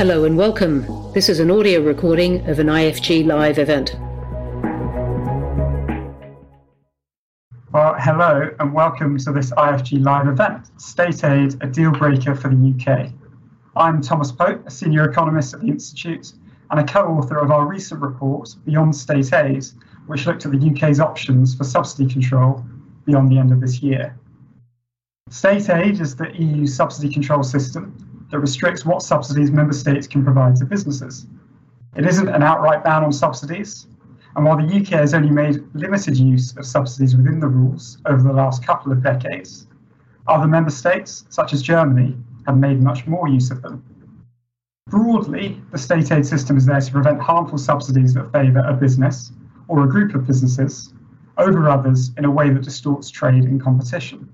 Hello 0.00 0.24
and 0.24 0.34
welcome. 0.34 0.86
This 1.12 1.28
is 1.28 1.40
an 1.40 1.50
audio 1.50 1.82
recording 1.82 2.48
of 2.48 2.58
an 2.58 2.68
IFG 2.68 3.26
Live 3.26 3.58
event. 3.58 3.94
Well, 7.70 7.94
hello 7.98 8.50
and 8.58 8.72
welcome 8.72 9.18
to 9.18 9.30
this 9.30 9.50
IFG 9.50 10.02
Live 10.02 10.26
event, 10.26 10.70
State 10.80 11.22
Aid, 11.22 11.62
a 11.62 11.66
deal 11.66 11.90
breaker 11.90 12.34
for 12.34 12.48
the 12.48 12.74
UK. 12.74 13.12
I'm 13.76 14.00
Thomas 14.00 14.32
Pope, 14.32 14.66
a 14.66 14.70
senior 14.70 15.04
economist 15.04 15.52
at 15.52 15.60
the 15.60 15.68
Institute 15.68 16.32
and 16.70 16.80
a 16.80 16.84
co 16.84 17.00
author 17.00 17.36
of 17.36 17.50
our 17.50 17.66
recent 17.66 18.00
report, 18.00 18.54
Beyond 18.64 18.96
State 18.96 19.34
Aid, 19.34 19.66
which 20.06 20.26
looked 20.26 20.46
at 20.46 20.52
the 20.52 20.70
UK's 20.70 20.98
options 20.98 21.54
for 21.54 21.64
subsidy 21.64 22.10
control 22.10 22.64
beyond 23.04 23.30
the 23.30 23.36
end 23.36 23.52
of 23.52 23.60
this 23.60 23.82
year. 23.82 24.18
State 25.28 25.68
aid 25.68 26.00
is 26.00 26.16
the 26.16 26.34
EU 26.42 26.66
subsidy 26.66 27.12
control 27.12 27.42
system 27.42 28.09
that 28.30 28.38
restricts 28.38 28.84
what 28.84 29.02
subsidies 29.02 29.50
member 29.50 29.72
states 29.72 30.06
can 30.06 30.24
provide 30.24 30.56
to 30.56 30.64
businesses. 30.64 31.26
It 31.96 32.06
isn't 32.06 32.28
an 32.28 32.42
outright 32.42 32.84
ban 32.84 33.04
on 33.04 33.12
subsidies, 33.12 33.86
and 34.36 34.44
while 34.44 34.56
the 34.56 34.76
UK 34.76 34.88
has 34.88 35.12
only 35.12 35.30
made 35.30 35.62
limited 35.74 36.16
use 36.16 36.56
of 36.56 36.64
subsidies 36.64 37.16
within 37.16 37.40
the 37.40 37.48
rules 37.48 37.98
over 38.06 38.22
the 38.22 38.32
last 38.32 38.64
couple 38.64 38.92
of 38.92 39.02
decades, 39.02 39.66
other 40.28 40.46
member 40.46 40.70
states, 40.70 41.24
such 41.28 41.52
as 41.52 41.62
Germany, 41.62 42.16
have 42.46 42.56
made 42.56 42.80
much 42.80 43.06
more 43.06 43.28
use 43.28 43.50
of 43.50 43.62
them. 43.62 43.84
Broadly, 44.86 45.60
the 45.72 45.78
state 45.78 46.10
aid 46.12 46.26
system 46.26 46.56
is 46.56 46.66
there 46.66 46.80
to 46.80 46.92
prevent 46.92 47.20
harmful 47.20 47.58
subsidies 47.58 48.14
that 48.14 48.32
favour 48.32 48.60
a 48.60 48.74
business 48.74 49.32
or 49.68 49.84
a 49.84 49.88
group 49.88 50.14
of 50.14 50.26
businesses 50.26 50.92
over 51.38 51.68
others 51.68 52.10
in 52.16 52.24
a 52.24 52.30
way 52.30 52.50
that 52.50 52.62
distorts 52.62 53.10
trade 53.10 53.44
and 53.44 53.62
competition. 53.62 54.28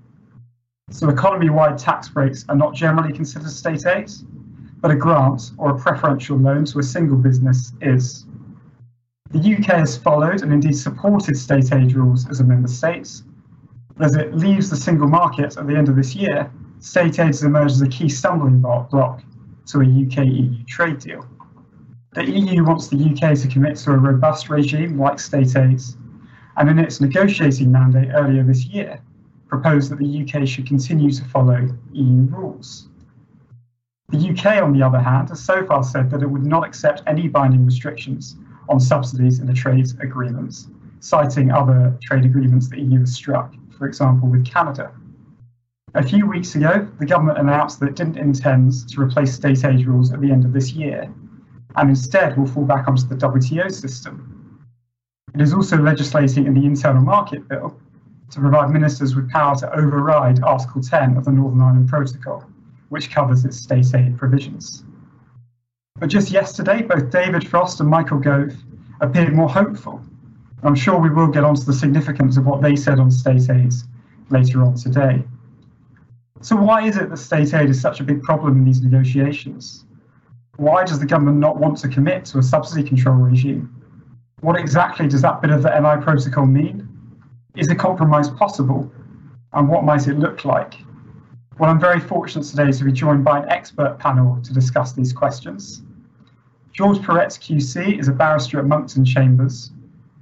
So 0.89 1.09
economy 1.09 1.49
wide 1.49 1.77
tax 1.77 2.07
breaks 2.07 2.45
are 2.47 2.55
not 2.55 2.73
generally 2.73 3.11
considered 3.11 3.51
state 3.51 3.85
aid, 3.85 4.09
but 4.79 4.89
a 4.89 4.95
grant 4.95 5.51
or 5.57 5.71
a 5.71 5.77
preferential 5.77 6.37
loan 6.37 6.63
to 6.65 6.79
a 6.79 6.83
single 6.83 7.17
business 7.17 7.73
is. 7.81 8.25
The 9.31 9.39
UK 9.39 9.65
has 9.65 9.97
followed 9.97 10.43
and 10.43 10.53
indeed 10.53 10.77
supported 10.77 11.37
state 11.37 11.73
aid 11.73 11.93
rules 11.93 12.29
as 12.29 12.39
a 12.39 12.45
member 12.45 12.69
state. 12.69 13.21
But 13.97 14.05
as 14.05 14.15
it 14.15 14.33
leaves 14.33 14.69
the 14.69 14.77
single 14.77 15.09
market 15.09 15.57
at 15.57 15.67
the 15.67 15.75
end 15.75 15.89
of 15.89 15.97
this 15.97 16.15
year, 16.15 16.49
state 16.79 17.19
aid 17.19 17.27
has 17.27 17.43
emerged 17.43 17.73
as 17.73 17.81
a 17.81 17.89
key 17.89 18.07
stumbling 18.07 18.61
block 18.61 19.21
to 19.65 19.81
a 19.81 19.83
UK 19.83 20.25
EU 20.25 20.63
trade 20.63 20.99
deal. 20.99 21.27
The 22.13 22.31
EU 22.31 22.63
wants 22.63 22.87
the 22.87 22.97
UK 22.97 23.37
to 23.39 23.47
commit 23.49 23.75
to 23.77 23.91
a 23.91 23.97
robust 23.97 24.49
regime 24.49 24.97
like 24.97 25.19
state 25.19 25.53
aid, 25.57 25.81
and 26.55 26.69
in 26.69 26.79
its 26.79 27.01
negotiating 27.01 27.73
mandate 27.73 28.11
earlier 28.13 28.43
this 28.43 28.65
year, 28.65 29.01
proposed 29.47 29.91
that 29.91 29.99
the 29.99 30.21
UK 30.23 30.47
should 30.47 30.67
continue 30.67 31.11
to 31.11 31.23
follow 31.25 31.67
EU 31.93 32.21
rules. 32.29 32.89
The 34.09 34.29
UK, 34.29 34.63
on 34.63 34.71
the 34.71 34.81
other 34.81 34.99
hand, 34.99 35.29
has 35.29 35.43
so 35.43 35.65
far 35.65 35.83
said 35.83 36.09
that 36.11 36.21
it 36.21 36.29
would 36.29 36.45
not 36.45 36.65
accept 36.65 37.03
any 37.07 37.27
binding 37.27 37.65
restrictions 37.65 38.37
on 38.69 38.79
subsidies 38.79 39.39
in 39.39 39.47
the 39.47 39.53
trade 39.53 39.87
agreements, 39.99 40.69
citing 40.99 41.51
other 41.51 41.97
trade 42.03 42.25
agreements 42.25 42.69
the 42.69 42.81
EU 42.81 42.99
has 42.99 43.13
struck, 43.13 43.53
for 43.77 43.87
example, 43.87 44.29
with 44.29 44.45
Canada. 44.45 44.91
A 45.93 46.03
few 46.03 46.25
weeks 46.25 46.55
ago, 46.55 46.87
the 46.99 47.05
government 47.05 47.37
announced 47.37 47.79
that 47.79 47.89
it 47.89 47.95
didn't 47.95 48.17
intend 48.17 48.87
to 48.89 49.01
replace 49.01 49.33
state 49.33 49.63
aid 49.65 49.85
rules 49.85 50.11
at 50.13 50.21
the 50.21 50.31
end 50.31 50.45
of 50.45 50.53
this 50.53 50.71
year, 50.73 51.11
and 51.75 51.89
instead 51.89 52.37
will 52.37 52.47
fall 52.47 52.65
back 52.65 52.87
onto 52.87 53.07
the 53.07 53.15
WTO 53.15 53.71
system. 53.71 54.59
It 55.33 55.41
is 55.41 55.53
also 55.53 55.77
legislating 55.77 56.45
in 56.45 56.53
the 56.53 56.65
Internal 56.65 57.01
Market 57.01 57.47
Bill 57.47 57.77
to 58.31 58.39
provide 58.39 58.71
ministers 58.71 59.15
with 59.15 59.29
power 59.29 59.55
to 59.55 59.73
override 59.75 60.43
Article 60.43 60.81
10 60.81 61.17
of 61.17 61.25
the 61.25 61.31
Northern 61.31 61.61
Ireland 61.61 61.89
Protocol, 61.89 62.43
which 62.89 63.11
covers 63.11 63.45
its 63.45 63.57
state 63.57 63.93
aid 63.95 64.17
provisions. 64.17 64.83
But 65.99 66.09
just 66.09 66.31
yesterday, 66.31 66.83
both 66.83 67.09
David 67.09 67.47
Frost 67.47 67.79
and 67.79 67.89
Michael 67.89 68.19
Gove 68.19 68.53
appeared 69.01 69.33
more 69.33 69.49
hopeful. 69.49 70.01
I'm 70.63 70.75
sure 70.75 70.99
we 70.99 71.09
will 71.09 71.27
get 71.27 71.43
onto 71.43 71.63
the 71.63 71.73
significance 71.73 72.37
of 72.37 72.45
what 72.45 72.61
they 72.61 72.75
said 72.75 72.99
on 72.99 73.09
state 73.09 73.49
aid 73.49 73.73
later 74.29 74.63
on 74.63 74.75
today. 74.75 75.23
So, 76.41 76.55
why 76.55 76.85
is 76.85 76.97
it 76.97 77.09
that 77.09 77.17
state 77.17 77.53
aid 77.53 77.69
is 77.69 77.81
such 77.81 77.99
a 77.99 78.03
big 78.03 78.21
problem 78.21 78.57
in 78.57 78.65
these 78.65 78.81
negotiations? 78.81 79.85
Why 80.57 80.83
does 80.83 80.99
the 80.99 81.05
government 81.05 81.37
not 81.37 81.57
want 81.57 81.77
to 81.79 81.87
commit 81.87 82.25
to 82.25 82.39
a 82.39 82.43
subsidy 82.43 82.87
control 82.87 83.15
regime? 83.15 83.73
What 84.41 84.59
exactly 84.59 85.07
does 85.07 85.21
that 85.21 85.41
bit 85.41 85.51
of 85.51 85.63
the 85.63 85.69
NI 85.69 86.03
protocol 86.03 86.45
mean? 86.45 86.86
Is 87.57 87.69
a 87.69 87.75
compromise 87.75 88.29
possible? 88.29 88.91
And 89.53 89.67
what 89.67 89.83
might 89.83 90.07
it 90.07 90.19
look 90.19 90.45
like? 90.45 90.75
Well, 91.57 91.71
I'm 91.71 91.79
very 91.79 91.99
fortunate 91.99 92.43
today 92.43 92.71
to 92.71 92.83
be 92.83 92.91
joined 92.91 93.23
by 93.23 93.39
an 93.39 93.49
expert 93.49 93.97
panel 93.97 94.39
to 94.43 94.53
discuss 94.53 94.93
these 94.93 95.11
questions. 95.11 95.81
George 96.71 96.99
Peretz 96.99 97.39
QC 97.39 97.99
is 97.99 98.09
a 98.09 98.11
barrister 98.11 98.59
at 98.59 98.65
Monckton 98.65 99.03
Chambers, 99.05 99.71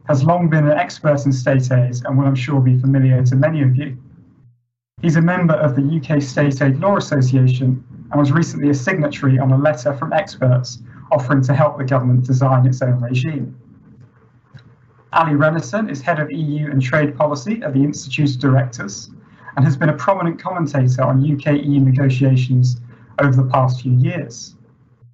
has 0.07 0.23
long 0.23 0.50
been 0.50 0.66
an 0.66 0.78
expert 0.78 1.25
in 1.25 1.34
state 1.34 1.69
aid, 1.73 1.96
and 2.06 2.18
will 2.18 2.25
I'm 2.25 2.35
sure 2.35 2.62
be 2.62 2.79
familiar 2.79 3.22
to 3.23 3.35
many 3.35 3.62
of 3.62 3.75
you. 3.75 3.97
He's 5.02 5.17
a 5.17 5.22
member 5.22 5.56
of 5.56 5.75
the 5.75 5.81
UK 5.81 6.22
State 6.22 6.62
Aid 6.62 6.79
Law 6.79 6.96
Association 6.96 7.84
and 8.12 8.19
was 8.19 8.31
recently 8.31 8.69
a 8.69 8.73
signatory 8.73 9.40
on 9.40 9.52
a 9.52 9.57
letter 9.57 9.94
from 9.94 10.13
experts 10.13 10.81
offering 11.12 11.41
to 11.41 11.53
help 11.53 11.78
the 11.78 11.84
government 11.84 12.25
design 12.25 12.66
its 12.66 12.81
own 12.81 13.02
regime. 13.02 13.59
Allie 15.15 15.31
Renison 15.31 15.89
is 15.89 16.01
head 16.01 16.19
of 16.19 16.29
EU 16.29 16.69
and 16.69 16.81
trade 16.81 17.17
policy 17.17 17.61
at 17.63 17.73
the 17.73 17.81
Institute 17.81 18.31
of 18.31 18.39
Directors 18.39 19.11
and 19.55 19.63
has 19.63 19.77
been 19.77 19.87
a 19.87 19.93
prominent 19.93 20.37
commentator 20.41 21.03
on 21.03 21.23
UK 21.23 21.53
EU 21.63 21.79
negotiations 21.79 22.81
over 23.21 23.33
the 23.33 23.49
past 23.49 23.81
few 23.81 23.93
years. 23.93 24.57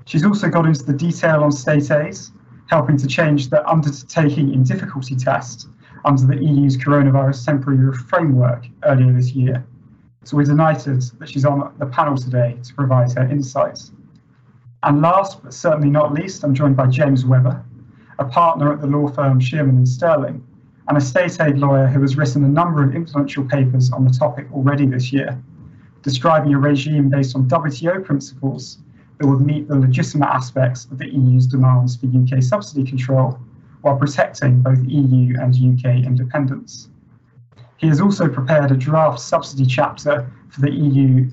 She's 0.06 0.25
also 0.25 0.50
got 0.50 0.66
into 0.66 0.84
the 0.84 0.94
detail 0.94 1.44
on 1.44 1.51
state 1.51 1.91
aid, 1.91 2.17
helping 2.66 2.97
to 2.97 3.06
change 3.06 3.51
the 3.51 3.63
undertaking 3.69 4.56
in 4.56 4.63
difficulty 4.63 5.16
test 5.16 5.67
under 6.03 6.25
the 6.25 6.44
EU's 6.44 6.78
coronavirus 6.78 7.45
temporary 7.45 7.95
framework 7.95 8.66
earlier 8.85 9.13
this 9.13 9.34
year. 9.34 9.63
So 10.23 10.35
we're 10.35 10.45
delighted 10.45 11.03
that 11.19 11.29
she's 11.29 11.45
on 11.45 11.75
the 11.78 11.85
panel 11.85 12.17
today 12.17 12.57
to 12.63 12.73
provide 12.73 13.11
her 13.11 13.29
insights. 13.29 13.91
And 14.81 15.00
last 15.00 15.44
but 15.44 15.53
certainly 15.53 15.91
not 15.91 16.11
least, 16.11 16.44
I'm 16.44 16.56
joined 16.56 16.75
by 16.75 16.88
James 16.88 17.23
Webber, 17.23 17.63
a 18.22 18.26
partner 18.26 18.72
at 18.72 18.80
the 18.80 18.88
law 18.88 19.08
firm 19.08 19.40
Shearman 19.40 19.78
and 19.78 19.90
Sterling, 19.90 20.46
and 20.88 20.98
a 20.98 21.02
state 21.02 21.40
aid 21.42 21.58
lawyer 21.58 21.88
who 21.88 22.02
has 22.02 22.16
written 22.16 22.44
a 22.44 22.48
number 22.48 22.84
of 22.84 22.96
influential 22.96 23.44
papers 23.44 23.92
on 23.92 24.06
the 24.06 24.12
topic 24.12 24.48
already 24.54 24.86
this 24.86 25.12
year, 25.12 25.42
describing 26.04 26.54
a 26.54 26.59
regime 26.59 27.09
based 27.09 27.36
on 27.36 27.48
WTO 27.48 28.04
principles 28.06 28.78
that 29.18 29.28
would 29.28 29.42
meet 29.42 29.68
the 29.68 29.76
legitimate 29.76 30.30
aspects 30.30 30.86
of 30.86 30.98
the 31.00 31.08
EU's 31.08 31.48
demands 31.48 31.96
for 31.96 32.08
UK 32.08 32.44
subsidy 32.44 32.84
control 32.84 33.40
while 33.82 33.98
protecting 33.98 34.62
both 34.62 34.80
EU 34.86 35.36
and 35.40 35.56
UK 35.56 36.06
independence. 36.06 36.90
He 37.78 37.88
has 37.88 38.00
also 38.00 38.28
prepared 38.28 38.72
a 38.72 38.78
draft 38.78 39.20
subsidy 39.20 39.66
chapter 39.66 40.32
for 40.50 40.62
the 40.62 40.72
EU 40.72 41.28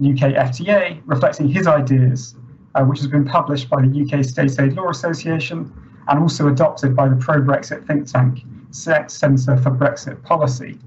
UK 0.00 0.34
FTA 0.34 1.00
reflecting 1.06 1.48
his 1.48 1.68
ideas, 1.68 2.34
uh, 2.74 2.82
which 2.82 2.98
has 2.98 3.06
been 3.06 3.24
published 3.24 3.70
by 3.70 3.82
the 3.82 4.02
UK 4.02 4.24
State 4.24 4.58
Aid 4.58 4.72
Law 4.72 4.88
Association 4.88 5.72
and 6.12 6.20
also 6.20 6.48
adopted 6.48 6.94
by 6.94 7.08
the 7.08 7.16
pro-Brexit 7.16 7.86
think 7.86 8.06
tank 8.06 8.44
Centre 8.70 9.56
for 9.56 9.70
Brexit 9.70 10.22
Policy. 10.22 10.78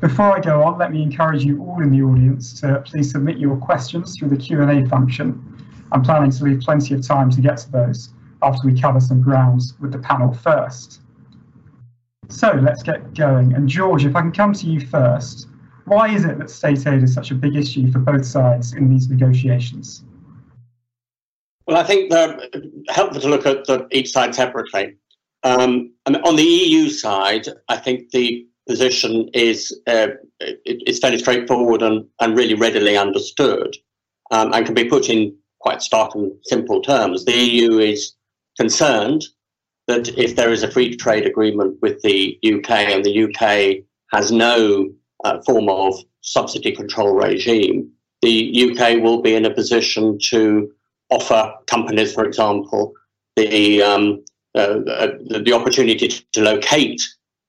Before 0.00 0.34
I 0.34 0.40
go 0.40 0.62
on, 0.62 0.78
let 0.78 0.90
me 0.90 1.02
encourage 1.02 1.44
you 1.44 1.60
all 1.60 1.82
in 1.82 1.90
the 1.90 2.02
audience 2.02 2.58
to 2.62 2.82
please 2.86 3.10
submit 3.10 3.36
your 3.36 3.58
questions 3.58 4.16
through 4.16 4.30
the 4.30 4.38
Q&A 4.38 4.88
function. 4.88 5.44
I'm 5.92 6.00
planning 6.02 6.30
to 6.30 6.44
leave 6.44 6.60
plenty 6.60 6.94
of 6.94 7.06
time 7.06 7.28
to 7.30 7.42
get 7.42 7.58
to 7.58 7.70
those 7.70 8.14
after 8.40 8.66
we 8.66 8.80
cover 8.80 9.00
some 9.00 9.20
grounds 9.20 9.74
with 9.80 9.92
the 9.92 9.98
panel 9.98 10.32
first. 10.32 11.02
So 12.30 12.58
let's 12.62 12.82
get 12.82 13.12
going. 13.12 13.52
And 13.52 13.68
George, 13.68 14.06
if 14.06 14.16
I 14.16 14.22
can 14.22 14.32
come 14.32 14.54
to 14.54 14.66
you 14.66 14.80
first, 14.80 15.46
why 15.84 16.08
is 16.08 16.24
it 16.24 16.38
that 16.38 16.48
state 16.48 16.86
aid 16.86 17.02
is 17.02 17.12
such 17.12 17.32
a 17.32 17.34
big 17.34 17.54
issue 17.54 17.92
for 17.92 17.98
both 17.98 18.24
sides 18.24 18.72
in 18.72 18.88
these 18.88 19.10
negotiations? 19.10 20.04
Well, 21.70 21.78
I 21.78 21.84
think 21.84 22.10
they're 22.10 22.36
helpful 22.88 23.20
to 23.20 23.28
look 23.28 23.46
at 23.46 23.64
the, 23.66 23.86
each 23.92 24.10
side 24.10 24.34
separately. 24.34 24.96
Um, 25.44 25.92
on 26.04 26.34
the 26.34 26.42
EU 26.42 26.90
side, 26.90 27.46
I 27.68 27.76
think 27.76 28.10
the 28.10 28.44
position 28.68 29.30
is 29.34 29.72
uh, 29.86 30.08
it, 30.40 30.60
it's 30.64 30.98
fairly 30.98 31.18
straightforward 31.18 31.82
and, 31.82 32.08
and 32.20 32.36
really 32.36 32.54
readily 32.54 32.96
understood, 32.96 33.76
um, 34.32 34.52
and 34.52 34.66
can 34.66 34.74
be 34.74 34.88
put 34.88 35.08
in 35.08 35.36
quite 35.60 35.80
stark 35.80 36.16
and 36.16 36.32
simple 36.42 36.82
terms. 36.82 37.24
The 37.24 37.38
EU 37.38 37.78
is 37.78 38.14
concerned 38.58 39.24
that 39.86 40.08
if 40.18 40.34
there 40.34 40.50
is 40.50 40.64
a 40.64 40.70
free 40.72 40.96
trade 40.96 41.24
agreement 41.24 41.78
with 41.80 42.02
the 42.02 42.36
UK 42.44 42.70
and 42.70 43.04
the 43.04 43.26
UK 43.26 43.84
has 44.12 44.32
no 44.32 44.90
uh, 45.22 45.40
form 45.42 45.68
of 45.68 45.94
subsidy 46.22 46.72
control 46.72 47.14
regime, 47.14 47.92
the 48.22 48.72
UK 48.72 49.00
will 49.00 49.22
be 49.22 49.36
in 49.36 49.44
a 49.44 49.54
position 49.54 50.18
to 50.30 50.72
offer 51.10 51.54
companies, 51.66 52.12
for 52.12 52.24
example, 52.24 52.94
the 53.36 53.82
um, 53.82 54.24
uh, 54.54 54.78
the, 55.28 55.42
the, 55.44 55.52
opportunity 55.52 56.08
to 56.08 56.42
locate 56.42 57.00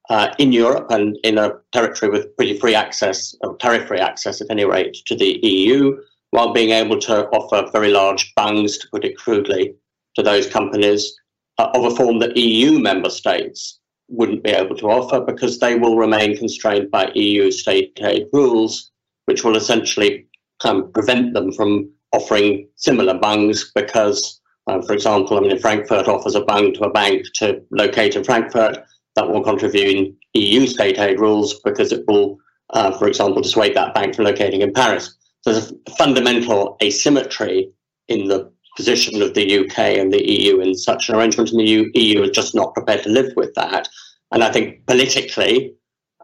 uh, 0.08 0.32
in 0.38 0.52
Europe 0.52 0.86
and 0.90 1.18
in 1.24 1.36
a 1.36 1.52
territory 1.72 2.10
with 2.10 2.36
pretty 2.36 2.56
free 2.58 2.76
access, 2.76 3.34
or 3.40 3.56
tariff-free 3.56 3.98
access 3.98 4.40
at 4.40 4.46
any 4.50 4.64
rate, 4.64 4.96
to 5.06 5.16
the 5.16 5.40
EU, 5.42 5.96
while 6.30 6.52
being 6.52 6.70
able 6.70 7.00
to 7.00 7.26
offer 7.30 7.68
very 7.72 7.90
large 7.90 8.32
bungs, 8.36 8.78
to 8.78 8.88
put 8.92 9.04
it 9.04 9.16
crudely, 9.16 9.74
to 10.14 10.22
those 10.22 10.46
companies 10.46 11.12
uh, 11.58 11.70
of 11.74 11.84
a 11.84 11.96
form 11.96 12.20
that 12.20 12.36
EU 12.36 12.78
member 12.78 13.10
states 13.10 13.80
wouldn't 14.08 14.44
be 14.44 14.50
able 14.50 14.76
to 14.76 14.90
offer 14.90 15.20
because 15.20 15.58
they 15.58 15.74
will 15.74 15.96
remain 15.96 16.36
constrained 16.36 16.90
by 16.90 17.10
EU 17.14 17.50
state 17.50 17.98
aid 18.02 18.26
rules, 18.32 18.90
which 19.24 19.42
will 19.42 19.56
essentially 19.56 20.26
um, 20.64 20.92
prevent 20.92 21.34
them 21.34 21.52
from 21.52 21.90
offering 22.12 22.68
similar 22.76 23.14
bungs 23.14 23.72
because, 23.74 24.40
uh, 24.66 24.80
for 24.82 24.92
example, 24.92 25.36
I 25.36 25.40
mean, 25.40 25.50
if 25.50 25.60
Frankfurt 25.60 26.08
offers 26.08 26.34
a 26.34 26.42
bung 26.42 26.72
to 26.74 26.84
a 26.84 26.90
bank 26.90 27.24
to 27.36 27.62
locate 27.70 28.16
in 28.16 28.24
Frankfurt, 28.24 28.78
that 29.16 29.28
will 29.28 29.42
contravene 29.42 30.16
EU 30.34 30.66
state 30.66 30.98
aid 30.98 31.20
rules 31.20 31.60
because 31.60 31.92
it 31.92 32.04
will, 32.06 32.38
uh, 32.70 32.96
for 32.98 33.06
example, 33.06 33.42
dissuade 33.42 33.76
that 33.76 33.94
bank 33.94 34.14
from 34.14 34.24
locating 34.24 34.62
in 34.62 34.72
Paris. 34.72 35.14
So 35.42 35.52
there's 35.52 35.72
a 35.72 35.90
fundamental 35.96 36.76
asymmetry 36.82 37.70
in 38.08 38.28
the 38.28 38.50
position 38.76 39.20
of 39.20 39.34
the 39.34 39.58
UK 39.58 39.78
and 39.78 40.12
the 40.12 40.24
EU 40.30 40.60
in 40.60 40.74
such 40.74 41.08
an 41.08 41.14
arrangement, 41.14 41.50
and 41.50 41.60
the 41.60 41.90
EU 41.94 42.22
is 42.22 42.30
just 42.30 42.54
not 42.54 42.74
prepared 42.74 43.02
to 43.02 43.10
live 43.10 43.32
with 43.36 43.52
that. 43.54 43.88
And 44.30 44.42
I 44.42 44.50
think 44.50 44.86
politically, 44.86 45.74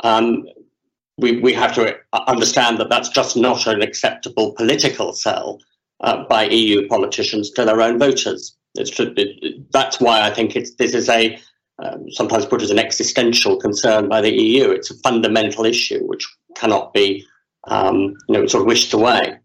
um, 0.02 0.46
we, 1.19 1.40
we 1.40 1.52
have 1.52 1.75
to 1.75 1.96
understand 2.26 2.79
that 2.79 2.88
that's 2.88 3.08
just 3.08 3.37
not 3.37 3.67
an 3.67 3.82
acceptable 3.82 4.52
political 4.52 5.12
sell 5.12 5.58
uh, 6.00 6.24
by 6.24 6.44
EU 6.44 6.86
politicians 6.88 7.50
to 7.50 7.64
their 7.64 7.80
own 7.80 7.98
voters. 7.98 8.56
That's 8.74 10.00
why 10.00 10.22
I 10.22 10.30
think 10.30 10.52
this 10.54 10.94
is 10.94 11.08
a 11.08 11.38
um, 11.80 12.10
sometimes 12.10 12.44
put 12.44 12.62
as 12.62 12.70
an 12.70 12.78
existential 12.78 13.56
concern 13.56 14.08
by 14.08 14.20
the 14.20 14.32
EU. 14.32 14.70
It's 14.70 14.90
a 14.90 14.98
fundamental 14.98 15.64
issue 15.64 16.04
which 16.06 16.26
cannot 16.56 16.92
be 16.92 17.24
um, 17.68 18.14
you 18.28 18.34
know 18.34 18.46
sort 18.46 18.62
of 18.62 18.66
wished 18.66 18.92
away. 18.92 19.38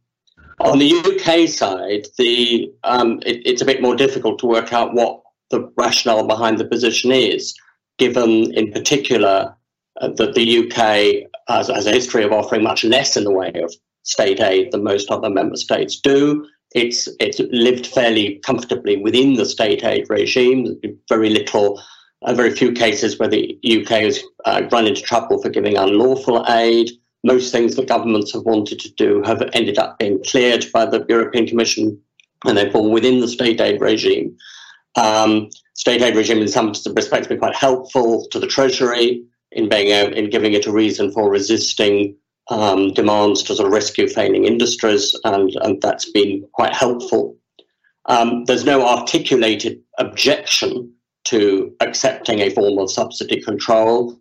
On 0.60 0.80
the 0.80 0.94
UK 0.94 1.48
side, 1.50 2.08
the 2.18 2.72
um, 2.84 3.20
it, 3.26 3.42
it's 3.46 3.62
a 3.62 3.66
bit 3.66 3.82
more 3.82 3.96
difficult 3.96 4.40
to 4.40 4.46
work 4.46 4.74
out 4.74 4.94
what 4.94 5.22
the 5.50 5.72
rationale 5.78 6.26
behind 6.26 6.58
the 6.58 6.66
position 6.66 7.12
is, 7.12 7.54
given 7.98 8.52
in 8.54 8.72
particular 8.72 9.56
uh, 10.02 10.08
that 10.18 10.34
the 10.34 10.60
UK 10.60 11.30
has, 11.48 11.68
has, 11.68 11.86
a 11.86 11.92
history 11.92 12.24
of 12.24 12.32
offering 12.32 12.64
much 12.64 12.84
less 12.84 13.16
in 13.16 13.24
the 13.24 13.32
way 13.32 13.52
of 13.56 13.74
state 14.04 14.40
aid 14.40 14.72
than 14.72 14.84
most 14.84 15.10
other 15.10 15.30
member 15.30 15.56
states 15.56 16.00
do. 16.00 16.48
It's 16.76 17.08
it's 17.20 17.40
lived 17.52 17.88
fairly 17.88 18.40
comfortably 18.46 18.98
within 18.98 19.34
the 19.34 19.46
state 19.46 19.84
aid 19.84 20.08
regime. 20.10 20.80
Very 21.10 21.30
little, 21.30 21.82
uh, 22.24 22.34
very 22.34 22.52
few 22.52 22.72
cases 22.72 23.20
where 23.20 23.30
the 23.30 23.60
UK 23.64 23.90
has 23.90 24.20
uh, 24.46 24.64
run 24.72 24.88
into 24.88 25.02
trouble 25.02 25.42
for 25.42 25.50
giving 25.50 25.78
unlawful 25.78 26.46
aid. 26.50 26.92
Most 27.24 27.52
things 27.52 27.76
that 27.76 27.88
governments 27.88 28.34
have 28.34 28.44
wanted 28.44 28.80
to 28.82 28.92
do 28.94 29.22
have 29.24 29.42
ended 29.54 29.78
up 29.78 29.98
being 30.00 30.22
cleared 30.24 30.66
by 30.74 30.86
the 30.86 31.06
European 31.08 31.48
Commission, 31.48 32.00
and 32.46 32.58
they 32.58 32.70
fall 32.72 32.92
within 32.92 33.20
the 33.20 33.28
state 33.28 33.62
aid 33.62 33.80
regime. 33.80 34.36
Um, 34.96 35.50
state 35.76 36.02
aid 36.02 36.16
regime, 36.16 36.40
in 36.40 36.48
some 36.48 36.74
respects, 36.96 37.28
been 37.28 37.40
quite 37.40 37.56
helpful 37.56 38.28
to 38.32 38.40
the 38.40 38.48
Treasury 38.48 39.24
in 39.52 39.70
being 39.70 39.90
in 39.90 40.32
giving 40.32 40.54
it 40.54 40.66
a 40.66 40.72
reason 40.72 41.12
for 41.12 41.30
resisting 41.30 42.16
um, 42.50 42.94
demands 42.94 43.44
to 43.44 43.56
sort 43.56 43.68
of 43.68 43.74
rescue 43.74 44.08
failing 44.08 44.46
industries, 44.46 45.16
and, 45.24 45.52
and 45.62 45.82
that's 45.82 46.12
been 46.12 46.46
quite 46.54 46.74
helpful. 46.74 47.38
Um, 48.06 48.46
there's 48.46 48.66
no 48.66 48.86
articulated 48.86 49.82
objection 49.98 50.94
to 51.26 51.74
accepting 51.80 52.40
a 52.40 52.50
form 52.50 52.78
of 52.78 52.92
subsidy 52.92 53.42
control 53.42 54.20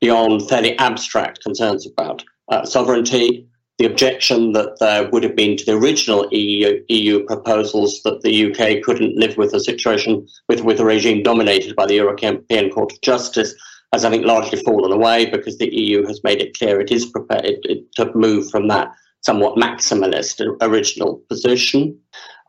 beyond 0.00 0.46
fairly 0.48 0.78
abstract 0.78 1.42
concerns 1.42 1.86
about 1.86 2.22
uh, 2.48 2.64
sovereignty. 2.64 3.48
The 3.78 3.86
objection 3.86 4.52
that 4.52 4.78
there 4.78 5.08
would 5.10 5.24
have 5.24 5.34
been 5.34 5.56
to 5.56 5.64
the 5.64 5.76
original 5.76 6.28
EU, 6.30 6.84
EU 6.88 7.24
proposals 7.24 8.02
that 8.04 8.20
the 8.20 8.52
UK 8.52 8.84
couldn't 8.84 9.16
live 9.16 9.36
with 9.36 9.52
a 9.54 9.58
situation 9.58 10.28
with, 10.48 10.60
with 10.60 10.78
a 10.78 10.84
regime 10.84 11.22
dominated 11.22 11.74
by 11.74 11.86
the 11.86 11.94
European 11.94 12.70
Court 12.70 12.92
of 12.92 13.00
Justice 13.00 13.54
has, 13.94 14.04
I 14.04 14.10
think, 14.10 14.26
largely 14.26 14.60
fallen 14.60 14.90
away 14.90 15.26
because 15.26 15.58
the 15.58 15.72
EU 15.72 16.04
has 16.06 16.20
made 16.24 16.42
it 16.42 16.58
clear 16.58 16.80
it 16.80 16.90
is 16.90 17.06
prepared 17.06 17.62
to 17.94 18.10
move 18.14 18.50
from 18.50 18.66
that 18.66 18.92
somewhat 19.20 19.56
maximalist 19.56 20.44
original 20.60 21.22
position. 21.28 21.96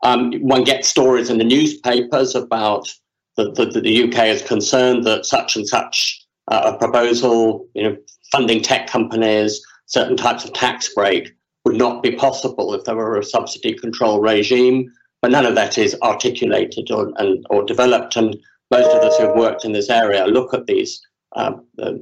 Um, 0.02 0.32
one 0.40 0.64
gets 0.64 0.88
stories 0.88 1.30
in 1.30 1.38
the 1.38 1.44
newspapers 1.44 2.34
about 2.34 2.92
that 3.36 3.54
the, 3.54 3.66
the, 3.66 4.04
UK 4.04 4.26
is 4.26 4.42
concerned 4.42 5.04
that 5.04 5.24
such 5.24 5.54
and 5.54 5.68
such 5.68 6.20
uh, 6.50 6.72
a 6.74 6.78
proposal, 6.78 7.68
you 7.74 7.84
know, 7.84 7.96
funding 8.32 8.60
tech 8.60 8.88
companies, 8.88 9.64
certain 9.86 10.16
types 10.16 10.44
of 10.44 10.52
tax 10.52 10.92
break 10.94 11.32
would 11.64 11.76
not 11.76 12.02
be 12.02 12.16
possible 12.16 12.74
if 12.74 12.82
there 12.84 12.96
were 12.96 13.18
a 13.18 13.24
subsidy 13.24 13.74
control 13.74 14.20
regime. 14.20 14.90
But 15.22 15.30
none 15.30 15.46
of 15.46 15.54
that 15.54 15.78
is 15.78 15.96
articulated 16.02 16.90
or, 16.90 17.12
and, 17.18 17.46
or 17.50 17.64
developed. 17.64 18.16
And 18.16 18.36
most 18.72 18.90
of 18.90 19.02
us 19.02 19.16
who've 19.16 19.36
worked 19.36 19.64
in 19.64 19.72
this 19.72 19.90
area 19.90 20.26
look 20.26 20.52
at 20.52 20.66
these 20.66 21.00
um, 21.36 21.64
the, 21.76 21.92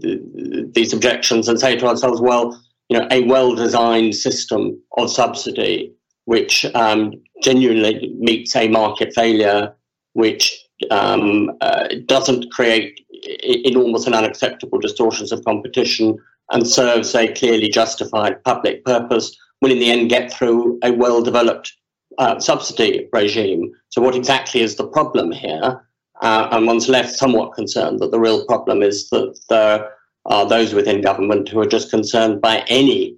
the, 0.00 0.70
these 0.74 0.92
objections 0.92 1.48
and 1.48 1.58
say 1.58 1.76
to 1.76 1.86
ourselves, 1.86 2.20
well, 2.20 2.62
you 2.88 2.98
know, 2.98 3.08
a 3.10 3.22
well-designed 3.24 4.14
system 4.14 4.80
of 4.98 5.10
subsidy 5.10 5.94
which 6.24 6.64
um, 6.74 7.12
genuinely 7.42 8.14
meets 8.18 8.54
a 8.54 8.68
market 8.68 9.12
failure, 9.14 9.74
which 10.12 10.56
um, 10.90 11.50
uh, 11.60 11.88
doesn't 12.06 12.50
create 12.52 13.00
enormous 13.42 14.06
and 14.06 14.14
unacceptable 14.14 14.78
distortions 14.78 15.32
of 15.32 15.44
competition 15.44 16.16
and 16.52 16.66
serves 16.66 17.14
a 17.14 17.32
clearly 17.32 17.68
justified 17.68 18.42
public 18.44 18.84
purpose, 18.84 19.36
will 19.60 19.70
in 19.70 19.78
the 19.78 19.90
end 19.90 20.10
get 20.10 20.32
through 20.32 20.78
a 20.82 20.92
well-developed 20.92 21.72
uh, 22.18 22.38
subsidy 22.38 23.08
regime. 23.12 23.72
So, 23.88 24.02
what 24.02 24.14
exactly 24.14 24.60
is 24.60 24.76
the 24.76 24.86
problem 24.86 25.32
here? 25.32 25.80
Uh, 26.22 26.48
and 26.52 26.66
one's 26.66 26.88
left 26.88 27.10
somewhat 27.10 27.52
concerned 27.52 27.98
that 27.98 28.12
the 28.12 28.20
real 28.20 28.46
problem 28.46 28.80
is 28.80 29.10
that 29.10 29.38
there 29.48 29.90
are 30.26 30.48
those 30.48 30.72
within 30.72 31.00
government 31.00 31.48
who 31.48 31.60
are 31.60 31.66
just 31.66 31.90
concerned 31.90 32.40
by 32.40 32.64
any 32.68 33.16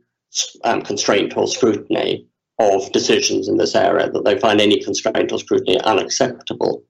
um, 0.64 0.80
constraint 0.80 1.36
or 1.36 1.46
scrutiny 1.46 2.26
of 2.58 2.90
decisions 2.92 3.46
in 3.46 3.58
this 3.58 3.74
area, 3.74 4.10
that 4.10 4.24
they 4.24 4.38
find 4.38 4.58
any 4.58 4.82
constraint 4.82 5.30
or 5.32 5.38
scrutiny 5.38 5.78
unacceptable. 5.82 6.82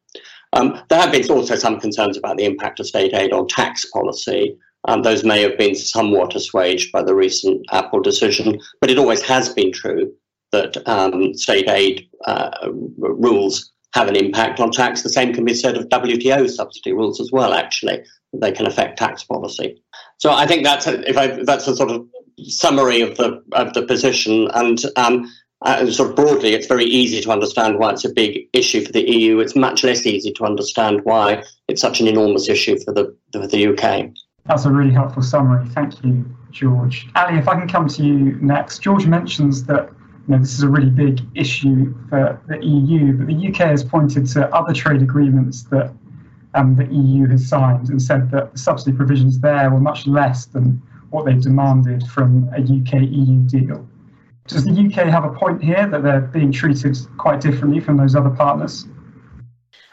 Um, 0.52 0.80
there 0.88 1.00
have 1.00 1.10
been 1.10 1.28
also 1.30 1.56
some 1.56 1.80
concerns 1.80 2.16
about 2.16 2.36
the 2.36 2.44
impact 2.44 2.78
of 2.78 2.86
state 2.86 3.12
aid 3.12 3.32
on 3.32 3.48
tax 3.48 3.84
policy. 3.86 4.56
Um, 4.86 5.02
those 5.02 5.24
may 5.24 5.42
have 5.42 5.58
been 5.58 5.74
somewhat 5.74 6.36
assuaged 6.36 6.92
by 6.92 7.02
the 7.02 7.14
recent 7.14 7.66
Apple 7.72 8.00
decision, 8.00 8.60
but 8.80 8.90
it 8.90 8.98
always 8.98 9.22
has 9.22 9.48
been 9.48 9.72
true 9.72 10.14
that 10.52 10.86
um, 10.86 11.34
state 11.34 11.68
aid 11.68 12.08
uh, 12.26 12.50
rules 12.98 13.72
have 13.94 14.08
an 14.08 14.16
impact 14.16 14.58
on 14.58 14.72
tax. 14.72 15.02
The 15.02 15.08
same 15.08 15.32
can 15.32 15.44
be 15.44 15.54
said 15.54 15.76
of 15.76 15.88
WTO 15.88 16.50
subsidy 16.50 16.92
rules 16.92 17.20
as 17.20 17.30
well, 17.32 17.54
actually. 17.54 18.04
They 18.32 18.50
can 18.50 18.66
affect 18.66 18.98
tax 18.98 19.22
policy. 19.22 19.80
So 20.18 20.32
I 20.32 20.46
think 20.46 20.64
that's 20.64 20.88
a, 20.88 21.08
if 21.08 21.16
I, 21.16 21.28
that's 21.44 21.68
a 21.68 21.76
sort 21.76 21.92
of 21.92 22.06
summary 22.42 23.00
of 23.02 23.16
the 23.16 23.42
of 23.52 23.72
the 23.72 23.86
position. 23.86 24.48
And 24.52 24.82
um, 24.96 25.32
uh, 25.62 25.88
sort 25.92 26.10
of 26.10 26.16
broadly, 26.16 26.54
it's 26.54 26.66
very 26.66 26.84
easy 26.84 27.20
to 27.20 27.30
understand 27.30 27.78
why 27.78 27.92
it's 27.92 28.04
a 28.04 28.12
big 28.12 28.48
issue 28.52 28.84
for 28.84 28.90
the 28.90 29.08
EU. 29.08 29.38
It's 29.38 29.54
much 29.54 29.84
less 29.84 30.04
easy 30.06 30.32
to 30.32 30.44
understand 30.44 31.02
why 31.04 31.44
it's 31.68 31.80
such 31.80 32.00
an 32.00 32.08
enormous 32.08 32.48
issue 32.48 32.78
for 32.84 32.92
the 32.92 33.16
for 33.32 33.46
the 33.46 33.68
UK. 33.68 34.10
That's 34.46 34.64
a 34.64 34.72
really 34.72 34.92
helpful 34.92 35.22
summary. 35.22 35.68
Thank 35.68 36.04
you, 36.04 36.24
George. 36.50 37.06
Allie, 37.14 37.38
if 37.38 37.46
I 37.46 37.54
can 37.58 37.68
come 37.68 37.86
to 37.86 38.02
you 38.02 38.36
next. 38.40 38.80
George 38.80 39.06
mentions 39.06 39.64
that 39.66 39.88
you 40.26 40.34
know, 40.34 40.40
this 40.40 40.54
is 40.54 40.62
a 40.62 40.68
really 40.68 40.90
big 40.90 41.20
issue 41.34 41.94
for 42.08 42.40
the 42.48 42.64
EU, 42.64 43.12
but 43.12 43.26
the 43.26 43.48
UK 43.48 43.68
has 43.68 43.84
pointed 43.84 44.26
to 44.28 44.48
other 44.54 44.72
trade 44.72 45.02
agreements 45.02 45.64
that 45.64 45.92
um, 46.54 46.76
the 46.76 46.86
EU 46.86 47.26
has 47.26 47.46
signed 47.46 47.90
and 47.90 48.00
said 48.00 48.30
that 48.30 48.52
the 48.52 48.58
subsidy 48.58 48.96
provisions 48.96 49.38
there 49.40 49.70
were 49.70 49.80
much 49.80 50.06
less 50.06 50.46
than 50.46 50.80
what 51.10 51.26
they 51.26 51.34
demanded 51.34 52.06
from 52.06 52.48
a 52.54 52.60
UK 52.60 53.02
EU 53.02 53.40
deal. 53.46 53.86
Does 54.46 54.64
the 54.64 54.72
UK 54.72 55.08
have 55.08 55.24
a 55.24 55.30
point 55.30 55.62
here 55.62 55.86
that 55.86 56.02
they're 56.02 56.20
being 56.20 56.52
treated 56.52 56.96
quite 57.18 57.40
differently 57.40 57.80
from 57.80 57.96
those 57.96 58.14
other 58.14 58.30
partners? 58.30 58.86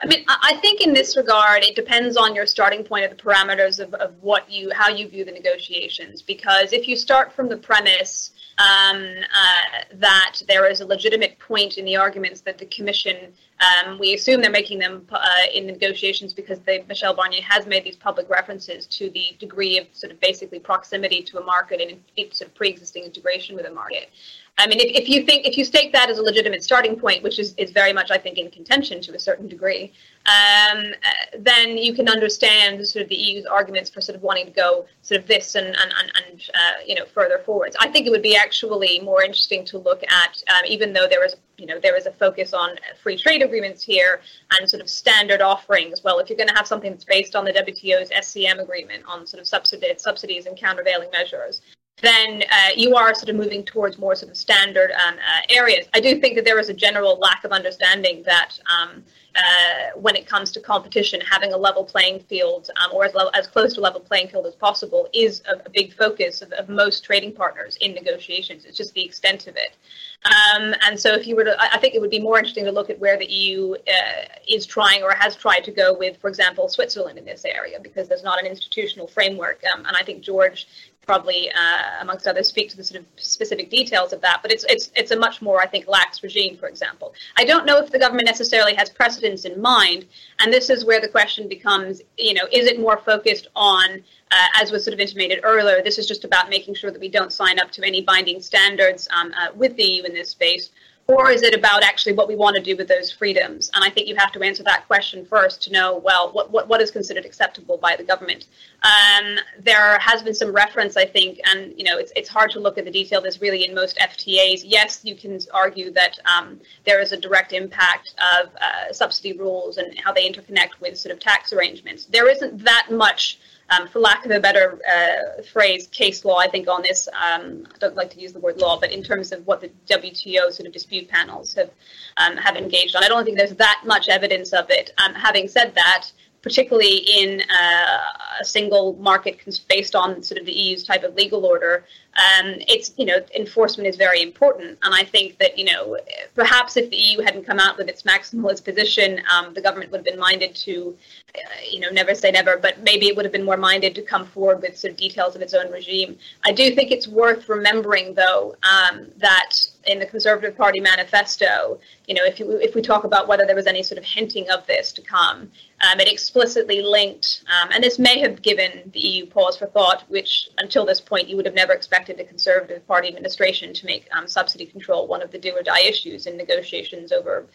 I 0.04 0.08
mean, 0.08 0.26
I 0.28 0.58
think 0.62 0.82
in 0.82 0.94
this 0.94 1.16
regard, 1.16 1.64
it 1.64 1.76
depends 1.76 2.18
on 2.18 2.34
your 2.34 2.48
starting 2.48 2.84
point 2.84 3.06
of 3.06 3.16
the 3.16 3.24
parameters 3.24 3.80
of, 3.80 3.94
of 3.94 4.16
what 4.22 4.50
you, 4.50 4.72
how 4.74 4.90
you 4.90 5.08
view 5.08 5.24
the 5.24 5.32
negotiations. 5.32 6.24
Because 6.24 6.74
if 6.74 6.88
you 6.88 6.96
start 6.96 7.32
from 7.32 7.50
the 7.50 7.58
premise 7.58 8.32
um, 8.58 8.98
uh, 8.98 9.84
that 9.94 10.42
there 10.48 10.70
is 10.70 10.82
a 10.82 10.86
legitimate 10.86 11.38
point 11.38 11.78
in 11.78 11.86
the 11.86 11.96
arguments 11.96 12.42
that 12.42 12.58
the 12.58 12.66
Commission 12.66 13.34
Um, 13.62 14.00
we 14.00 14.16
assume 14.16 14.42
they're 14.42 14.50
making 14.50 14.80
them 14.80 15.06
uh, 15.12 15.22
in 15.54 15.68
negotiations 15.68 16.34
because 16.34 16.60
they, 16.62 16.84
Michel 16.88 17.16
Barnier 17.16 17.44
has 17.44 17.68
made 17.68 17.84
these 17.84 17.96
public 17.96 18.28
references 18.30 18.88
to 18.88 19.12
the 19.12 19.36
degree 19.40 19.78
of 19.78 19.86
sort 19.92 20.12
of 20.12 20.20
basically 20.20 20.60
proximity 20.60 21.22
to 21.22 21.40
a 21.40 21.44
market 21.44 21.80
and 21.80 22.34
sort 22.34 22.50
of 22.50 22.56
pre-existing 22.56 23.04
integration 23.04 23.56
with 23.56 23.68
a 23.68 23.72
market. 23.72 24.10
I 24.58 24.68
mean, 24.68 24.80
if, 24.80 25.04
if 25.04 25.10
you 25.10 25.26
think 25.26 25.46
if 25.46 25.58
you 25.58 25.64
stake 25.64 25.94
that 25.94 26.10
as 26.10 26.18
a 26.18 26.24
legitimate 26.24 26.64
starting 26.64 27.00
point, 27.00 27.24
which 27.24 27.40
is, 27.40 27.54
is 27.58 27.72
very 27.72 27.94
much, 27.94 28.12
I 28.12 28.18
think, 28.18 28.38
in 28.38 28.50
contention 28.50 29.00
to 29.02 29.16
a 29.16 29.20
certain 29.20 29.48
degree, 29.48 29.94
um, 30.26 30.94
then 31.40 31.78
you 31.78 31.94
can 31.94 32.08
understand 32.08 32.86
sort 32.86 33.04
of 33.04 33.10
the 33.10 33.16
EU's 33.16 33.46
arguments 33.46 33.90
for 33.90 34.02
sort 34.02 34.16
of 34.16 34.22
wanting 34.22 34.46
to 34.46 34.52
go 34.52 34.86
sort 35.02 35.20
of 35.20 35.28
this 35.28 35.56
and 35.56 35.68
and, 35.68 35.94
and, 35.98 36.12
and 36.16 36.50
uh, 36.54 36.84
you 36.86 36.96
know 36.96 37.06
further 37.06 37.40
forwards. 37.40 37.76
I 37.80 37.88
think 37.88 38.06
it 38.06 38.12
would 38.12 38.22
be 38.22 38.36
actually 38.36 39.00
more 39.00 39.24
interesting 39.24 39.66
to 39.66 39.78
look 39.80 40.04
at, 40.04 40.44
um, 40.50 40.66
even 40.68 40.94
though 40.94 41.08
there 41.08 41.26
is 41.26 41.36
you 41.58 41.66
know 41.66 41.80
there 41.80 41.98
is 41.98 42.06
a 42.06 42.12
focus 42.12 42.54
on 42.54 42.76
free 43.02 43.18
trade 43.18 43.42
agreements 43.42 43.84
here 43.84 44.22
and 44.52 44.70
sort 44.70 44.82
of 44.82 44.90
standard 44.90 45.42
offerings. 45.42 46.04
Well, 46.04 46.20
if 46.20 46.30
you're 46.30 46.38
going 46.38 46.50
to 46.50 46.56
have 46.56 46.68
something 46.68 46.92
that's 46.92 47.06
based 47.06 47.36
on 47.36 47.46
the 47.46 47.54
WTO's 47.54 48.10
SCM 48.12 48.62
agreement 48.62 49.04
on 49.08 49.26
sort 49.26 49.42
of 49.42 49.48
subsidies, 49.48 50.02
subsidies 50.02 50.46
and 50.46 50.58
countervailing 50.58 51.10
measures, 51.12 51.62
then 52.02 52.44
uh, 52.44 52.70
you 52.76 52.96
are 52.96 53.14
sort 53.14 53.30
of 53.30 53.36
moving 53.36 53.64
towards 53.64 53.98
more 53.98 54.16
sort 54.16 54.32
of 54.32 54.38
standard 54.38 54.92
um, 54.92 55.16
uh, 55.16 55.42
areas. 55.50 55.88
I 55.94 56.00
do 56.00 56.20
think 56.20 56.36
that 56.36 56.46
there 56.46 56.60
is 56.60 56.70
a 56.70 56.74
general 56.74 57.18
lack 57.20 57.44
of 57.44 57.52
understanding 57.52 58.24
that 58.26 58.60
um, 58.70 59.04
uh, 59.36 59.98
when 60.00 60.16
it 60.16 60.26
comes 60.28 60.52
to 60.52 60.60
competition, 60.60 61.22
having 61.22 61.54
a 61.54 61.58
level 61.58 61.86
playing 61.86 62.20
field 62.20 62.70
um, 62.76 62.92
or 62.94 63.06
as, 63.06 63.14
level, 63.14 63.32
as 63.34 63.48
close 63.48 63.74
to 63.74 63.82
level 63.82 64.02
playing 64.02 64.28
field 64.28 64.46
as 64.46 64.56
possible 64.56 65.08
is 65.14 65.42
a, 65.48 65.54
a 65.66 65.70
big 65.70 65.94
focus 65.94 66.42
of, 66.42 66.52
of, 66.54 66.68
most 66.68 67.06
trading 67.06 67.34
partners 67.34 67.78
in 67.80 67.94
negotiations. 67.94 68.66
It's 68.66 68.76
just 68.76 68.94
the 68.94 69.04
extent 69.04 69.48
of 69.48 69.56
it. 69.56 69.78
Um, 70.26 70.76
and 70.82 71.00
so, 71.00 71.14
if 71.14 71.26
you 71.26 71.36
were 71.36 71.46
to, 71.46 71.56
I 71.60 71.78
think 71.80 71.96
it 71.96 72.02
would 72.02 72.12
be 72.12 72.20
more 72.20 72.38
interesting 72.38 72.66
to 72.66 72.72
look 72.72 72.90
at 72.90 73.00
where 73.00 73.18
the 73.18 73.26
EU 73.26 73.74
uh, 73.74 74.26
is 74.48 74.66
trying 74.66 75.02
or 75.02 75.14
has 75.14 75.36
tried 75.36 75.62
to 75.62 75.72
go 75.72 75.98
with, 75.98 76.18
for 76.18 76.28
example, 76.28 76.68
Switzerland 76.68 77.18
in 77.18 77.26
this 77.26 77.46
area, 77.46 77.80
because 77.82 78.08
there's 78.08 78.24
not 78.24 78.40
an 78.40 78.46
institutional 78.46 79.08
framework. 79.08 79.62
Um, 79.74 79.86
and 79.86 79.96
I 79.96 80.04
think 80.04 80.22
George 80.22 80.68
probably, 81.06 81.50
uh, 81.52 82.02
amongst 82.02 82.28
others, 82.28 82.48
speak 82.48 82.70
to 82.70 82.78
the 82.78 82.84
sort 82.84 83.02
of 83.02 83.06
specific 83.18 83.70
details 83.70 84.14
of 84.14 84.22
that. 84.22 84.40
But 84.42 84.52
it's 84.52 84.66
it's 84.70 84.92
it's 84.96 85.12
a 85.12 85.18
much 85.18 85.42
more, 85.42 85.62
I 85.62 85.68
think, 85.68 85.88
lax 85.88 86.24
regime. 86.24 86.58
For 86.58 86.68
example, 86.68 87.14
I 87.38 87.46
don't 87.46 87.66
know 87.66 87.78
if 87.78 87.92
the 87.92 88.00
government 88.00 88.28
necessarily 88.28 88.74
has 88.76 88.90
precedents 88.90 89.46
in 89.46 89.62
mind, 89.62 90.06
and 90.40 90.52
this 90.52 90.70
is 90.70 90.86
where 90.86 91.02
the 91.02 91.10
question 91.10 91.48
becomes, 91.48 92.02
you 92.18 92.34
know, 92.34 92.48
is 92.52 92.66
it 92.68 92.80
more 92.80 92.98
focused 92.98 93.48
on 93.56 94.04
uh, 94.32 94.48
as 94.56 94.72
was 94.72 94.84
sort 94.84 94.94
of 94.94 95.00
intimated 95.00 95.42
earlier, 95.44 95.82
this 95.84 95.98
is 95.98 96.08
just 96.08 96.24
about 96.24 96.50
making 96.50 96.74
sure 96.74 96.90
that 96.90 97.02
we 97.02 97.10
don't 97.10 97.34
sign 97.34 97.60
up 97.60 97.70
to 97.72 97.86
any 97.86 98.02
binding 98.02 98.42
standards 98.42 99.08
um, 99.12 99.34
uh, 99.38 99.48
with 99.56 99.76
the 99.76 99.84
EU 99.84 100.04
in 100.04 100.14
this 100.14 100.30
space, 100.30 100.70
or 101.08 101.30
is 101.30 101.42
it 101.42 101.54
about 101.54 101.84
actually 101.84 102.14
what 102.14 102.28
we 102.28 102.36
want 102.36 102.56
to 102.56 102.62
do 102.62 102.78
with 102.78 102.88
those 102.88 103.12
freedoms? 103.12 103.70
And 103.74 103.84
I 103.84 103.90
think 103.90 104.08
you 104.08 104.16
have 104.16 104.32
to 104.34 104.42
answer 104.42 104.64
that 104.64 104.88
question 104.88 105.26
first 105.26 105.62
to 105.64 105.72
know, 105.72 105.98
well, 105.98 106.32
what, 106.32 106.52
what, 106.52 106.68
what 106.68 106.82
is 106.82 106.92
considered 106.92 107.26
acceptable 107.26 107.78
by 107.78 107.96
the 107.96 108.04
government? 108.04 108.46
Um, 108.84 109.38
there 109.60 110.00
has 110.00 110.22
been 110.22 110.34
some 110.34 110.54
reference, 110.54 110.96
I 110.96 111.06
think, 111.06 111.40
and 111.46 111.74
you 111.78 111.84
know, 111.84 111.98
it's, 111.98 112.12
it's 112.16 112.30
hard 112.30 112.52
to 112.52 112.60
look 112.60 112.78
at 112.78 112.86
the 112.86 112.92
detail. 112.92 113.22
There's 113.22 113.42
really 113.42 113.66
in 113.66 113.76
most 113.76 113.98
FTAs. 113.98 114.62
Yes, 114.64 115.02
you 115.04 115.16
can 115.16 115.40
argue 115.54 115.92
that 115.92 116.18
um, 116.26 116.60
there 116.86 117.02
is 117.02 117.12
a 117.12 117.18
direct 117.18 117.52
impact 117.52 118.14
of 118.40 118.50
uh, 118.56 118.94
subsidy 118.94 119.34
rules 119.34 119.78
and 119.78 119.98
how 120.00 120.14
they 120.14 120.30
interconnect 120.30 120.80
with 120.80 120.98
sort 120.98 121.14
of 121.14 121.20
tax 121.20 121.52
arrangements. 121.52 122.06
There 122.06 122.30
isn't 122.30 122.64
that 122.64 122.88
much 122.90 123.40
um, 123.72 123.88
for 123.88 124.00
lack 124.00 124.26
of 124.26 124.32
a 124.32 124.40
better 124.40 124.80
uh, 124.90 125.42
phrase, 125.52 125.88
case 125.88 126.26
law, 126.26 126.38
I 126.38 126.48
think, 126.48 126.68
on 126.68 126.82
this. 126.82 127.08
Um, 127.10 127.68
I 127.74 127.78
don't 127.80 127.96
like 127.96 128.10
to 128.12 128.20
use 128.20 128.34
the 128.34 128.40
word 128.40 128.58
law, 128.58 128.80
but 128.80 128.92
in 128.92 129.02
terms 129.02 129.32
of 129.32 129.46
what 129.48 129.62
the 129.62 129.72
WTO 129.90 130.52
sort 130.52 130.68
of 130.68 130.74
dispute 130.74 131.08
panels 131.08 131.54
have 131.54 131.72
um, 132.18 132.38
have 132.38 132.56
engaged 132.56 132.96
on, 132.96 133.04
I 133.04 133.08
don't 133.08 133.24
think 133.24 133.38
there's 133.38 133.56
that 133.56 133.84
much 133.86 134.10
evidence 134.10 134.54
of 134.54 134.66
it. 134.70 134.92
Um, 134.98 135.14
having 135.14 135.48
said 135.48 135.74
that, 135.76 136.12
particularly 136.42 136.98
in 136.98 137.42
uh, 137.42 137.98
a 138.42 138.46
single 138.46 138.94
market 138.94 139.40
based 139.70 139.96
on 139.96 140.24
sort 140.24 140.40
of 140.40 140.46
the 140.46 140.54
EU's 140.54 140.84
type 140.84 141.04
of 141.04 141.16
legal 141.16 141.46
order, 141.46 141.86
um, 142.18 142.56
it's 142.68 142.94
you 142.98 143.06
know 143.06 143.20
enforcement 143.36 143.88
is 143.88 143.96
very 143.96 144.22
important, 144.22 144.78
and 144.84 144.94
I 144.94 145.04
think 145.04 145.38
that 145.40 145.58
you 145.58 145.66
know 145.66 145.98
perhaps 146.36 146.76
if 146.76 146.90
the 146.90 146.98
EU 146.98 147.22
hadn't 147.22 147.46
come 147.46 147.60
out 147.60 147.78
with 147.78 147.88
its 147.88 148.04
maximalist 148.04 148.66
position, 148.66 149.22
um, 149.32 149.54
the 149.54 149.62
government 149.62 149.92
would 149.92 150.00
have 150.00 150.06
been 150.06 150.20
minded 150.20 150.54
to, 150.56 150.96
uh, 151.36 151.40
you 151.70 151.80
know, 151.80 151.90
never 151.90 152.14
say 152.14 152.32
never, 152.32 152.58
but 152.58 152.84
maybe 152.84 153.08
it 153.08 153.16
would 153.16 153.26
have 153.26 153.32
been 153.32 153.46
more 153.46 153.58
minded 153.58 153.96
to 153.96 154.02
come 154.02 154.26
forward 154.26 154.62
with 154.62 154.78
sort 154.78 154.92
of 154.92 154.98
details 154.98 155.36
of 155.36 155.42
its 155.42 155.54
own 155.54 155.72
regime. 155.72 156.18
I 156.46 156.52
do 156.52 156.76
think 156.76 156.92
it's 156.92 157.08
worth 157.08 157.48
remembering 157.48 158.14
though 158.14 158.56
um, 158.64 159.08
that 159.18 159.54
in 159.88 160.00
the 160.00 160.06
Conservative 160.06 160.56
Party 160.56 160.80
manifesto, 160.80 161.80
you 162.08 162.14
know, 162.14 162.24
if 162.24 162.40
you 162.40 162.52
if 162.58 162.76
we 162.76 162.82
talk 162.82 163.04
about 163.04 163.28
whether 163.28 163.46
there 163.46 163.56
was 163.56 163.68
any 163.68 163.84
sort 163.84 163.98
of 163.98 164.06
hinting 164.06 164.50
of 164.50 164.66
this 164.68 164.92
to 164.94 165.02
come, 165.02 165.50
um, 165.82 166.00
it 166.00 166.12
explicitly 166.12 166.82
linked, 166.82 167.44
um, 167.48 167.70
and 167.72 167.84
this 167.84 167.98
may 167.98 168.20
have 168.20 168.42
given 168.42 168.92
the 168.94 169.00
EU 169.00 169.26
pause 169.26 169.58
for 169.58 169.68
thought, 169.68 170.04
which 170.10 170.50
until 170.58 170.86
this 170.86 171.02
point 171.02 171.28
you 171.28 171.36
would 171.36 171.46
have 171.46 171.56
never 171.56 171.74
expected 171.74 172.01
the 172.08 172.24
Conservative 172.24 172.86
Party 172.88 173.08
administration 173.08 173.74
to 173.74 173.86
make 173.86 174.08
um, 174.16 174.28
subsidy 174.28 174.66
control 174.66 175.08
one 175.08 175.22
of 175.22 175.32
the 175.32 175.38
do 175.38 175.56
or 175.56 175.64
die 175.64 175.82
issues 175.82 176.28
in 176.28 176.38
negotiations 176.38 177.12
over 177.12 177.48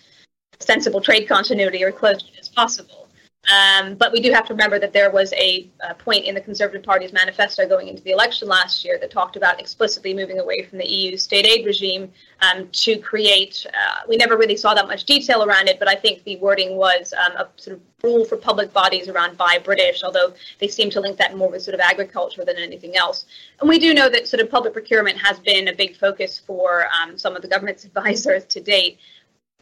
sensible 0.61 1.01
trade 1.01 1.29
continuity 1.29 1.83
or 1.85 1.93
close 1.93 2.25
as 2.39 2.49
possible. 2.49 3.06
Um, 3.53 3.95
but 3.95 4.13
we 4.13 4.21
do 4.21 4.33
have 4.33 4.45
to 4.47 4.55
remember 4.55 4.79
that 4.81 4.93
there 4.93 5.11
was 5.11 5.33
a, 5.35 5.69
a, 5.89 5.95
point 5.95 6.25
in 6.25 6.35
the 6.35 6.41
Conservative 6.41 6.83
Party's 6.83 7.13
manifesto 7.13 7.69
going 7.69 7.87
into 7.87 8.03
the 8.03 8.11
election 8.11 8.49
last 8.49 8.85
year 8.85 8.99
that 9.01 9.11
talked 9.11 9.37
about 9.37 9.61
explicitly 9.61 10.15
moving 10.15 10.41
away 10.41 10.65
from 10.65 10.79
the 10.79 10.87
EU 10.87 11.17
state 11.17 11.47
aid 11.47 11.65
regime 11.65 12.11
um, 12.41 12.69
to 12.73 12.99
create. 12.99 13.65
Uh, 13.69 14.01
we 14.09 14.17
never 14.17 14.37
really 14.37 14.57
saw 14.57 14.75
that 14.75 14.89
much 14.89 15.05
detail 15.05 15.45
around 15.45 15.69
it, 15.69 15.79
but 15.79 15.89
I 15.89 15.95
think 15.95 16.25
the 16.25 16.37
wording 16.37 16.77
was 16.77 17.15
um, 17.25 17.37
a 17.37 17.49
sort 17.57 17.77
of 17.77 17.83
rule 18.03 18.25
for 18.25 18.37
public 18.37 18.73
bodies 18.73 19.09
around 19.09 19.37
buy 19.37 19.59
British, 19.63 20.03
although 20.03 20.33
they 20.59 20.69
seem 20.69 20.91
to 20.91 21.01
link 21.01 21.17
that 21.19 21.37
more 21.37 21.51
with 21.51 21.63
sort 21.63 21.75
of 21.75 21.81
agriculture 21.81 22.45
than 22.45 22.57
anything 22.57 22.97
else. 22.97 23.27
And 23.61 23.69
we 23.69 23.79
do 23.79 23.95
know 23.95 24.09
that 24.09 24.27
sort 24.27 24.41
of 24.41 24.51
public 24.51 24.73
procurement 24.73 25.19
has 25.19 25.39
been 25.39 25.69
a 25.69 25.75
big 25.75 25.97
focus 25.97 26.41
for 26.45 26.87
um, 27.01 27.17
some 27.17 27.37
of 27.37 27.43
the 27.43 27.49
government's 27.49 27.85
advisors 27.91 28.45
to 28.47 28.61
date 28.61 28.99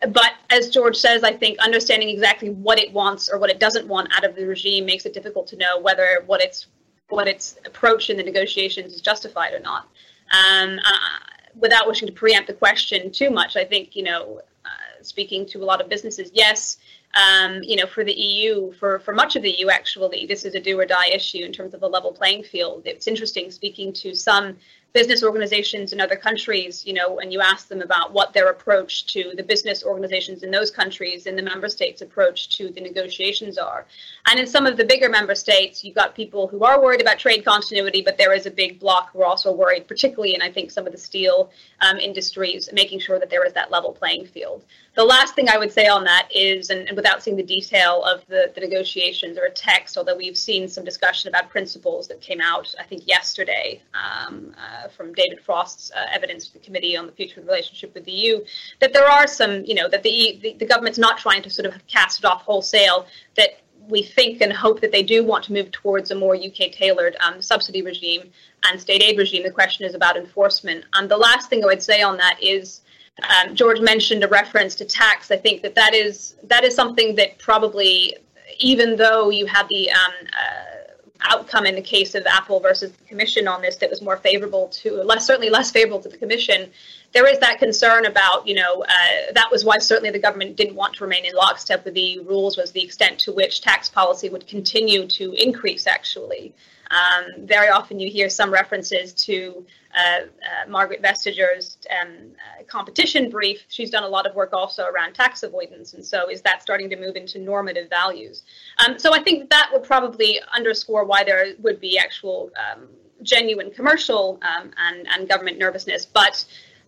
but 0.01 0.33
as 0.51 0.71
George 0.71 0.97
says, 0.97 1.23
I 1.23 1.33
think 1.33 1.59
understanding 1.59 2.09
exactly 2.09 2.51
what 2.51 2.79
it 2.79 2.93
wants 2.93 3.29
or 3.29 3.39
what 3.39 3.51
it 3.51 3.61
doesn't 3.61 3.87
want 3.87 4.13
out 4.15 4.25
of 4.25 4.35
the 4.35 4.47
regime 4.47 4.85
makes 4.85 5.07
it 5.07 5.15
difficult 5.15 5.47
to 5.49 5.57
know 5.57 5.81
whether 5.81 6.23
what 6.27 6.43
its 6.43 6.67
what 7.09 7.29
its 7.29 7.57
approach 7.65 8.11
in 8.11 8.17
the 8.17 8.23
negotiations 8.23 8.93
is 8.95 9.01
justified 9.01 9.53
or 9.53 9.61
not. 9.61 9.89
Um, 10.33 10.79
uh, 10.85 11.19
without 11.57 11.87
wishing 11.87 12.07
to 12.09 12.13
preempt 12.13 12.49
the 12.49 12.55
question 12.55 13.11
too 13.13 13.31
much, 13.31 13.57
I 13.57 13.65
think 13.65 13.95
you 13.95 14.03
know, 14.03 14.41
uh, 14.65 15.03
speaking 15.03 15.47
to 15.47 15.63
a 15.63 15.65
lot 15.65 15.81
of 15.81 15.89
businesses, 15.89 16.31
yes, 16.35 16.79
um, 17.15 17.63
you 17.63 17.77
know, 17.77 17.87
for 17.87 18.05
the 18.05 18.13
EU, 18.13 18.73
for, 18.73 18.99
for 19.01 19.15
much 19.15 19.37
of 19.37 19.43
the 19.43 19.51
EU, 19.51 19.69
actually, 19.69 20.27
this 20.27 20.45
is 20.45 20.55
a 20.55 20.61
do 20.61 20.79
or 20.79 20.85
die 20.85 21.09
issue 21.13 21.45
in 21.45 21.53
terms 21.53 21.75
of 21.75 21.81
the 21.81 21.89
level 21.89 22.13
playing 22.13 22.43
field. 22.43 22.83
It's 22.87 23.07
interesting 23.07 23.51
speaking 23.51 23.93
to 23.95 24.15
some 24.15 24.57
business 24.95 25.25
organizations 25.25 25.93
in 25.93 26.01
other 26.01 26.15
countries, 26.15 26.87
you 26.87 26.93
know, 26.93 27.19
and 27.19 27.33
you 27.33 27.41
ask 27.41 27.67
them 27.67 27.83
about 27.83 28.13
what 28.13 28.33
their 28.33 28.51
approach 28.51 29.07
to 29.07 29.33
the 29.37 29.43
business 29.43 29.83
organizations 29.83 30.45
in 30.45 30.53
those 30.53 30.71
countries 30.71 31.27
and 31.27 31.37
the 31.37 31.43
member 31.43 31.69
states' 31.69 32.01
approach 32.01 32.57
to 32.57 32.69
the 32.69 32.81
negotiations 32.81 33.59
are. 33.59 33.87
And 34.29 34.39
in 34.39 34.47
some 34.47 34.67
of 34.67 34.77
the 34.77 34.85
bigger 34.85 35.09
member 35.09 35.35
states, 35.35 35.83
you've 35.83 35.97
got 35.97 36.15
people 36.15 36.47
who 36.47 36.63
are 36.63 36.81
worried 36.81 37.01
about 37.01 37.19
trade 37.19 37.45
continuity, 37.45 38.03
but 38.03 38.17
there 38.17 38.33
is 38.33 38.47
a 38.47 38.53
big 38.53 38.79
block 38.79 39.11
who 39.13 39.23
are 39.23 39.27
also 39.27 39.53
worried, 39.53 39.89
particularly 39.89 40.37
in, 40.37 40.43
I 40.43 40.53
think, 40.53 40.71
some 40.71 40.87
of 40.87 40.93
the 40.93 40.99
steel 40.99 41.51
um, 41.81 41.99
industries, 41.99 42.69
making 42.73 43.01
sure 43.01 43.19
that 43.19 43.31
there 43.31 43.45
is 43.45 43.53
that 43.55 43.73
level 43.73 43.93
playing 43.93 44.27
field. 44.27 44.65
The 44.95 45.05
last 45.05 45.35
thing 45.35 45.49
I 45.49 45.59
would 45.59 45.73
say 45.73 45.87
on 45.89 46.05
that 46.05 46.29
is, 46.33 46.71
and, 46.71 46.87
and 46.87 46.97
without 46.97 47.21
seeing 47.21 47.37
the 47.37 47.43
detail 47.43 48.05
of 48.05 48.25
the, 48.29 48.53
the 48.55 48.61
negotiations 48.61 49.37
or 49.37 49.47
a 49.47 49.51
text, 49.51 49.99
although 49.99 50.17
we've 50.17 50.37
seen 50.37 50.69
some 50.69 50.85
discussion 50.85 51.29
about 51.29 51.51
principles 51.51 52.07
that 52.09 52.21
came 52.21 52.41
out, 52.41 52.73
I 52.79 52.85
think, 52.85 53.07
yesterday 53.07 53.83
um, 53.93 54.55
uh, 54.57 54.89
from 54.89 55.13
David 55.13 55.41
Frost's 55.41 55.91
uh, 55.91 56.07
evidence 56.13 56.47
to 56.47 56.53
the 56.53 56.61
Committee 56.61 56.97
on 56.97 57.07
the 57.07 57.13
Future 57.13 57.41
of 57.41 57.47
the 57.47 57.51
Relationship 57.51 57.93
with 57.93 58.05
the 58.05 58.13
EU, 58.13 58.45
that 58.81 58.93
there 58.93 59.11
are 59.11 59.27
some, 59.27 59.65
you 59.65 59.75
know, 59.75 59.89
that 59.89 60.05
the, 60.05 60.39
the, 60.43 60.55
the 60.61 60.67
government's 60.67 60.99
not 60.99 61.19
trying 61.19 61.43
to 61.43 61.51
sort 61.51 61.67
of 61.67 61.75
cast 61.89 62.21
it 62.21 62.25
off 62.25 62.43
wholesale, 62.43 63.07
that 63.35 63.61
we 63.89 64.03
think 64.03 64.41
and 64.41 64.53
hope 64.53 64.81
that 64.81 64.93
they 64.93 65.03
do 65.03 65.25
want 65.25 65.45
to 65.45 65.53
move 65.53 65.71
towards 65.73 66.11
a 66.11 66.15
more 66.15 66.37
UK 66.37 66.71
tailored 66.73 67.17
um, 67.21 67.43
subsidy 67.43 67.83
regime 67.83 68.31
and 68.65 68.81
state 68.81 69.03
aid 69.03 69.19
regime. 69.19 69.43
The 69.43 69.51
question 69.51 69.85
is 69.85 69.95
about 69.95 70.17
enforcement. 70.17 70.85
And 70.95 71.11
the 71.11 71.17
last 71.17 71.51
thing 71.51 71.65
I 71.65 71.67
would 71.67 71.83
say 71.83 72.01
on 72.01 72.17
that 72.17 72.39
is 72.41 72.81
um, 73.23 73.55
George 73.55 73.81
mentioned 73.81 74.25
a 74.25 74.29
reference 74.29 74.75
to 74.77 74.85
tax. 74.85 75.31
I 75.31 75.37
think 75.37 75.63
that 75.63 75.75
that 75.77 75.95
is 75.95 76.35
that 76.45 76.65
is 76.65 76.75
something 76.75 77.15
that 77.17 77.39
probably, 77.39 78.17
even 78.59 78.97
though 78.97 79.31
you 79.31 79.47
had 79.47 79.69
the 79.69 79.91
um, 79.93 80.13
uh, 80.33 80.85
outcome 81.31 81.65
in 81.65 81.77
the 81.77 81.83
case 81.83 82.15
of 82.15 82.27
Apple 82.27 82.59
versus 82.59 82.91
the 82.91 83.05
Commission 83.05 83.47
on 83.47 83.63
this 83.63 83.77
that 83.77 83.89
was 83.89 84.03
more 84.03 84.17
favorable 84.17 84.69
to 84.69 84.95
less 85.05 85.27
certainly 85.27 85.49
less 85.49 85.71
favorable 85.71 86.01
to 86.01 86.09
the 86.09 86.19
Commission, 86.19 86.71
there 87.13 87.27
is 87.29 87.39
that 87.39 87.61
concern 87.61 88.07
about 88.07 88.49
you 88.49 88.57
know 88.57 88.83
uh, 88.83 89.33
that 89.33 89.49
was 89.51 89.65
why 89.65 89.79
certainly 89.79 90.11
the 90.11 90.19
government 90.19 90.57
didn't 90.57 90.75
want 90.75 90.95
to 90.95 91.05
remain 91.05 91.25
in 91.25 91.35
lockstep 91.35 91.85
with 91.85 91.95
the 91.95 92.19
rules 92.21 92.57
was 92.57 92.73
the 92.73 92.83
extent 92.83 93.21
to 93.21 93.33
which 93.33 93.61
tax 93.61 93.89
policy 93.89 94.29
would 94.29 94.47
continue 94.49 95.07
to 95.07 95.33
increase 95.35 95.87
actually. 95.87 96.53
Um, 96.91 97.47
very 97.47 97.69
often 97.69 97.99
you 97.99 98.11
hear 98.11 98.29
some 98.29 98.53
references 98.53 99.13
to 99.25 99.65
uh, 99.95 100.01
uh, 100.01 100.69
Margaret 100.69 101.03
Vestager's 101.03 101.79
um, 101.91 102.09
uh, 102.35 102.65
competition 102.65 103.31
brief, 103.31 103.65
she's 103.69 103.91
done 103.91 104.03
a 104.03 104.09
lot 104.09 104.27
of 104.27 104.35
work 104.35 104.53
also 104.53 104.87
around 104.87 105.15
tax 105.15 105.43
avoidance. 105.43 105.95
And 105.95 106.05
so 106.05 106.29
is 106.29 106.43
that 106.43 106.63
starting 106.63 106.91
to 106.91 106.97
move 106.97 107.17
into 107.17 107.39
normative 107.39 107.89
values? 107.89 108.43
Um, 108.85 108.99
so 108.99 109.15
I 109.15 109.23
think 109.23 109.51
that 109.51 109.71
would 109.73 109.85
probably 109.85 110.41
underscore 110.55 111.05
why 111.05 111.25
there 111.25 111.55
would 111.61 111.81
be 111.81 111.99
actual 111.99 112.51
um, 112.57 112.89
genuine 113.23 113.71
commercial 113.71 114.41
um, 114.43 114.73
and, 114.79 115.07
and 115.09 115.29
government 115.29 115.59
nervousness. 115.59 116.05
But 116.05 116.45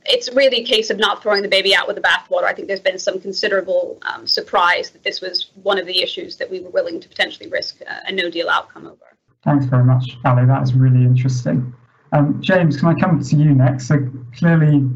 it's 0.09 0.33
really 0.35 0.59
a 0.59 0.65
case 0.65 0.91
of 0.91 0.99
not 0.99 1.23
throwing 1.23 1.43
the 1.43 1.49
baby 1.49 1.75
out 1.75 1.87
with 1.87 1.97
the 1.97 2.03
bathwater. 2.03 2.45
I 2.45 2.55
think 2.55 2.69
there's 2.69 2.81
been 2.81 2.99
some 2.99 3.21
considerable 3.21 3.99
um, 4.03 4.27
surprise 4.27 4.91
that 4.91 5.03
this 5.03 5.21
was 5.21 5.51
one 5.63 5.79
of 5.79 5.87
the 5.87 6.03
issues 6.03 6.37
that 6.37 6.51
we 6.51 6.61
were 6.61 6.71
willing 6.71 7.01
to 7.01 7.09
potentially 7.09 7.49
risk 7.49 7.81
a, 7.81 8.09
a 8.09 8.13
no 8.13 8.31
deal 8.31 8.49
outcome 8.49 8.87
over. 8.87 9.17
Thanks 9.45 9.67
very 9.67 9.85
much, 9.85 10.17
Allie. 10.25 10.47
That 10.47 10.63
is 10.63 10.75
really 10.75 11.05
interesting. 11.05 11.73
Um, 12.13 12.41
James, 12.41 12.79
can 12.79 12.89
I 12.89 12.95
come 12.95 13.21
to 13.21 13.37
you 13.37 13.55
next? 13.55 13.89
So 13.89 14.09
clearly, 14.37 14.89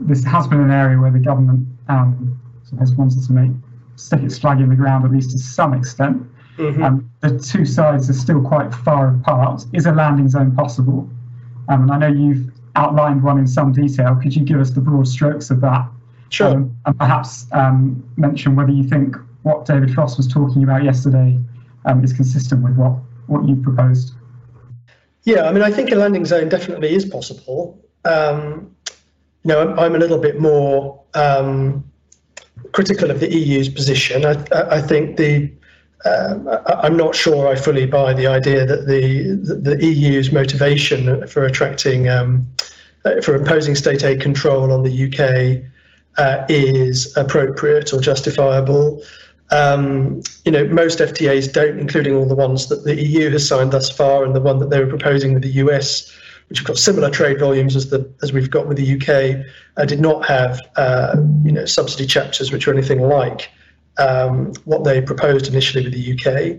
this 0.00 0.24
has 0.24 0.46
been 0.46 0.60
an 0.60 0.70
area 0.70 0.98
where 0.98 1.10
the 1.10 1.18
government 1.18 1.66
um, 1.88 2.40
has 2.78 2.94
wanted 2.94 3.24
to 3.26 3.32
make 3.32 3.50
stick 3.96 4.22
its 4.22 4.38
flag 4.38 4.60
in 4.60 4.68
the 4.68 4.76
ground, 4.76 5.04
at 5.04 5.12
least 5.12 5.30
to 5.30 5.38
some 5.38 5.74
extent. 5.74 6.22
Mm-hmm. 6.56 6.82
Um, 6.82 7.10
the 7.20 7.38
two 7.38 7.64
sides 7.64 8.08
are 8.08 8.14
still 8.14 8.42
quite 8.42 8.72
far 8.74 9.14
apart. 9.14 9.64
Is 9.72 9.86
a 9.86 9.92
landing 9.92 10.28
zone 10.28 10.54
possible? 10.54 11.08
Um, 11.68 11.82
and 11.82 11.90
I 11.90 11.98
know 11.98 12.06
you've 12.08 12.52
outlined 12.76 13.22
one 13.22 13.38
in 13.38 13.46
some 13.46 13.72
detail. 13.72 14.14
Could 14.16 14.34
you 14.34 14.44
give 14.44 14.60
us 14.60 14.70
the 14.70 14.80
broad 14.80 15.08
strokes 15.08 15.50
of 15.50 15.60
that? 15.62 15.88
Sure. 16.30 16.48
Um, 16.48 16.76
and 16.86 16.98
perhaps 16.98 17.46
um, 17.52 18.02
mention 18.16 18.56
whether 18.56 18.72
you 18.72 18.84
think 18.84 19.16
what 19.42 19.66
David 19.66 19.94
Frost 19.94 20.16
was 20.16 20.26
talking 20.26 20.64
about 20.64 20.82
yesterday 20.82 21.38
um, 21.84 22.02
is 22.02 22.12
consistent 22.12 22.62
with 22.62 22.76
what, 22.76 22.98
what 23.26 23.48
you 23.48 23.56
proposed. 23.56 24.14
Yeah, 25.24 25.48
I 25.48 25.52
mean, 25.52 25.62
I 25.62 25.70
think 25.70 25.90
a 25.90 25.96
landing 25.96 26.24
zone 26.26 26.48
definitely 26.48 26.94
is 26.94 27.04
possible. 27.04 27.82
Um, 28.04 28.74
you 29.42 29.48
know, 29.48 29.74
I'm, 29.76 29.94
a 29.94 29.98
little 29.98 30.18
bit 30.18 30.38
more 30.40 31.02
um, 31.14 31.84
critical 32.72 33.10
of 33.10 33.20
the 33.20 33.34
EU's 33.34 33.68
position. 33.68 34.24
I, 34.24 34.32
I 34.52 34.80
think 34.80 35.16
the 35.16 35.50
um, 36.04 36.48
I'm 36.66 36.96
not 36.98 37.14
sure 37.14 37.48
I 37.48 37.54
fully 37.54 37.86
buy 37.86 38.12
the 38.12 38.26
idea 38.26 38.66
that 38.66 38.86
the 38.86 39.32
the, 39.32 39.54
the 39.54 39.84
EU's 39.84 40.32
motivation 40.32 41.26
for 41.26 41.44
attracting 41.44 42.08
um, 42.10 42.46
uh, 43.06 43.22
for 43.22 43.34
imposing 43.34 43.74
state 43.74 44.04
aid 44.04 44.20
control 44.20 44.70
on 44.72 44.82
the 44.82 45.06
UK 45.06 45.64
uh, 46.18 46.44
is 46.48 47.16
appropriate 47.16 47.92
or 47.94 48.00
justifiable. 48.00 49.02
Um, 49.50 50.22
you 50.44 50.52
know, 50.52 50.66
most 50.66 50.98
FTAs 50.98 51.52
don't, 51.52 51.78
including 51.78 52.14
all 52.14 52.26
the 52.26 52.34
ones 52.34 52.68
that 52.68 52.84
the 52.84 53.00
EU 53.00 53.30
has 53.30 53.46
signed 53.46 53.72
thus 53.72 53.90
far, 53.90 54.24
and 54.24 54.34
the 54.34 54.40
one 54.40 54.58
that 54.58 54.70
they 54.70 54.82
were 54.82 54.88
proposing 54.88 55.34
with 55.34 55.42
the 55.42 55.50
US, 55.50 56.10
which 56.48 56.58
have 56.58 56.66
got 56.66 56.78
similar 56.78 57.10
trade 57.10 57.38
volumes 57.38 57.76
as 57.76 57.90
the 57.90 58.10
as 58.22 58.32
we've 58.32 58.50
got 58.50 58.66
with 58.66 58.76
the 58.76 58.94
UK, 58.94 59.46
uh, 59.76 59.84
did 59.84 60.00
not 60.00 60.24
have 60.26 60.60
uh, 60.76 61.16
you 61.44 61.52
know 61.52 61.64
subsidy 61.66 62.06
chapters 62.06 62.50
which 62.50 62.66
are 62.66 62.72
anything 62.72 63.02
like 63.02 63.50
um, 63.98 64.52
what 64.64 64.84
they 64.84 65.00
proposed 65.00 65.46
initially 65.46 65.84
with 65.84 65.92
the 65.92 66.12
UK. 66.12 66.58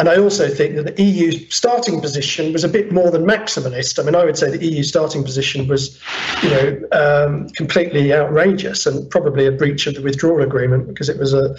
And 0.00 0.08
I 0.08 0.16
also 0.16 0.48
think 0.48 0.76
that 0.76 0.96
the 0.96 1.02
EU 1.02 1.30
starting 1.50 2.00
position 2.00 2.54
was 2.54 2.64
a 2.64 2.68
bit 2.68 2.90
more 2.90 3.10
than 3.10 3.26
maximalist. 3.26 3.98
I 3.98 4.02
mean, 4.02 4.14
I 4.14 4.24
would 4.24 4.38
say 4.38 4.50
the 4.50 4.64
EU 4.64 4.82
starting 4.82 5.22
position 5.22 5.68
was, 5.68 6.00
you 6.42 6.48
know, 6.48 6.88
um, 6.92 7.50
completely 7.50 8.10
outrageous 8.14 8.86
and 8.86 9.10
probably 9.10 9.44
a 9.44 9.52
breach 9.52 9.86
of 9.86 9.94
the 9.94 10.00
withdrawal 10.00 10.40
agreement 10.40 10.86
because 10.88 11.10
it 11.10 11.18
was 11.18 11.34
a, 11.34 11.54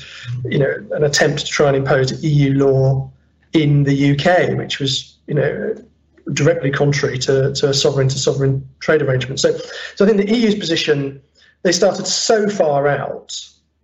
you 0.45 0.57
know, 0.57 0.73
an 0.89 1.03
attempt 1.03 1.41
to 1.41 1.45
try 1.45 1.67
and 1.67 1.77
impose 1.77 2.23
EU 2.23 2.55
law 2.55 3.11
in 3.53 3.83
the 3.83 4.11
UK, 4.11 4.57
which 4.57 4.79
was, 4.79 5.15
you 5.27 5.35
know, 5.35 5.75
directly 6.33 6.71
contrary 6.71 7.19
to, 7.19 7.53
to 7.53 7.69
a 7.69 7.75
sovereign 7.75 8.09
to 8.09 8.17
sovereign 8.17 8.67
trade 8.79 9.03
arrangement. 9.03 9.39
So, 9.39 9.55
so 9.95 10.03
I 10.03 10.07
think 10.07 10.17
the 10.17 10.35
EU's 10.35 10.55
position, 10.55 11.21
they 11.61 11.71
started 11.71 12.07
so 12.07 12.49
far 12.49 12.87
out 12.87 13.39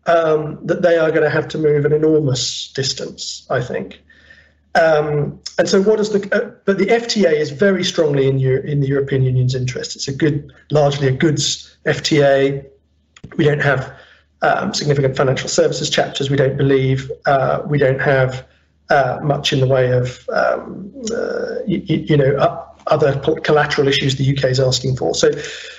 um, 0.07 0.57
that 0.65 0.81
they 0.81 0.97
are 0.97 1.11
going 1.11 1.21
to 1.21 1.29
have 1.29 1.47
to 1.49 1.59
move 1.59 1.85
an 1.85 1.93
enormous 1.93 2.73
distance, 2.73 3.45
I 3.51 3.61
think. 3.61 4.01
Um, 4.77 5.39
and 5.57 5.67
so, 5.67 5.81
what 5.81 6.00
is 6.00 6.12
the? 6.12 6.27
Uh, 6.31 6.51
but 6.65 6.77
the 6.77 6.86
FTA 6.86 7.34
is 7.34 7.50
very 7.50 7.84
strongly 7.84 8.27
in 8.27 8.39
Euro, 8.39 8.63
in 8.63 8.79
the 8.79 8.88
European 8.88 9.24
Union's 9.24 9.55
interest. 9.55 9.96
It's 9.96 10.07
a 10.07 10.13
good, 10.13 10.53
largely 10.72 11.07
a 11.07 11.12
goods 11.12 11.75
FTA. 11.86 12.63
We 13.38 13.43
don't 13.43 13.62
have 13.62 13.91
um, 14.41 14.74
significant 14.74 15.17
financial 15.17 15.50
services 15.50 15.89
chapters. 15.89 16.29
We 16.29 16.38
don't 16.38 16.57
believe. 16.57 17.12
Uh, 17.25 17.63
we 17.65 17.77
don't 17.77 18.00
have 18.00 18.46
uh, 18.89 19.19
much 19.24 19.51
in 19.51 19.60
the 19.60 19.67
way 19.67 19.91
of, 19.91 20.27
um, 20.29 20.91
uh, 21.12 21.63
you, 21.65 21.81
you, 21.86 22.17
know, 22.17 22.65
other 22.88 23.19
collateral 23.43 23.88
issues 23.88 24.15
the 24.15 24.38
UK 24.38 24.46
is 24.46 24.60
asking 24.60 24.96
for. 24.96 25.13
So, 25.13 25.31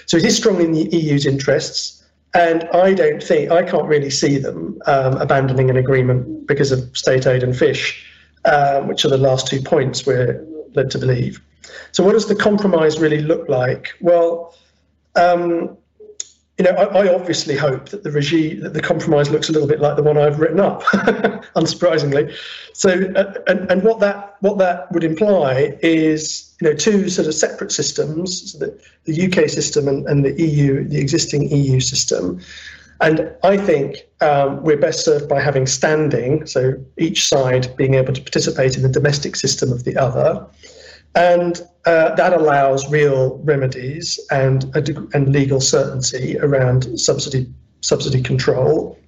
so 0.07 0.17
it 0.17 0.25
is 0.25 0.37
strongly 0.37 0.65
in 0.65 0.73
the 0.73 0.85
EU's 0.95 1.25
interests. 1.25 2.05
And 2.35 2.65
I 2.75 2.93
don't 2.93 3.23
think, 3.23 3.51
I 3.51 3.63
can't 3.63 3.87
really 3.87 4.11
see 4.11 4.37
them 4.37 4.79
um, 4.87 5.17
abandoning 5.17 5.71
an 5.71 5.77
agreement 5.77 6.47
because 6.47 6.71
of 6.71 6.97
state 6.97 7.27
aid 7.27 7.43
and 7.43 7.57
fish, 7.57 8.05
um, 8.45 8.89
which 8.89 9.05
are 9.05 9.09
the 9.09 9.19
last 9.19 9.47
two 9.47 9.61
points 9.61 10.07
we're 10.07 10.45
led 10.75 10.91
to 10.93 10.99
believe. 10.99 11.41
So, 11.93 12.03
what 12.05 12.13
does 12.13 12.27
the 12.27 12.35
compromise 12.35 12.99
really 12.99 13.21
look 13.21 13.49
like? 13.49 13.89
Well, 14.01 14.55
um, 15.17 15.77
you 16.59 16.65
know, 16.65 16.71
I, 16.71 17.05
I, 17.05 17.15
obviously 17.15 17.57
hope 17.57 17.91
that 17.91 18.03
the 18.03 18.11
regime, 18.11 18.61
that 18.61 18.75
the 18.75 18.83
compromise 18.83 19.31
looks 19.31 19.49
a 19.49 19.53
little 19.53 19.69
bit 19.69 19.81
like 19.81 19.95
the 19.95 20.03
one 20.03 20.19
I've 20.19 20.41
written 20.41 20.59
up, 20.59 20.83
unsurprisingly. 21.55 22.35
So, 22.73 23.13
uh, 23.15 23.35
and, 23.47 23.71
and 23.71 23.83
what 23.85 24.01
that 24.01 24.37
what 24.41 24.59
that 24.59 24.91
would 24.91 25.05
imply 25.05 25.79
is, 25.83 26.57
you 26.61 26.69
know, 26.69 26.75
two 26.75 27.09
sort 27.09 27.29
of 27.29 27.35
separate 27.35 27.71
systems, 27.71 28.53
so 28.53 28.59
the, 28.59 28.81
the 29.05 29.27
UK 29.27 29.49
system 29.49 29.87
and, 29.87 30.07
and 30.09 30.25
the 30.25 30.33
EU, 30.41 30.87
the 30.89 30.99
existing 30.99 31.49
EU 31.51 31.79
system. 31.79 32.41
And 33.01 33.33
I 33.45 33.57
think 33.57 33.99
um, 34.21 34.63
we're 34.63 34.77
best 34.79 35.05
served 35.05 35.29
by 35.29 35.41
having 35.41 35.67
standing, 35.67 36.47
so 36.47 36.75
each 36.97 37.29
side 37.29 37.75
being 37.77 37.95
able 37.95 38.13
to 38.13 38.21
participate 38.21 38.77
in 38.77 38.83
the 38.83 38.89
domestic 38.89 39.37
system 39.37 39.71
of 39.71 39.85
the 39.85 39.97
other. 39.97 40.45
And 41.15 41.63
uh, 41.85 42.15
that 42.17 42.33
allows 42.33 42.91
real 42.91 43.39
remedies 43.39 44.19
and, 44.31 44.65
and 45.15 45.33
legal 45.33 45.61
certainty 45.61 46.39
around 46.39 46.99
subsidy, 46.99 47.53
subsidy 47.81 48.21
control. 48.21 48.99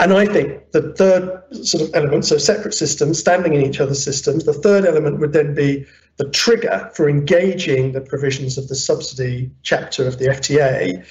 And 0.00 0.12
I 0.12 0.26
think 0.26 0.72
the 0.72 0.92
third 0.94 1.66
sort 1.66 1.88
of 1.88 1.94
element, 1.94 2.24
so 2.24 2.38
separate 2.38 2.74
systems 2.74 3.18
standing 3.18 3.54
in 3.54 3.62
each 3.62 3.80
other's 3.80 4.02
systems, 4.02 4.44
the 4.44 4.52
third 4.52 4.84
element 4.84 5.20
would 5.20 5.32
then 5.32 5.54
be 5.54 5.86
the 6.16 6.28
trigger 6.30 6.90
for 6.94 7.08
engaging 7.08 7.92
the 7.92 8.00
provisions 8.00 8.56
of 8.56 8.68
the 8.68 8.74
subsidy 8.74 9.50
chapter 9.62 10.06
of 10.06 10.18
the 10.18 10.26
FTA 10.26 11.04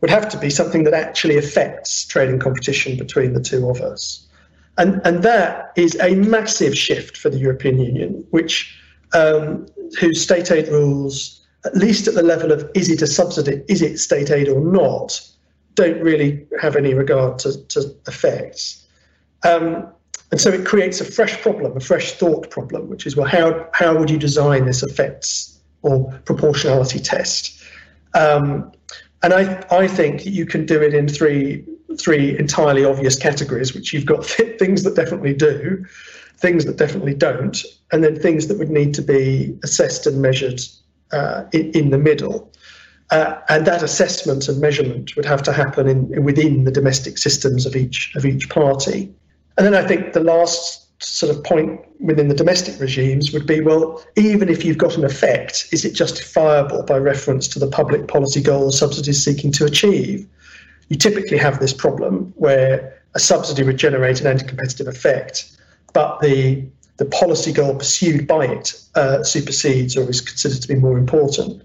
would 0.00 0.10
have 0.10 0.28
to 0.28 0.38
be 0.38 0.50
something 0.50 0.84
that 0.84 0.94
actually 0.94 1.36
affects 1.36 2.06
trading 2.06 2.38
competition 2.38 2.96
between 2.96 3.32
the 3.32 3.40
two 3.40 3.68
of 3.68 3.80
us. 3.80 4.26
And, 4.78 5.00
and 5.04 5.22
that 5.22 5.72
is 5.76 5.96
a 6.00 6.14
massive 6.16 6.76
shift 6.76 7.16
for 7.16 7.30
the 7.30 7.38
European 7.38 7.78
Union, 7.78 8.26
which 8.30 8.78
um, 9.14 9.66
whose 9.98 10.20
state 10.20 10.50
aid 10.50 10.68
rules, 10.68 11.46
at 11.64 11.74
least 11.76 12.08
at 12.08 12.14
the 12.14 12.22
level 12.22 12.52
of 12.52 12.70
is 12.74 12.90
it 12.90 13.00
a 13.02 13.06
subsidy, 13.06 13.62
is 13.68 13.80
it 13.80 13.98
state 13.98 14.30
aid 14.30 14.48
or 14.48 14.60
not, 14.60 15.20
don't 15.74 16.00
really 16.00 16.46
have 16.60 16.76
any 16.76 16.94
regard 16.94 17.38
to, 17.38 17.66
to 17.68 17.94
effects. 18.06 18.86
Um, 19.44 19.88
and 20.30 20.40
so 20.40 20.50
it 20.50 20.66
creates 20.66 21.00
a 21.00 21.04
fresh 21.04 21.40
problem, 21.40 21.76
a 21.76 21.80
fresh 21.80 22.12
thought 22.12 22.50
problem, 22.50 22.88
which 22.88 23.06
is 23.06 23.16
well, 23.16 23.26
how, 23.26 23.68
how 23.72 23.96
would 23.96 24.10
you 24.10 24.18
design 24.18 24.66
this 24.66 24.82
effects 24.82 25.58
or 25.82 26.12
proportionality 26.24 26.98
test? 26.98 27.62
Um, 28.14 28.72
and 29.22 29.32
I, 29.32 29.64
I 29.70 29.86
think 29.86 30.26
you 30.26 30.46
can 30.46 30.66
do 30.66 30.82
it 30.82 30.94
in 30.94 31.08
three, 31.08 31.64
three 31.98 32.38
entirely 32.38 32.84
obvious 32.84 33.16
categories, 33.16 33.74
which 33.74 33.92
you've 33.92 34.06
got 34.06 34.24
things 34.58 34.82
that 34.82 34.94
definitely 34.94 35.34
do, 35.34 35.84
things 36.38 36.64
that 36.66 36.76
definitely 36.76 37.14
don't, 37.14 37.62
and 37.92 38.04
then 38.04 38.20
things 38.20 38.46
that 38.48 38.58
would 38.58 38.70
need 38.70 38.94
to 38.94 39.02
be 39.02 39.58
assessed 39.64 40.06
and 40.06 40.20
measured 40.20 40.60
uh, 41.12 41.44
in, 41.52 41.70
in, 41.72 41.90
the 41.90 41.98
middle. 41.98 42.52
Uh, 43.10 43.38
and 43.48 43.66
that 43.66 43.82
assessment 43.82 44.48
and 44.48 44.60
measurement 44.60 45.14
would 45.16 45.24
have 45.24 45.42
to 45.44 45.52
happen 45.52 45.86
in, 45.86 46.24
within 46.24 46.64
the 46.64 46.72
domestic 46.72 47.16
systems 47.16 47.64
of 47.64 47.76
each 47.76 48.14
of 48.16 48.26
each 48.26 48.48
party. 48.48 49.14
And 49.56 49.64
then 49.64 49.74
I 49.74 49.86
think 49.86 50.12
the 50.12 50.20
last 50.20 50.85
sort 50.98 51.34
of 51.34 51.42
point 51.44 51.80
within 52.00 52.28
the 52.28 52.34
domestic 52.34 52.80
regimes 52.80 53.32
would 53.32 53.46
be 53.46 53.60
well, 53.60 54.02
even 54.16 54.48
if 54.48 54.64
you've 54.64 54.78
got 54.78 54.96
an 54.96 55.04
effect, 55.04 55.68
is 55.72 55.84
it 55.84 55.92
justifiable 55.92 56.82
by 56.82 56.96
reference 56.96 57.46
to 57.48 57.58
the 57.58 57.66
public 57.66 58.08
policy 58.08 58.40
goals 58.40 58.78
subsidies 58.78 59.22
seeking 59.22 59.52
to 59.52 59.64
achieve? 59.64 60.26
You 60.88 60.96
typically 60.96 61.38
have 61.38 61.60
this 61.60 61.72
problem 61.72 62.32
where 62.36 63.02
a 63.14 63.18
subsidy 63.18 63.62
would 63.62 63.76
generate 63.76 64.20
an 64.20 64.26
anti 64.26 64.46
competitive 64.46 64.86
effect 64.86 65.56
but 65.96 66.20
the 66.20 66.62
the 66.98 67.06
policy 67.06 67.52
goal 67.52 67.74
pursued 67.74 68.26
by 68.26 68.44
it 68.46 68.78
uh, 68.94 69.22
supersedes 69.22 69.96
or 69.96 70.08
is 70.10 70.20
considered 70.20 70.60
to 70.60 70.68
be 70.68 70.74
more 70.74 70.98
important. 70.98 71.62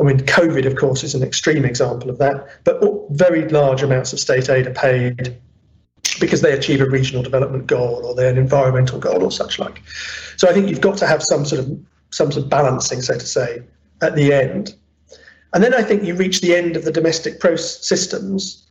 I 0.00 0.02
mean, 0.02 0.18
COVID, 0.18 0.66
of 0.66 0.76
course, 0.76 1.04
is 1.04 1.14
an 1.14 1.22
extreme 1.22 1.64
example 1.64 2.10
of 2.10 2.18
that, 2.18 2.48
but 2.64 2.82
very 3.10 3.48
large 3.48 3.82
amounts 3.82 4.12
of 4.12 4.18
state 4.18 4.48
aid 4.48 4.66
are 4.66 4.74
paid 4.74 5.36
because 6.20 6.42
they 6.42 6.52
achieve 6.52 6.80
a 6.80 6.88
regional 6.88 7.22
development 7.22 7.66
goal 7.66 8.02
or 8.04 8.14
they're 8.14 8.30
an 8.30 8.38
environmental 8.38 8.98
goal 8.98 9.22
or 9.22 9.32
such 9.32 9.58
like. 9.58 9.82
So 10.36 10.48
I 10.48 10.52
think 10.52 10.68
you've 10.68 10.80
got 10.80 10.98
to 10.98 11.06
have 11.06 11.22
some 11.22 11.44
sort 11.44 11.60
of 11.62 11.78
some 12.10 12.30
sort 12.30 12.44
of 12.44 12.50
balancing, 12.50 13.02
so 13.02 13.14
to 13.14 13.26
say, 13.26 13.62
at 14.02 14.14
the 14.14 14.32
end. 14.32 14.74
And 15.52 15.62
then 15.62 15.74
I 15.74 15.82
think 15.82 16.04
you 16.04 16.14
reach 16.14 16.40
the 16.40 16.54
end 16.54 16.76
of 16.76 16.84
the 16.84 16.92
domestic 16.92 17.40
process 17.40 17.86
systems 17.86 18.66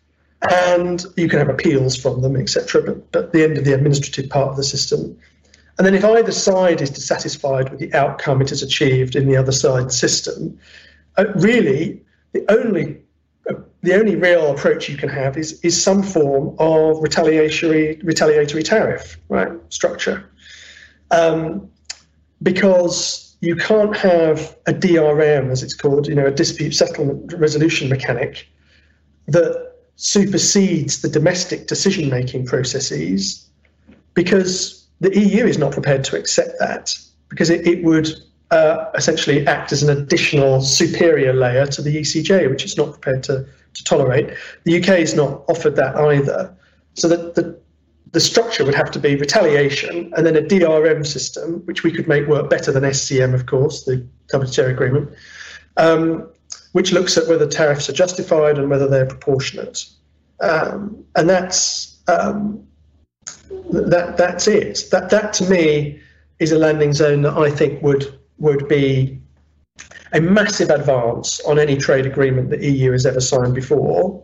and 0.50 1.06
you 1.18 1.28
can 1.28 1.40
have 1.40 1.50
appeals 1.50 1.96
from 1.98 2.22
them, 2.22 2.36
etc. 2.36 2.82
But, 2.82 3.12
but 3.12 3.34
the 3.34 3.44
end 3.44 3.58
of 3.58 3.66
the 3.66 3.74
administrative 3.74 4.30
part 4.30 4.50
of 4.50 4.56
the 4.56 4.64
system. 4.64 5.18
And 5.78 5.86
then 5.86 5.96
if 5.96 6.04
either 6.04 6.32
side 6.32 6.82
is 6.82 6.90
dissatisfied 6.90 7.70
with 7.70 7.80
the 7.80 7.94
outcome 7.94 8.42
it 8.42 8.50
has 8.50 8.62
achieved 8.62 9.16
in 9.16 9.28
the 9.28 9.38
other 9.38 9.52
side's 9.52 9.98
system, 9.98 10.58
uh, 11.18 11.26
really 11.36 12.02
the 12.34 12.46
only 12.52 12.98
the 13.82 13.94
only 13.94 14.16
real 14.16 14.52
approach 14.52 14.90
you 14.90 14.98
can 14.98 15.10
have 15.10 15.38
is 15.38 15.60
is 15.62 15.82
some 15.82 16.04
form 16.04 16.56
of 16.60 17.02
retaliatory 17.02 18.00
retaliatory 18.04 18.64
tariff 18.64 19.18
right 19.30 19.52
structure, 19.70 20.30
um, 21.12 21.70
because 22.42 23.30
you 23.42 23.56
can't 23.56 23.96
have 23.96 24.56
a 24.68 24.74
DRM 24.74 25.50
as 25.50 25.64
it's 25.64 25.74
called, 25.74 26.08
you 26.08 26.16
know, 26.16 26.26
a 26.26 26.32
dispute 26.32 26.74
settlement 26.74 27.34
resolution 27.34 27.88
mechanic 27.88 28.48
that 29.28 29.76
supersedes 29.96 31.02
the 31.02 31.10
domestic 31.10 31.68
decision 31.68 32.10
making 32.10 32.46
processes 32.46 33.50
because 34.14 34.88
the 35.00 35.18
EU 35.18 35.46
is 35.46 35.58
not 35.58 35.72
prepared 35.72 36.04
to 36.04 36.18
accept 36.18 36.58
that 36.60 36.98
because 37.30 37.50
it, 37.50 37.66
it 37.66 37.84
would 37.84 38.10
uh, 38.52 38.90
essentially 38.96 39.46
act 39.48 39.72
as 39.72 39.84
an 39.84 39.96
additional 39.96 40.62
superior 40.62 41.34
layer 41.34 41.66
to 41.68 41.82
the 41.82 41.98
ECJ, 41.98 42.50
which 42.50 42.64
it's 42.64 42.78
not 42.78 42.92
prepared 42.92 43.24
to, 43.24 43.46
to 43.74 43.84
tolerate. 43.84 44.34
The 44.64 44.82
UK 44.82 45.00
is 45.00 45.16
not 45.16 45.44
offered 45.48 45.76
that 45.76 45.96
either. 45.96 46.56
So 46.96 47.08
that 47.08 47.36
the, 47.36 47.60
the 48.12 48.20
structure 48.20 48.66
would 48.66 48.76
have 48.76 48.92
to 48.92 49.00
be 49.00 49.16
retaliation 49.16 50.12
and 50.16 50.26
then 50.26 50.36
a 50.36 50.42
DRM 50.42 51.06
system, 51.06 51.62
which 51.66 51.84
we 51.84 51.92
could 51.92 52.08
make 52.08 52.28
work 52.28 52.50
better 52.50 52.72
than 52.72 52.84
SCM, 52.84 53.34
of 53.34 53.46
course, 53.46 53.86
the 53.86 54.06
WTO 54.34 54.70
agreement, 54.70 55.14
um, 55.78 56.28
which 56.72 56.92
looks 56.92 57.18
at 57.18 57.28
whether 57.28 57.48
tariffs 57.48 57.88
are 57.90 57.94
justified 57.94 58.58
and 58.58 58.70
whether 58.70 58.88
they're 58.88 59.06
proportionate. 59.06 59.86
Um, 60.42 61.04
and 61.16 61.30
that's 61.30 62.00
um, 62.08 62.66
that 63.72 64.18
that's 64.18 64.48
it. 64.48 64.86
That 64.92 65.10
that 65.10 65.34
to 65.34 65.50
me 65.50 66.02
is 66.40 66.52
a 66.52 66.58
landing 66.58 66.94
zone 66.94 67.22
that 67.24 67.38
I 67.38 67.52
think 67.52 67.84
would 67.84 68.19
would 68.40 68.68
be 68.68 69.20
a 70.14 70.20
massive 70.20 70.70
advance 70.70 71.40
on 71.42 71.60
any 71.60 71.78
trade 71.78 72.06
agreement 72.06 72.50
the 72.50 72.66
EU 72.66 72.92
has 72.92 73.06
ever 73.06 73.22
signed 73.22 73.54
before, 73.54 74.24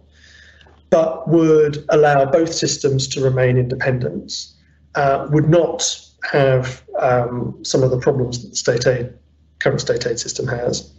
but 0.90 1.28
would 1.28 1.86
allow 1.90 2.26
both 2.26 2.54
systems 2.54 3.08
to 3.10 3.22
remain 3.22 3.58
independent. 3.58 4.48
Uh, 4.96 5.28
would 5.30 5.50
not 5.50 5.84
have 6.32 6.84
um, 7.00 7.58
some 7.64 7.84
of 7.84 7.92
the 7.92 8.00
problems 8.00 8.42
that 8.42 8.50
the 8.50 8.56
state 8.56 8.88
aid 8.88 9.14
current 9.60 9.82
state 9.82 10.06
aid 10.06 10.20
system 10.20 10.48
has. 10.48 10.92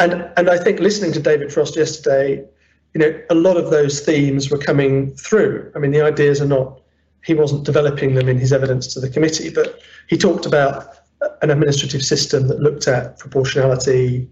And 0.00 0.28
and 0.36 0.50
I 0.50 0.58
think 0.58 0.80
listening 0.80 1.12
to 1.12 1.20
David 1.20 1.52
Frost 1.52 1.76
yesterday, 1.76 2.44
you 2.94 3.00
know, 3.00 3.20
a 3.30 3.34
lot 3.34 3.56
of 3.56 3.70
those 3.70 4.00
themes 4.00 4.50
were 4.50 4.58
coming 4.58 5.14
through. 5.14 5.70
I 5.74 5.78
mean, 5.78 5.92
the 5.92 6.02
ideas 6.02 6.40
are 6.40 6.46
not 6.46 6.80
he 7.24 7.34
wasn't 7.34 7.64
developing 7.64 8.14
them 8.14 8.28
in 8.28 8.38
his 8.38 8.52
evidence 8.52 8.86
to 8.94 9.00
the 9.00 9.10
committee, 9.10 9.50
but 9.50 9.80
he 10.08 10.16
talked 10.16 10.46
about 10.46 10.95
an 11.42 11.50
administrative 11.50 12.04
system 12.04 12.48
that 12.48 12.60
looked 12.60 12.88
at 12.88 13.18
proportionality, 13.18 14.28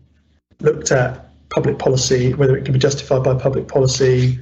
looked 0.61 0.91
at 0.93 1.31
public 1.51 1.79
policy, 1.79 2.35
whether 2.35 2.57
it 2.57 2.65
can 2.65 2.73
be 2.73 2.79
justified 2.79 3.23
by 3.23 3.35
public 3.35 3.69
policy, 3.69 4.39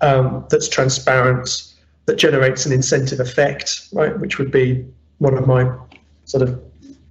um, 0.00 0.44
that's 0.50 0.68
transparent, 0.68 1.72
that 2.06 2.16
generates 2.16 2.66
an 2.66 2.72
incentive 2.72 3.20
effect, 3.20 3.88
right, 3.92 4.18
which 4.18 4.38
would 4.38 4.50
be 4.50 4.84
one 5.18 5.34
of 5.34 5.46
my 5.46 5.70
sort 6.24 6.42
of 6.42 6.60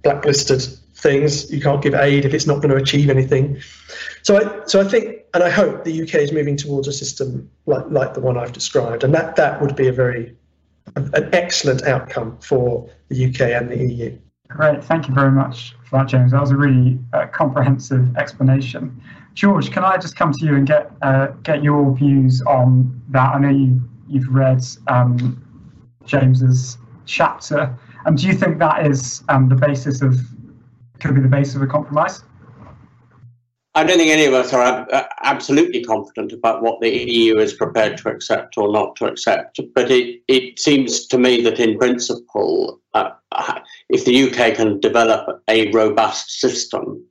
blacklisted 0.02 0.62
things. 0.94 1.50
You 1.52 1.60
can't 1.60 1.82
give 1.82 1.94
aid 1.94 2.24
if 2.24 2.32
it's 2.32 2.46
not 2.46 2.56
going 2.56 2.70
to 2.70 2.76
achieve 2.76 3.10
anything. 3.10 3.60
So 4.22 4.36
I, 4.36 4.66
so 4.66 4.80
I 4.80 4.84
think, 4.84 5.22
and 5.34 5.42
I 5.42 5.50
hope 5.50 5.84
the 5.84 6.02
UK 6.02 6.14
is 6.16 6.32
moving 6.32 6.56
towards 6.56 6.88
a 6.88 6.92
system 6.92 7.50
like, 7.66 7.84
like 7.90 8.14
the 8.14 8.20
one 8.20 8.38
I've 8.38 8.52
described, 8.52 9.04
and 9.04 9.14
that, 9.14 9.36
that 9.36 9.60
would 9.60 9.76
be 9.76 9.88
a 9.88 9.92
very 9.92 10.36
an 10.94 11.28
excellent 11.34 11.82
outcome 11.82 12.38
for 12.40 12.88
the 13.08 13.26
UK 13.26 13.40
and 13.40 13.68
the 13.68 13.76
EU. 13.76 14.18
Great, 14.48 14.82
thank 14.84 15.08
you 15.08 15.14
very 15.14 15.32
much 15.32 15.74
for 15.84 15.98
that, 15.98 16.08
James. 16.08 16.32
That 16.32 16.40
was 16.40 16.50
a 16.50 16.56
really 16.56 16.98
uh, 17.12 17.26
comprehensive 17.26 18.16
explanation. 18.16 19.00
George, 19.34 19.70
can 19.70 19.84
I 19.84 19.96
just 19.98 20.16
come 20.16 20.32
to 20.32 20.46
you 20.46 20.54
and 20.54 20.66
get 20.66 20.90
uh, 21.02 21.28
get 21.42 21.62
your 21.62 21.94
views 21.94 22.42
on 22.42 23.02
that? 23.10 23.34
I 23.34 23.38
know 23.38 23.50
you 23.50 23.80
you've 24.08 24.28
read 24.28 24.64
um, 24.86 25.42
James's 26.04 26.78
chapter, 27.04 27.76
and 28.06 28.16
do 28.16 28.26
you 28.26 28.34
think 28.34 28.58
that 28.58 28.86
is 28.86 29.22
um, 29.28 29.48
the 29.48 29.56
basis 29.56 30.00
of 30.00 30.18
could 31.00 31.14
be 31.14 31.20
the 31.20 31.28
basis 31.28 31.56
of 31.56 31.62
a 31.62 31.66
compromise? 31.66 32.22
I 33.76 33.84
don't 33.84 33.98
think 33.98 34.10
any 34.10 34.24
of 34.24 34.32
us 34.32 34.54
are 34.54 34.88
absolutely 35.22 35.84
confident 35.84 36.32
about 36.32 36.62
what 36.62 36.80
the 36.80 36.88
EU 36.88 37.36
is 37.36 37.52
prepared 37.52 37.98
to 37.98 38.08
accept 38.08 38.56
or 38.56 38.72
not 38.72 38.96
to 38.96 39.04
accept. 39.04 39.60
But 39.74 39.90
it, 39.90 40.22
it 40.28 40.58
seems 40.58 41.06
to 41.08 41.18
me 41.18 41.42
that, 41.42 41.60
in 41.60 41.76
principle, 41.76 42.80
uh, 42.94 43.10
if 43.88 44.04
the 44.04 44.28
UK 44.28 44.56
can 44.56 44.80
develop 44.80 45.42
a 45.48 45.70
robust 45.72 46.40
system 46.40 47.04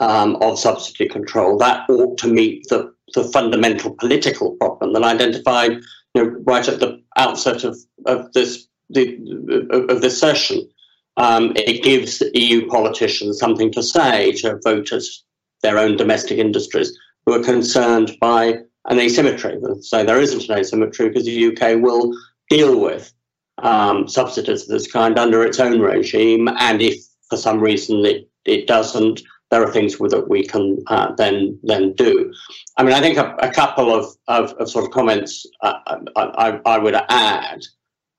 um, 0.00 0.36
of 0.36 0.58
subsidy 0.58 1.08
control, 1.08 1.58
that 1.58 1.88
ought 1.88 2.18
to 2.18 2.28
meet 2.28 2.66
the, 2.68 2.92
the 3.14 3.24
fundamental 3.24 3.94
political 3.94 4.52
problem 4.52 4.92
that 4.92 5.04
I 5.04 5.12
identified 5.12 5.72
you 6.14 6.24
know, 6.24 6.30
right 6.44 6.66
at 6.66 6.80
the 6.80 7.02
outset 7.16 7.64
of, 7.64 7.76
of 8.06 8.32
this 8.32 8.66
the, 8.90 9.86
of 9.88 10.00
this 10.02 10.18
session. 10.18 10.68
Um, 11.16 11.52
it 11.56 11.82
gives 11.82 12.22
EU 12.34 12.66
politicians 12.66 13.38
something 13.38 13.72
to 13.72 13.82
say 13.82 14.32
to 14.32 14.58
voters 14.64 15.24
their 15.62 15.78
own 15.78 15.96
domestic 15.96 16.38
industries 16.38 16.96
who 17.24 17.34
are 17.34 17.42
concerned 17.42 18.16
by 18.20 18.58
an 18.86 18.98
asymmetry. 18.98 19.58
So 19.80 20.04
there 20.04 20.20
isn't 20.20 20.48
an 20.48 20.58
asymmetry 20.58 21.08
because 21.08 21.24
the 21.24 21.46
UK 21.46 21.80
will 21.80 22.12
deal 22.50 22.78
with 22.78 23.12
um, 23.58 24.08
subsidies 24.08 24.62
of 24.62 24.68
this 24.68 24.90
kind 24.90 25.18
under 25.18 25.44
its 25.44 25.60
own 25.60 25.80
regime. 25.80 26.48
And 26.58 26.82
if 26.82 27.02
for 27.28 27.36
some 27.36 27.60
reason 27.60 28.04
it, 28.04 28.28
it 28.44 28.66
doesn't, 28.66 29.22
there 29.50 29.62
are 29.62 29.72
things 29.72 29.96
that 29.98 30.26
we 30.28 30.46
can 30.46 30.78
uh, 30.88 31.14
then 31.14 31.58
then 31.62 31.92
do. 31.94 32.32
I 32.76 32.82
mean, 32.82 32.92
I 32.92 33.00
think 33.00 33.18
a, 33.18 33.36
a 33.40 33.52
couple 33.52 33.94
of, 33.94 34.06
of, 34.26 34.52
of, 34.54 34.68
sort 34.68 34.84
of 34.84 34.90
comments 34.90 35.46
uh, 35.62 35.74
I, 36.16 36.22
I, 36.22 36.60
I, 36.66 36.78
would 36.78 36.94
add. 36.94 37.60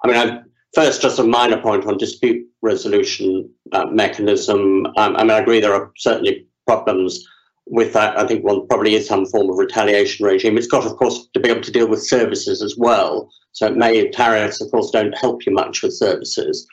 I 0.04 0.08
mean, 0.08 0.15
I, 0.15 0.41
first, 0.74 1.02
just 1.02 1.19
a 1.19 1.24
minor 1.24 1.62
point 1.62 1.86
on 1.86 1.98
dispute 1.98 2.48
resolution 2.62 3.50
uh, 3.74 3.86
mechanism. 3.88 4.86
Um, 4.98 5.15
I 5.17 5.24
mean, 5.24 5.32
I 5.32 5.39
agree 5.39 5.60
there 5.60 5.74
are 5.74 5.91
certainly 5.98 6.48
problems 6.65 7.28
with 7.67 7.93
that, 7.93 8.17
I 8.17 8.28
think 8.28 8.43
one 8.43 8.67
probably 8.67 8.95
is 8.95 9.08
some 9.08 9.25
form 9.25 9.49
of 9.49 9.58
retaliation 9.58 10.25
regime. 10.25 10.58
It's 10.58 10.67
got, 10.67 10.86
of 10.86 10.95
course, 10.97 11.28
to 11.34 11.39
be 11.39 11.49
able 11.49 11.62
to 11.62 11.71
deal 11.71 11.88
with 11.88 12.06
services 12.06 12.62
as 12.62 12.75
well. 12.78 13.30
So 13.54 13.67
it 13.67 13.78
may 13.78 14.10
tariffs, 14.12 14.62
of 14.62 14.69
course, 14.69 14.91
don't 14.91 15.17
help 15.17 15.45
you 15.45 15.54
much 15.54 15.82
with 15.82 15.93
services. 15.93 16.67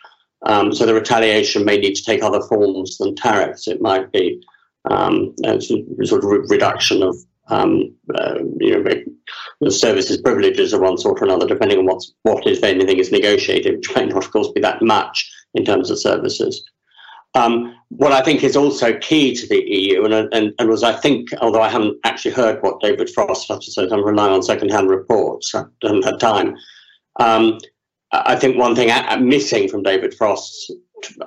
Um, 0.44 0.72
so 0.74 0.85
the 0.85 0.94
retaliation 0.94 1.64
may 1.64 1.78
need 1.78 1.94
to 1.94 2.05
take 2.05 2.22
other 2.22 2.42
forms 2.42 2.98
than 2.98 3.14
tariffs. 3.14 3.68
It 3.68 3.81
might 3.81 4.11
be 4.12 4.42
um, 4.90 5.35
a 5.44 5.61
sort 5.61 6.24
of 6.24 6.50
reduction 6.50 7.02
of 7.02 7.16
um, 7.48 7.94
uh, 8.14 8.38
you 8.61 8.83
know 8.83 8.94
the 9.61 9.70
services 9.70 10.20
privileges 10.20 10.72
of 10.72 10.81
one 10.81 10.98
sort 10.98 11.20
or 11.20 11.24
another, 11.24 11.46
depending 11.46 11.78
on 11.78 11.87
what's 11.87 12.12
what 12.22 12.46
if 12.46 12.62
anything 12.64 12.98
is 12.98 13.12
negotiated, 13.12 13.76
which 13.76 13.94
may 13.94 14.07
not, 14.07 14.24
of 14.24 14.33
course, 14.33 14.50
be 14.52 14.61
that 14.61 14.83
much 14.83 15.31
in 15.55 15.64
terms 15.64 15.90
of 15.90 16.00
services. 16.00 16.64
Um, 17.34 17.74
what 17.88 18.12
I 18.12 18.22
think 18.22 18.42
is 18.42 18.56
also 18.56 18.98
key 18.98 19.34
to 19.34 19.46
the 19.46 19.62
EU, 19.62 20.04
and, 20.04 20.12
and, 20.34 20.52
and, 20.58 20.68
was 20.68 20.82
I 20.82 20.92
think, 20.92 21.30
although 21.40 21.62
I 21.62 21.68
haven't 21.68 21.98
actually 22.04 22.32
heard 22.32 22.62
what 22.62 22.80
David 22.80 23.08
Frost 23.08 23.46
say, 23.46 23.88
I'm 23.90 24.04
relying 24.04 24.32
on 24.32 24.42
second-hand 24.42 24.90
reports. 24.90 25.54
I 25.54 25.64
haven't 25.82 26.04
had 26.04 26.20
time. 26.20 26.54
Um, 27.20 27.58
I 28.12 28.36
think 28.36 28.58
one 28.58 28.76
thing 28.76 28.90
missing 29.26 29.68
from 29.68 29.82
David 29.82 30.14
Frost's 30.14 30.70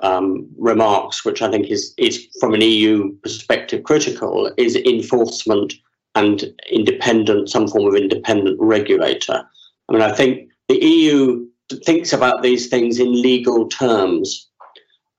um, 0.02 0.48
remarks, 0.56 1.24
which 1.24 1.42
I 1.42 1.50
think 1.50 1.68
is, 1.70 1.92
is 1.98 2.28
from 2.40 2.54
an 2.54 2.60
EU 2.60 3.12
perspective 3.22 3.82
critical, 3.82 4.50
is 4.56 4.76
enforcement 4.76 5.74
and 6.14 6.44
independent, 6.70 7.50
some 7.50 7.66
form 7.66 7.86
of 7.86 8.00
independent 8.00 8.58
regulator. 8.60 9.42
I 9.88 9.92
mean, 9.92 10.02
I 10.02 10.12
think 10.12 10.50
the 10.68 10.76
EU 10.76 11.46
thinks 11.84 12.12
about 12.12 12.42
these 12.42 12.68
things 12.68 13.00
in 13.00 13.20
legal 13.20 13.68
terms 13.68 14.48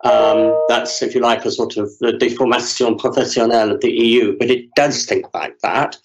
um, 0.04 0.66
that's, 0.68 1.02
if 1.02 1.16
you 1.16 1.22
like, 1.22 1.46
a 1.46 1.52
sort 1.52 1.78
of 1.78 1.92
the 2.00 2.14
deformation 2.14 2.98
professionnelle 2.98 3.72
of 3.72 3.82
the 3.82 3.92
EU, 3.92 4.38
but 4.38 4.50
it 4.50 4.68
does 4.76 5.06
think 5.06 5.26
like 5.34 5.58
that. 5.60 5.98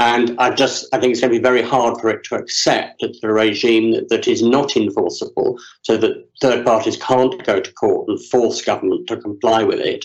And 0.00 0.38
I 0.38 0.50
just, 0.50 0.86
I 0.92 0.98
think 0.98 1.10
it's 1.10 1.20
going 1.20 1.32
to 1.32 1.38
be 1.38 1.42
very 1.42 1.62
hard 1.62 2.00
for 2.00 2.08
it 2.08 2.22
to 2.24 2.36
accept 2.36 3.00
that 3.00 3.18
a 3.22 3.32
regime 3.32 3.92
that, 3.92 4.08
that 4.10 4.28
is 4.28 4.42
not 4.42 4.76
enforceable, 4.76 5.58
so 5.82 5.96
that 5.96 6.24
third 6.40 6.64
parties 6.64 6.96
can't 6.96 7.44
go 7.44 7.60
to 7.60 7.72
court 7.72 8.08
and 8.08 8.24
force 8.26 8.62
government 8.62 9.08
to 9.08 9.16
comply 9.16 9.64
with 9.64 9.80
it, 9.80 10.04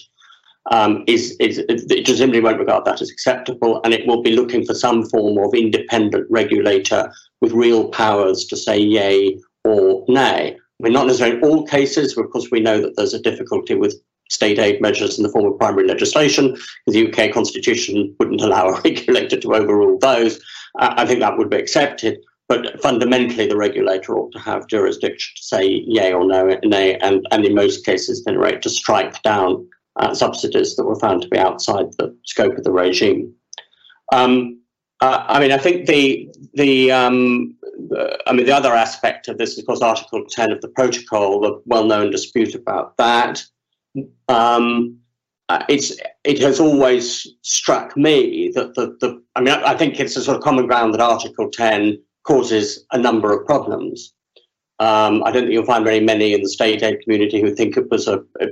um, 0.71 1.03
is, 1.07 1.35
is 1.39 1.59
it 1.67 2.05
just 2.05 2.19
simply 2.19 2.39
won't 2.39 2.59
regard 2.59 2.85
that 2.85 3.01
as 3.01 3.11
acceptable, 3.11 3.81
and 3.83 3.93
it 3.93 4.07
will 4.07 4.23
be 4.23 4.35
looking 4.35 4.65
for 4.65 4.73
some 4.73 5.05
form 5.05 5.37
of 5.37 5.53
independent 5.53 6.25
regulator 6.29 7.11
with 7.41 7.51
real 7.51 7.89
powers 7.89 8.45
to 8.45 8.57
say 8.57 8.77
yay 8.77 9.37
or 9.63 10.05
nay. 10.07 10.57
Mean, 10.83 10.93
not 10.93 11.07
necessarily 11.07 11.37
in 11.37 11.43
all 11.43 11.65
cases, 11.65 12.13
but 12.13 12.25
of 12.25 12.31
course, 12.31 12.51
we 12.51 12.59
know 12.59 12.81
that 12.81 12.97
there's 12.97 13.13
a 13.13 13.21
difficulty 13.21 13.73
with 13.73 13.95
state 14.29 14.59
aid 14.59 14.81
measures 14.81 15.17
in 15.17 15.23
the 15.23 15.29
form 15.29 15.45
of 15.45 15.57
primary 15.57 15.87
legislation. 15.87 16.57
The 16.87 17.07
UK 17.07 17.33
constitution 17.33 18.13
wouldn't 18.19 18.41
allow 18.41 18.67
a 18.67 18.81
regulator 18.83 19.39
to 19.39 19.55
overrule 19.55 19.97
those. 19.99 20.43
I 20.75 21.05
think 21.05 21.21
that 21.21 21.37
would 21.37 21.49
be 21.49 21.57
accepted. 21.57 22.19
But 22.49 22.81
fundamentally, 22.81 23.47
the 23.47 23.55
regulator 23.55 24.17
ought 24.17 24.33
to 24.33 24.39
have 24.39 24.67
jurisdiction 24.67 25.33
to 25.37 25.43
say 25.43 25.65
yay 25.65 26.11
or 26.11 26.25
no, 26.25 26.59
nay, 26.65 26.97
and, 26.97 27.25
and 27.31 27.45
in 27.45 27.55
most 27.55 27.85
cases, 27.85 28.21
generate 28.27 28.61
to 28.63 28.69
strike 28.69 29.21
down 29.21 29.65
uh, 29.95 30.13
subsidies 30.13 30.75
that 30.75 30.83
were 30.83 30.99
found 30.99 31.21
to 31.21 31.29
be 31.29 31.37
outside 31.37 31.85
the 31.97 32.13
scope 32.25 32.57
of 32.57 32.65
the 32.65 32.71
regime. 32.71 33.33
Um, 34.11 34.59
uh, 34.99 35.23
I 35.27 35.39
mean, 35.39 35.51
I 35.51 35.57
think 35.57 35.85
the 35.85 36.29
the 36.53 36.91
um, 36.91 37.52
I 38.27 38.33
mean 38.33 38.45
the 38.45 38.55
other 38.55 38.73
aspect 38.73 39.27
of 39.27 39.37
this 39.37 39.57
of 39.57 39.65
course, 39.65 39.81
Article 39.81 40.23
Ten 40.29 40.51
of 40.51 40.61
the 40.61 40.67
Protocol, 40.69 41.41
the 41.41 41.61
well-known 41.65 42.11
dispute 42.11 42.55
about 42.55 42.97
that. 42.97 43.43
Um, 44.27 44.99
uh, 45.49 45.63
it's 45.69 45.95
it 46.23 46.39
has 46.39 46.59
always 46.59 47.27
struck 47.41 47.95
me 47.97 48.51
that 48.55 48.75
the, 48.75 48.95
the 49.01 49.21
I 49.35 49.41
mean 49.41 49.53
I, 49.53 49.71
I, 49.71 49.77
think 49.77 49.99
it's 49.99 50.15
a 50.15 50.21
sort 50.21 50.37
of 50.37 50.43
common 50.43 50.67
ground 50.67 50.93
that 50.93 51.01
Article 51.01 51.49
Ten 51.51 52.01
causes 52.23 52.85
a 52.91 52.97
number 52.97 53.31
of 53.31 53.45
problems. 53.45 54.13
Um, 54.79 55.23
I 55.23 55.31
don't 55.31 55.43
think 55.43 55.53
you'll 55.53 55.65
find 55.65 55.83
very 55.83 55.99
many 55.99 56.33
in 56.33 56.41
the 56.41 56.49
state 56.49 56.81
aid 56.81 57.01
community 57.03 57.41
who 57.41 57.53
think 57.53 57.77
it 57.77 57.89
was 57.91 58.07
a, 58.07 58.23
a, 58.39 58.47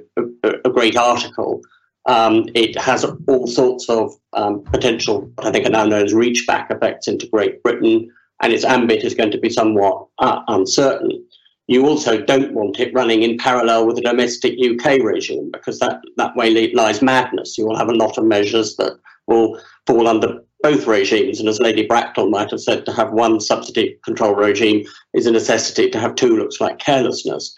a 0.65 0.69
great 0.69 0.95
article. 0.95 1.61
Um, 2.05 2.45
it 2.55 2.77
has 2.79 3.05
all 3.27 3.47
sorts 3.47 3.89
of 3.89 4.11
um, 4.33 4.63
potential, 4.63 5.31
I 5.39 5.51
think, 5.51 5.65
are 5.65 5.69
now 5.69 5.85
known 5.85 6.05
as 6.05 6.13
reach 6.13 6.45
back 6.47 6.71
effects 6.71 7.07
into 7.07 7.27
Great 7.27 7.61
Britain, 7.63 8.09
and 8.41 8.51
its 8.51 8.65
ambit 8.65 9.03
is 9.03 9.13
going 9.13 9.31
to 9.31 9.39
be 9.39 9.49
somewhat 9.49 10.07
uh, 10.19 10.41
uncertain. 10.47 11.25
You 11.67 11.87
also 11.87 12.21
don't 12.21 12.53
want 12.53 12.79
it 12.79 12.93
running 12.93 13.23
in 13.23 13.37
parallel 13.37 13.87
with 13.87 13.95
the 13.95 14.01
domestic 14.01 14.57
UK 14.59 15.01
regime 15.01 15.51
because 15.51 15.79
that, 15.79 16.01
that 16.17 16.35
way 16.35 16.71
lies 16.73 17.01
madness. 17.01 17.57
You 17.57 17.65
will 17.65 17.77
have 17.77 17.89
a 17.89 17.95
lot 17.95 18.17
of 18.17 18.25
measures 18.25 18.75
that 18.75 18.99
will 19.27 19.59
fall 19.87 20.07
under 20.07 20.41
both 20.61 20.85
regimes. 20.87 21.39
And 21.39 21.47
as 21.47 21.59
Lady 21.59 21.85
Bracknell 21.85 22.29
might 22.29 22.51
have 22.51 22.61
said, 22.61 22.85
to 22.85 22.91
have 22.91 23.13
one 23.13 23.39
subsidy 23.39 23.97
control 24.03 24.35
regime 24.35 24.85
is 25.13 25.25
a 25.25 25.31
necessity. 25.31 25.89
To 25.89 25.99
have 25.99 26.15
two 26.15 26.37
looks 26.37 26.59
like 26.59 26.79
carelessness. 26.79 27.55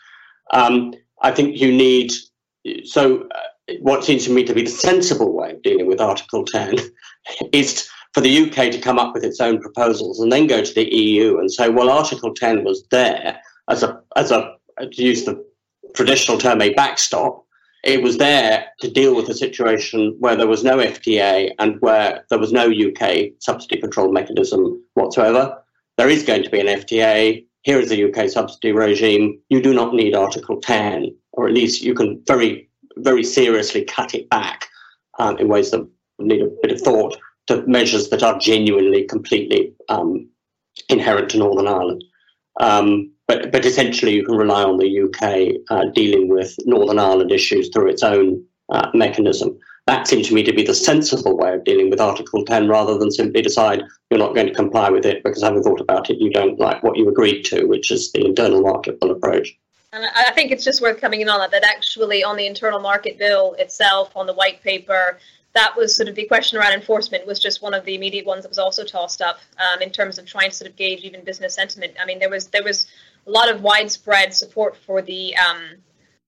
Um, 0.52 0.94
I 1.22 1.32
think 1.32 1.60
you 1.60 1.72
need. 1.72 2.12
So, 2.86 3.28
uh, 3.36 3.74
what 3.80 4.04
seems 4.04 4.26
to 4.26 4.32
me 4.32 4.44
to 4.44 4.54
be 4.54 4.64
the 4.64 4.70
sensible 4.70 5.34
way 5.34 5.52
of 5.52 5.62
dealing 5.64 5.88
with 5.88 6.02
Article 6.02 6.46
10 6.46 6.76
is 7.54 7.90
for 8.14 8.22
the 8.22 8.44
UK 8.44 8.72
to 8.72 8.80
come 8.80 9.00
up 9.00 9.14
with 9.14 9.24
its 9.24 9.40
own 9.40 9.60
proposals 9.60 10.20
and 10.20 10.32
then 10.32 10.48
go 10.48 10.64
to 10.64 10.74
the 10.74 10.94
EU 10.94 11.40
and 11.40 11.52
say, 11.52 11.70
well, 11.70 11.90
Article 11.90 12.34
10 12.34 12.64
was 12.64 12.86
there 12.92 13.40
as 13.70 13.84
a, 13.84 14.00
as 14.16 14.32
a 14.32 14.56
to 14.80 15.04
use 15.04 15.26
the 15.26 15.44
traditional 15.94 16.38
term, 16.38 16.62
a 16.62 16.74
backstop 16.74 17.44
it 17.84 18.02
was 18.02 18.18
there 18.18 18.68
to 18.80 18.90
deal 18.90 19.14
with 19.14 19.28
a 19.28 19.34
situation 19.34 20.16
where 20.20 20.38
there 20.38 20.48
was 20.48 20.64
no 20.64 20.78
FTA 20.78 21.52
and 21.60 21.80
where 21.82 22.24
there 22.30 22.40
was 22.40 22.54
no 22.54 22.72
UK 22.72 23.32
subsidy 23.40 23.80
control 23.80 24.12
mechanism 24.12 24.82
whatsoever. 24.94 25.62
There 25.98 26.10
is 26.10 26.24
going 26.24 26.44
to 26.44 26.50
be 26.50 26.62
an 26.62 26.68
FTA. 26.68 27.46
Here 27.64 27.80
is 27.80 27.90
the 27.90 28.10
UK 28.10 28.30
subsidy 28.30 28.72
regime. 28.72 29.40
You 29.50 29.62
do 29.62 29.74
not 29.74 29.94
need 29.94 30.16
Article 30.16 30.62
10, 30.62 31.14
or 31.34 31.48
at 31.48 31.54
least 31.54 31.82
you 31.82 31.94
can 31.94 32.24
very, 32.26 32.70
very 32.98 33.24
seriously 33.24 33.84
cut 33.84 34.16
it 34.16 34.30
back 34.30 34.68
um, 35.20 35.38
in 35.38 35.50
ways 35.50 35.72
that 35.72 35.86
need 36.20 36.42
a 36.42 36.50
bit 36.62 36.72
of 36.72 36.80
thought 36.80 37.18
to 37.48 37.66
measures 37.68 38.10
that 38.10 38.24
are 38.24 38.40
genuinely, 38.40 39.04
completely 39.04 39.74
um, 39.90 40.28
inherent 40.90 41.30
to 41.32 41.38
Northern 41.38 41.68
Ireland. 41.68 42.04
Um, 42.60 43.12
but, 43.28 43.52
but 43.52 43.66
essentially, 43.66 44.14
you 44.14 44.26
can 44.26 44.36
rely 44.36 44.64
on 44.64 44.78
the 44.78 45.02
UK 45.02 45.62
uh, 45.70 45.90
dealing 45.94 46.28
with 46.28 46.56
Northern 46.66 47.00
Ireland 47.00 47.32
issues 47.32 47.70
through 47.70 47.90
its 47.90 48.04
own 48.04 48.44
uh, 48.70 48.90
mechanism. 48.94 49.58
That 49.86 50.08
seems 50.08 50.30
to 50.30 50.34
me 50.34 50.44
to 50.44 50.54
be 50.54 50.64
the 50.64 50.74
sensible 50.74 51.38
way 51.38 51.54
of 51.54 51.66
dealing 51.66 51.90
with 51.90 52.00
Article 52.00 52.46
10 52.46 52.70
rather 52.70 52.98
than 52.98 53.12
simply 53.12 53.42
decide 53.42 53.84
you're 54.10 54.20
not 54.20 54.34
going 54.34 54.48
to 54.48 54.54
comply 54.54 54.90
with 54.90 55.06
it 55.06 55.24
because 55.24 55.44
having 55.44 55.62
thought 55.62 55.82
about 55.82 56.10
it, 56.10 56.20
you 56.20 56.30
don't 56.32 56.60
like 56.60 56.84
what 56.84 56.98
you 56.98 57.08
agreed 57.10 57.44
to, 57.44 57.66
which 57.66 57.92
is 57.92 58.12
the 58.14 58.26
internal 58.26 58.62
market 58.62 59.00
bill 59.00 59.12
approach. 59.12 59.58
And 59.92 60.06
I 60.16 60.32
think 60.32 60.52
it's 60.52 60.64
just 60.64 60.82
worth 60.82 61.00
coming 61.02 61.22
in 61.22 61.30
on 61.30 61.40
that, 61.40 61.52
that 61.52 61.64
actually 61.64 62.24
on 62.24 62.38
the 62.38 62.48
internal 62.48 62.80
market 62.80 63.20
bill 63.20 63.56
itself, 63.60 64.16
on 64.16 64.26
the 64.26 64.34
white 64.34 64.64
paper, 64.64 65.20
that 65.54 65.76
was 65.78 65.96
sort 65.96 66.10
of 66.10 66.16
the 66.16 66.26
question 66.26 66.58
around 66.58 66.74
enforcement 66.74 67.28
was 67.28 67.40
just 67.40 67.62
one 67.62 67.74
of 67.74 67.86
the 67.86 67.96
immediate 67.96 68.26
ones 68.26 68.44
that 68.44 68.50
was 68.50 68.58
also 68.58 68.84
tossed 68.84 69.22
up 69.22 69.38
um, 69.60 69.82
in 69.82 69.92
terms 69.92 70.18
of 70.18 70.26
trying 70.26 70.50
to 70.50 70.56
sort 70.56 70.70
of 70.70 70.76
gauge 70.76 71.02
even 71.02 71.24
business 71.24 71.56
sentiment. 71.56 71.94
I 72.02 72.06
mean, 72.06 72.20
there 72.20 72.30
was 72.30 72.48
there 72.48 72.64
was 72.64 72.88
a 73.28 73.32
lot 73.32 73.50
of 73.50 73.62
widespread 73.62 74.34
support 74.34 74.76
for 74.76 75.02
the 75.02 75.36
um, 75.38 75.78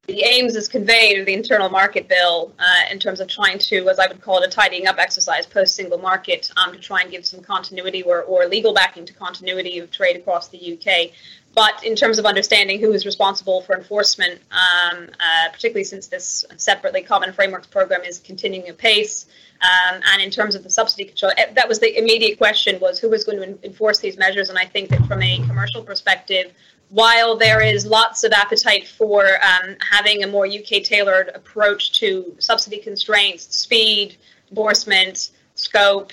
the 0.08 0.24
aims 0.24 0.56
as 0.56 0.68
conveyed 0.68 1.20
of 1.20 1.26
the 1.26 1.34
internal 1.34 1.70
market 1.70 2.08
bill 2.08 2.54
uh, 2.60 2.92
in 2.92 3.00
terms 3.00 3.20
of 3.20 3.28
trying 3.28 3.58
to, 3.58 3.90
as 3.90 3.98
I 3.98 4.08
would 4.08 4.22
call 4.22 4.42
it, 4.42 4.48
a 4.48 4.52
tidying 4.52 4.88
up 4.88 4.98
exercise 5.00 5.48
post 5.48 5.76
single 5.76 5.98
market 5.98 6.52
um, 6.58 6.72
to 6.74 6.78
try 6.78 7.02
and 7.02 7.10
give 7.10 7.26
some 7.26 7.42
continuity 7.42 8.04
or, 8.04 8.22
or 8.24 8.46
legal 8.46 8.74
backing 8.74 9.06
to 9.08 9.14
continuity 9.14 9.80
of 9.80 9.90
trade 9.90 10.16
across 10.16 10.50
the 10.50 10.74
UK. 10.74 11.12
But 11.56 11.86
in 11.86 11.96
terms 11.96 12.20
of 12.20 12.26
understanding 12.26 12.82
who 12.82 12.92
is 12.92 13.06
responsible 13.06 13.62
for 13.62 13.78
enforcement, 13.78 14.42
um, 14.52 15.08
uh, 15.20 15.50
particularly 15.54 15.86
since 15.86 16.08
this 16.08 16.46
separately 16.58 17.02
common 17.02 17.32
frameworks 17.32 17.68
program 17.68 18.04
is 18.04 18.20
continuing 18.20 18.70
apace, 18.70 19.26
um, 19.62 20.02
and 20.12 20.22
in 20.22 20.30
terms 20.30 20.54
of 20.56 20.64
the 20.64 20.70
subsidy 20.70 21.06
control, 21.06 21.32
eh, 21.38 21.46
that 21.54 21.68
was 21.68 21.80
the 21.80 21.98
immediate 21.98 22.38
question: 22.38 22.78
was 22.82 23.00
who 23.00 23.10
was 23.10 23.24
going 23.24 23.38
to 23.40 23.66
enforce 23.66 24.00
these 24.00 24.18
measures? 24.18 24.50
And 24.50 24.60
I 24.60 24.66
think 24.66 24.90
that 24.90 25.06
from 25.06 25.22
a 25.22 25.38
commercial 25.48 25.82
perspective, 25.82 26.52
while 26.90 27.38
there 27.38 27.62
is 27.62 27.86
lots 27.86 28.26
of 28.26 28.34
appetite 28.34 28.88
for 28.88 29.26
um, 29.26 29.76
having 29.80 30.24
a 30.24 30.28
more 30.28 30.46
UK 30.46 30.84
tailored 30.84 31.32
approach 31.34 31.94
to 32.00 32.36
subsidy 32.40 32.80
constraints, 32.80 33.56
speed, 33.56 34.18
enforcement, 34.50 35.32
scope, 35.56 36.12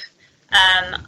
um, 0.53 1.07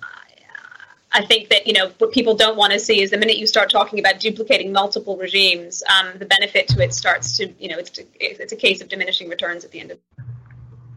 I 1.15 1.25
think 1.25 1.49
that 1.51 1.67
you 1.67 1.73
know 1.73 1.93
what 1.99 2.11
people 2.11 2.35
don't 2.35 2.57
want 2.57 2.73
to 2.73 2.81
see 2.81 3.01
is 3.01 3.11
the 3.11 3.17
minute 3.17 3.39
you 3.39 3.47
start 3.47 3.71
talking 3.71 4.01
about 4.01 4.19
duplicating 4.19 4.73
multiple 4.73 5.17
regimes, 5.17 5.83
um, 5.97 6.19
the 6.19 6.27
benefit 6.27 6.67
to 6.69 6.83
it 6.83 6.93
starts 6.93 7.37
to 7.37 7.53
you 7.59 7.69
know 7.69 7.79
it's 7.79 7.93
it's 8.21 8.53
a 8.53 8.57
case 8.57 8.81
of 8.83 8.89
diminishing 8.89 9.29
returns 9.29 9.65
at 9.65 9.71
the 9.71 9.81
end 9.81 9.93
of. 9.93 9.99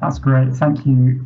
That's 0.02 0.18
great. 0.18 0.54
Thank 0.54 0.86
you 0.86 1.26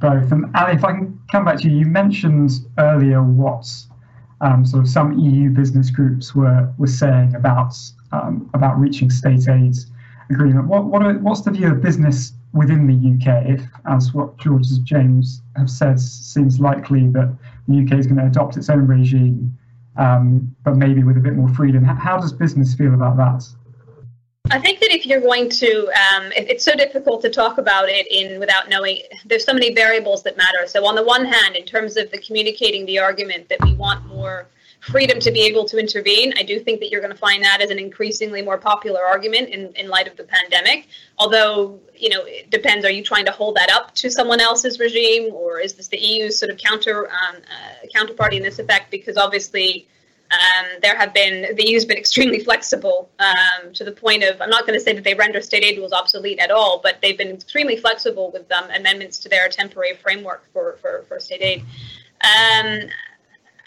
both. 0.00 0.30
And 0.30 0.46
Allie, 0.54 0.74
if 0.74 0.84
I 0.84 0.92
can 0.92 1.20
come 1.30 1.44
back 1.44 1.58
to 1.58 1.68
you, 1.68 1.78
you 1.78 1.86
mentioned 1.86 2.52
earlier 2.78 3.22
what 3.22 3.66
um, 4.40 4.64
sort 4.64 4.84
of 4.84 4.88
some 4.88 5.18
EU 5.18 5.50
business 5.50 5.90
groups 5.90 6.34
were 6.34 6.72
were 6.78 6.86
saying 6.86 7.34
about 7.34 7.74
um, 8.12 8.48
about 8.54 8.78
reaching 8.78 9.10
state 9.10 9.48
aid 9.48 9.74
agreement. 10.30 10.68
What 10.68 10.84
what 10.84 11.02
are, 11.02 11.14
what's 11.14 11.40
the 11.40 11.50
view 11.50 11.72
of 11.72 11.82
business 11.82 12.32
within 12.52 12.86
the 12.86 12.94
UK 12.94 13.46
if, 13.46 13.62
as 13.88 14.12
what 14.12 14.36
George 14.38 14.66
James 14.82 15.40
have 15.56 15.70
said, 15.70 16.00
seems 16.00 16.58
likely 16.58 17.06
that 17.08 17.36
the 17.70 17.84
UK 17.84 17.98
is 17.98 18.06
going 18.06 18.18
to 18.18 18.26
adopt 18.26 18.56
its 18.56 18.68
own 18.68 18.86
regime, 18.86 19.56
um, 19.96 20.54
but 20.64 20.76
maybe 20.76 21.02
with 21.02 21.16
a 21.16 21.20
bit 21.20 21.34
more 21.34 21.48
freedom? 21.48 21.84
How 21.84 22.18
does 22.18 22.32
business 22.32 22.74
feel 22.74 22.94
about 22.94 23.16
that? 23.16 23.44
I 24.52 24.58
think 24.58 24.80
that 24.80 24.90
if 24.90 25.06
you're 25.06 25.20
going 25.20 25.48
to, 25.48 25.86
um, 25.88 26.32
it's 26.34 26.64
so 26.64 26.74
difficult 26.74 27.22
to 27.22 27.30
talk 27.30 27.58
about 27.58 27.88
it 27.88 28.06
in 28.10 28.40
without 28.40 28.68
knowing. 28.68 29.02
There's 29.24 29.44
so 29.44 29.52
many 29.52 29.72
variables 29.72 30.24
that 30.24 30.36
matter. 30.36 30.66
So 30.66 30.84
on 30.86 30.96
the 30.96 31.04
one 31.04 31.24
hand, 31.24 31.54
in 31.54 31.64
terms 31.64 31.96
of 31.96 32.10
the 32.10 32.18
communicating 32.18 32.84
the 32.86 32.98
argument 32.98 33.48
that 33.48 33.62
we 33.62 33.74
want 33.74 34.04
more 34.06 34.48
freedom 34.80 35.20
to 35.20 35.30
be 35.30 35.42
able 35.42 35.64
to 35.66 35.78
intervene, 35.78 36.32
I 36.38 36.42
do 36.42 36.58
think 36.58 36.80
that 36.80 36.90
you're 36.90 37.00
going 37.00 37.12
to 37.12 37.18
find 37.18 37.42
that 37.42 37.60
as 37.60 37.70
an 37.70 37.78
increasingly 37.78 38.42
more 38.42 38.58
popular 38.58 39.00
argument 39.04 39.50
in, 39.50 39.72
in 39.74 39.88
light 39.88 40.08
of 40.08 40.16
the 40.16 40.24
pandemic. 40.24 40.88
Although, 41.18 41.78
you 41.94 42.08
know, 42.08 42.22
it 42.24 42.50
depends. 42.50 42.84
Are 42.84 42.90
you 42.90 43.04
trying 43.04 43.26
to 43.26 43.32
hold 43.32 43.56
that 43.56 43.70
up 43.70 43.94
to 43.96 44.10
someone 44.10 44.40
else's 44.40 44.78
regime, 44.78 45.32
or 45.34 45.60
is 45.60 45.74
this 45.74 45.88
the 45.88 45.98
EU's 45.98 46.38
sort 46.38 46.50
of 46.50 46.58
counter 46.58 47.10
um, 47.10 47.36
uh, 47.36 47.86
counterparty 47.94 48.34
in 48.34 48.42
this 48.42 48.58
effect? 48.58 48.90
Because 48.90 49.16
obviously 49.16 49.86
um, 50.30 50.66
there 50.80 50.96
have 50.96 51.12
been 51.12 51.54
the 51.56 51.68
EU's 51.68 51.84
been 51.84 51.98
extremely 51.98 52.38
flexible 52.44 53.10
um, 53.18 53.72
to 53.74 53.84
the 53.84 53.92
point 53.92 54.22
of 54.22 54.40
I'm 54.40 54.50
not 54.50 54.66
going 54.66 54.78
to 54.78 54.82
say 54.82 54.94
that 54.94 55.04
they 55.04 55.14
render 55.14 55.42
state 55.42 55.64
aid 55.64 55.76
rules 55.76 55.92
obsolete 55.92 56.38
at 56.38 56.50
all, 56.50 56.80
but 56.82 56.98
they've 57.02 57.18
been 57.18 57.30
extremely 57.30 57.76
flexible 57.76 58.30
with 58.32 58.50
um, 58.52 58.70
amendments 58.70 59.18
to 59.20 59.28
their 59.28 59.48
temporary 59.48 59.94
framework 59.96 60.44
for 60.52 60.78
for, 60.80 61.04
for 61.08 61.20
state 61.20 61.42
aid. 61.42 61.64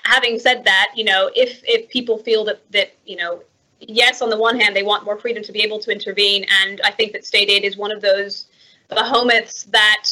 Having 0.04 0.40
said 0.40 0.64
that, 0.66 0.92
you 0.96 1.04
know, 1.04 1.30
if 1.36 1.62
if 1.64 1.90
people 1.90 2.18
feel 2.18 2.44
that 2.46 2.62
that 2.72 2.94
you 3.06 3.16
know, 3.16 3.44
yes, 3.80 4.22
on 4.22 4.30
the 4.30 4.38
one 4.38 4.60
hand 4.60 4.76
they 4.76 4.84
want 4.84 5.06
more 5.06 5.18
freedom 5.18 5.44
to 5.44 5.52
be 5.52 5.62
able 5.62 5.80
to 5.80 5.92
intervene, 5.92 6.46
and 6.64 6.82
I 6.84 6.92
think 6.92 7.14
that 7.14 7.26
state 7.26 7.50
aid 7.50 7.64
is 7.64 7.78
one 7.78 7.92
of 7.92 8.02
those 8.02 8.48
behemoths 8.90 9.64
that 9.66 10.06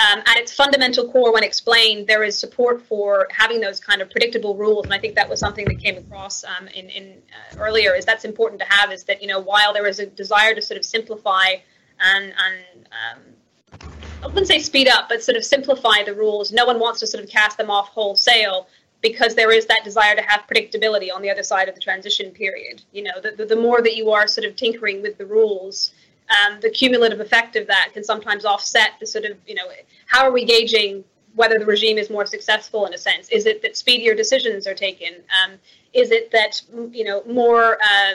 um, 0.00 0.20
at 0.26 0.36
its 0.36 0.54
fundamental 0.54 1.10
core, 1.10 1.32
when 1.32 1.42
explained, 1.42 2.06
there 2.06 2.22
is 2.22 2.38
support 2.38 2.80
for 2.82 3.26
having 3.32 3.60
those 3.60 3.80
kind 3.80 4.00
of 4.00 4.08
predictable 4.10 4.54
rules, 4.54 4.84
and 4.84 4.94
I 4.94 4.98
think 4.98 5.16
that 5.16 5.28
was 5.28 5.40
something 5.40 5.64
that 5.64 5.80
came 5.80 5.96
across 5.96 6.44
um, 6.44 6.68
in, 6.68 6.88
in 6.88 7.14
uh, 7.32 7.58
earlier. 7.58 7.94
Is 7.94 8.04
that's 8.04 8.24
important 8.24 8.60
to 8.60 8.66
have? 8.68 8.92
Is 8.92 9.04
that 9.04 9.20
you 9.20 9.28
know 9.28 9.40
while 9.40 9.72
there 9.72 9.86
is 9.86 9.98
a 9.98 10.06
desire 10.06 10.54
to 10.54 10.62
sort 10.62 10.78
of 10.78 10.84
simplify 10.84 11.56
and 12.00 12.24
and 12.26 12.88
um, 12.92 13.90
I 14.22 14.26
wouldn't 14.26 14.48
say 14.48 14.58
speed 14.58 14.88
up, 14.88 15.08
but 15.08 15.22
sort 15.22 15.36
of 15.36 15.44
simplify 15.44 16.02
the 16.04 16.14
rules. 16.14 16.52
No 16.52 16.66
one 16.66 16.78
wants 16.78 17.00
to 17.00 17.06
sort 17.06 17.22
of 17.22 17.30
cast 17.30 17.56
them 17.58 17.70
off 17.70 17.88
wholesale 17.88 18.68
because 19.00 19.34
there 19.34 19.52
is 19.52 19.66
that 19.66 19.84
desire 19.84 20.16
to 20.16 20.22
have 20.22 20.42
predictability 20.52 21.08
on 21.14 21.22
the 21.22 21.30
other 21.30 21.42
side 21.42 21.68
of 21.68 21.74
the 21.74 21.80
transition 21.80 22.30
period. 22.32 22.82
You 22.92 23.04
know, 23.04 23.20
the, 23.22 23.30
the, 23.32 23.46
the 23.46 23.56
more 23.56 23.80
that 23.82 23.96
you 23.96 24.10
are 24.10 24.26
sort 24.26 24.46
of 24.46 24.56
tinkering 24.56 25.02
with 25.02 25.18
the 25.18 25.26
rules, 25.26 25.92
um, 26.30 26.58
the 26.60 26.70
cumulative 26.70 27.20
effect 27.20 27.56
of 27.56 27.66
that 27.68 27.90
can 27.92 28.04
sometimes 28.04 28.44
offset 28.44 28.92
the 29.00 29.06
sort 29.06 29.24
of, 29.24 29.36
you 29.46 29.54
know, 29.54 29.64
how 30.06 30.24
are 30.24 30.32
we 30.32 30.44
gauging 30.44 31.04
whether 31.34 31.58
the 31.58 31.66
regime 31.66 31.98
is 31.98 32.10
more 32.10 32.26
successful 32.26 32.86
in 32.86 32.94
a 32.94 32.98
sense? 32.98 33.28
Is 33.28 33.46
it 33.46 33.62
that 33.62 33.76
speedier 33.76 34.14
decisions 34.14 34.66
are 34.66 34.74
taken? 34.74 35.14
Um, 35.42 35.52
is 35.92 36.10
it 36.10 36.30
that, 36.32 36.60
you 36.90 37.04
know, 37.04 37.22
more, 37.24 37.78
uh, 37.82 38.14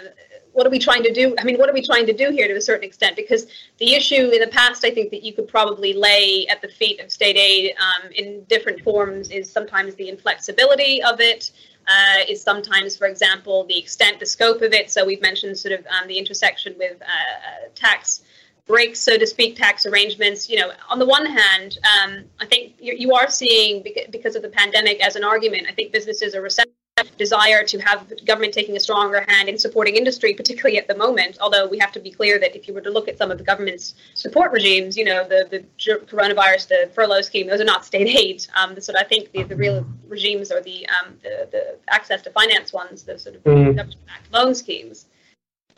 what 0.53 0.65
are 0.65 0.69
we 0.69 0.79
trying 0.79 1.03
to 1.03 1.11
do? 1.11 1.35
I 1.39 1.43
mean, 1.43 1.57
what 1.57 1.69
are 1.69 1.73
we 1.73 1.81
trying 1.81 2.05
to 2.05 2.13
do 2.13 2.29
here 2.29 2.47
to 2.47 2.55
a 2.55 2.61
certain 2.61 2.83
extent? 2.83 3.15
Because 3.15 3.47
the 3.79 3.93
issue 3.93 4.29
in 4.29 4.39
the 4.39 4.47
past, 4.47 4.85
I 4.85 4.91
think 4.91 5.11
that 5.11 5.23
you 5.23 5.33
could 5.33 5.47
probably 5.47 5.93
lay 5.93 6.47
at 6.47 6.61
the 6.61 6.67
feet 6.67 6.99
of 6.99 7.11
state 7.11 7.37
aid 7.37 7.73
um, 7.77 8.11
in 8.11 8.43
different 8.45 8.81
forms 8.81 9.29
is 9.31 9.51
sometimes 9.51 9.95
the 9.95 10.09
inflexibility 10.09 11.01
of 11.03 11.19
it, 11.19 11.51
uh, 11.87 12.19
is 12.29 12.41
sometimes, 12.41 12.95
for 12.95 13.07
example, 13.07 13.65
the 13.65 13.77
extent, 13.77 14.19
the 14.19 14.25
scope 14.25 14.61
of 14.61 14.73
it. 14.73 14.89
So 14.89 15.05
we've 15.05 15.21
mentioned 15.21 15.57
sort 15.57 15.73
of 15.77 15.85
um, 15.87 16.07
the 16.07 16.17
intersection 16.17 16.75
with 16.77 17.01
uh, 17.01 17.05
uh, 17.05 17.69
tax 17.75 18.21
breaks, 18.65 18.99
so 18.99 19.17
to 19.17 19.27
speak, 19.27 19.57
tax 19.57 19.85
arrangements. 19.85 20.49
You 20.49 20.59
know, 20.59 20.71
on 20.89 20.99
the 20.99 21.05
one 21.05 21.25
hand, 21.25 21.79
um, 21.83 22.23
I 22.39 22.45
think 22.45 22.75
you, 22.79 22.93
you 22.97 23.13
are 23.13 23.29
seeing 23.29 23.83
because 24.11 24.35
of 24.35 24.41
the 24.41 24.49
pandemic 24.49 25.05
as 25.05 25.15
an 25.15 25.23
argument. 25.23 25.67
I 25.67 25.73
think 25.73 25.91
businesses 25.91 26.35
are 26.35 26.41
receptive 26.41 26.73
desire 27.17 27.63
to 27.63 27.79
have 27.79 28.11
government 28.25 28.53
taking 28.53 28.75
a 28.77 28.79
stronger 28.79 29.25
hand 29.27 29.49
in 29.49 29.57
supporting 29.57 29.95
industry, 29.95 30.33
particularly 30.33 30.77
at 30.77 30.87
the 30.87 30.95
moment. 30.95 31.37
Although 31.41 31.67
we 31.67 31.77
have 31.79 31.91
to 31.93 31.99
be 31.99 32.11
clear 32.11 32.39
that 32.39 32.55
if 32.55 32.67
you 32.67 32.73
were 32.73 32.81
to 32.81 32.89
look 32.89 33.07
at 33.07 33.17
some 33.17 33.31
of 33.31 33.37
the 33.37 33.43
government's 33.43 33.95
support 34.13 34.51
regimes, 34.51 34.97
you 34.97 35.05
know, 35.05 35.27
the, 35.27 35.47
the 35.49 35.59
coronavirus, 36.05 36.67
the 36.67 36.91
furlough 36.93 37.21
scheme, 37.21 37.47
those 37.47 37.61
are 37.61 37.65
not 37.65 37.85
state 37.85 38.07
aid. 38.07 38.45
Um, 38.55 38.79
so 38.79 38.93
I 38.97 39.03
think 39.03 39.31
the, 39.31 39.43
the 39.43 39.55
real 39.55 39.85
regimes 40.07 40.51
are 40.51 40.61
the, 40.61 40.87
um, 40.89 41.17
the, 41.23 41.47
the 41.51 41.77
access 41.89 42.21
to 42.23 42.31
finance 42.31 42.73
ones, 42.73 43.03
the 43.03 43.17
sort 43.17 43.35
of 43.35 43.43
mm. 43.43 43.75
government-backed 43.75 44.33
loan 44.33 44.55
schemes. 44.55 45.05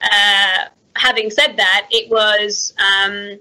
Uh, 0.01 0.65
having 0.95 1.29
said 1.29 1.55
that, 1.57 1.87
it 1.91 2.09
was 2.09 2.73
um, 2.77 3.39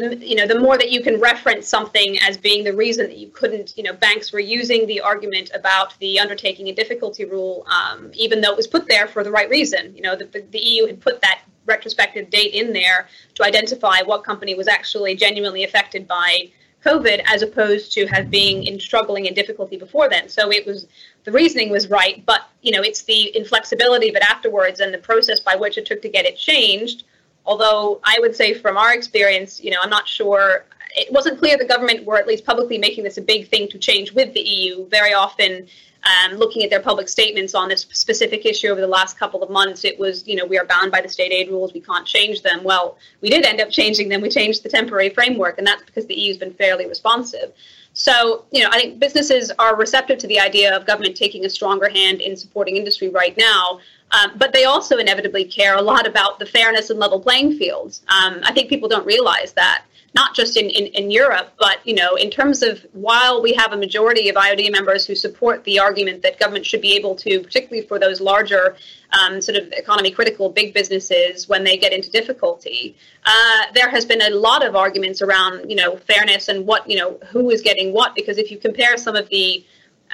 the 0.00 0.16
you 0.26 0.34
know 0.34 0.46
the 0.46 0.58
more 0.58 0.76
that 0.78 0.90
you 0.90 1.02
can 1.02 1.20
reference 1.20 1.68
something 1.68 2.18
as 2.20 2.36
being 2.36 2.64
the 2.64 2.74
reason 2.74 3.06
that 3.06 3.18
you 3.18 3.28
couldn't 3.28 3.76
you 3.76 3.82
know 3.82 3.92
banks 3.92 4.32
were 4.32 4.40
using 4.40 4.86
the 4.86 5.00
argument 5.00 5.50
about 5.54 5.98
the 5.98 6.18
undertaking 6.18 6.68
and 6.68 6.76
difficulty 6.76 7.24
rule 7.24 7.66
um, 7.68 8.10
even 8.14 8.40
though 8.40 8.50
it 8.50 8.56
was 8.56 8.66
put 8.66 8.86
there 8.88 9.06
for 9.06 9.24
the 9.24 9.30
right 9.30 9.50
reason. 9.50 9.94
You 9.94 10.02
know 10.02 10.16
the, 10.16 10.26
the, 10.26 10.40
the 10.50 10.58
eu 10.58 10.86
had 10.86 11.00
put 11.00 11.20
that 11.22 11.40
retrospective 11.66 12.30
date 12.30 12.54
in 12.54 12.72
there 12.72 13.08
to 13.34 13.44
identify 13.44 14.00
what 14.02 14.22
company 14.24 14.54
was 14.54 14.68
actually 14.68 15.16
genuinely 15.16 15.64
affected 15.64 16.06
by 16.06 16.48
covid 16.84 17.20
as 17.26 17.42
opposed 17.42 17.92
to 17.92 18.06
have 18.06 18.30
being 18.30 18.62
in 18.64 18.78
struggling 18.78 19.26
and 19.26 19.34
difficulty 19.34 19.76
before 19.76 20.08
then. 20.08 20.28
So 20.28 20.52
it 20.52 20.64
was 20.64 20.86
the 21.24 21.32
reasoning 21.32 21.70
was 21.70 21.90
right 21.90 22.24
but 22.24 22.48
you 22.62 22.72
know 22.72 22.82
it's 22.82 23.02
the 23.02 23.36
inflexibility 23.36 24.08
it 24.08 24.22
afterwards 24.22 24.80
and 24.80 24.94
the 24.94 24.98
process 24.98 25.40
by 25.40 25.56
which 25.56 25.76
it 25.76 25.86
took 25.86 26.02
to 26.02 26.08
get 26.08 26.24
it 26.24 26.36
changed 26.36 27.04
Although 27.46 28.00
I 28.04 28.18
would 28.20 28.34
say 28.34 28.54
from 28.54 28.76
our 28.76 28.92
experience, 28.92 29.62
you 29.62 29.70
know, 29.70 29.78
I'm 29.82 29.90
not 29.90 30.08
sure. 30.08 30.64
It 30.94 31.12
wasn't 31.12 31.38
clear 31.38 31.56
the 31.56 31.64
government 31.64 32.04
were 32.04 32.16
at 32.16 32.26
least 32.26 32.44
publicly 32.44 32.78
making 32.78 33.04
this 33.04 33.18
a 33.18 33.22
big 33.22 33.48
thing 33.48 33.68
to 33.68 33.78
change 33.78 34.12
with 34.12 34.32
the 34.34 34.40
EU. 34.40 34.88
Very 34.88 35.12
often, 35.12 35.66
um, 36.06 36.36
looking 36.36 36.62
at 36.62 36.70
their 36.70 36.80
public 36.80 37.08
statements 37.08 37.54
on 37.54 37.68
this 37.68 37.82
specific 37.90 38.46
issue 38.46 38.68
over 38.68 38.80
the 38.80 38.86
last 38.86 39.18
couple 39.18 39.42
of 39.42 39.50
months, 39.50 39.84
it 39.84 39.98
was, 39.98 40.26
you 40.26 40.36
know, 40.36 40.44
we 40.44 40.58
are 40.58 40.64
bound 40.64 40.90
by 40.90 41.00
the 41.00 41.08
state 41.08 41.32
aid 41.32 41.48
rules. 41.48 41.72
We 41.72 41.80
can't 41.80 42.06
change 42.06 42.42
them. 42.42 42.64
Well, 42.64 42.96
we 43.20 43.28
did 43.28 43.44
end 43.44 43.60
up 43.60 43.70
changing 43.70 44.08
them. 44.08 44.20
We 44.20 44.28
changed 44.28 44.62
the 44.62 44.68
temporary 44.68 45.10
framework, 45.10 45.58
and 45.58 45.66
that's 45.66 45.82
because 45.82 46.06
the 46.06 46.14
EU 46.14 46.28
has 46.28 46.38
been 46.38 46.54
fairly 46.54 46.86
responsive. 46.86 47.52
So, 47.98 48.44
you 48.52 48.62
know, 48.62 48.68
I 48.70 48.78
think 48.78 48.98
businesses 48.98 49.50
are 49.58 49.74
receptive 49.74 50.18
to 50.18 50.26
the 50.26 50.38
idea 50.38 50.76
of 50.76 50.84
government 50.84 51.16
taking 51.16 51.46
a 51.46 51.48
stronger 51.48 51.88
hand 51.88 52.20
in 52.20 52.36
supporting 52.36 52.76
industry 52.76 53.08
right 53.08 53.34
now. 53.38 53.80
Um, 54.10 54.32
but 54.36 54.52
they 54.52 54.64
also 54.64 54.98
inevitably 54.98 55.46
care 55.46 55.76
a 55.76 55.82
lot 55.82 56.06
about 56.06 56.38
the 56.38 56.44
fairness 56.44 56.90
and 56.90 56.98
level 57.00 57.18
playing 57.18 57.56
fields. 57.56 58.02
Um, 58.08 58.40
I 58.42 58.52
think 58.52 58.68
people 58.68 58.86
don't 58.86 59.06
realize 59.06 59.54
that, 59.54 59.86
not 60.16 60.34
just 60.34 60.56
in, 60.56 60.70
in, 60.70 60.86
in, 61.00 61.10
Europe, 61.10 61.52
but 61.58 61.76
you 61.84 61.94
know, 61.94 62.14
in 62.14 62.30
terms 62.30 62.62
of 62.62 62.84
while 62.92 63.42
we 63.42 63.52
have 63.52 63.72
a 63.72 63.76
majority 63.76 64.30
of 64.30 64.34
IOD 64.34 64.72
members 64.72 65.06
who 65.06 65.14
support 65.14 65.62
the 65.64 65.78
argument 65.78 66.22
that 66.22 66.40
government 66.40 66.64
should 66.64 66.80
be 66.80 66.94
able 66.94 67.14
to, 67.14 67.40
particularly 67.40 67.86
for 67.86 67.98
those 67.98 68.18
larger 68.18 68.76
um, 69.18 69.42
sort 69.42 69.58
of 69.58 69.70
economy 69.72 70.10
critical 70.10 70.48
big 70.48 70.72
businesses 70.72 71.48
when 71.50 71.62
they 71.64 71.76
get 71.76 71.92
into 71.92 72.10
difficulty, 72.10 72.96
uh, 73.26 73.62
there 73.74 73.90
has 73.90 74.06
been 74.06 74.22
a 74.22 74.30
lot 74.30 74.64
of 74.66 74.74
arguments 74.74 75.20
around 75.20 75.68
you 75.70 75.76
know 75.76 75.96
fairness 75.96 76.48
and 76.48 76.66
what 76.66 76.88
you 76.88 76.96
know 76.96 77.18
who 77.30 77.50
is 77.50 77.60
getting 77.60 77.92
what 77.92 78.14
because 78.14 78.38
if 78.38 78.50
you 78.50 78.56
compare 78.56 78.96
some 78.96 79.16
of 79.16 79.28
the 79.28 79.64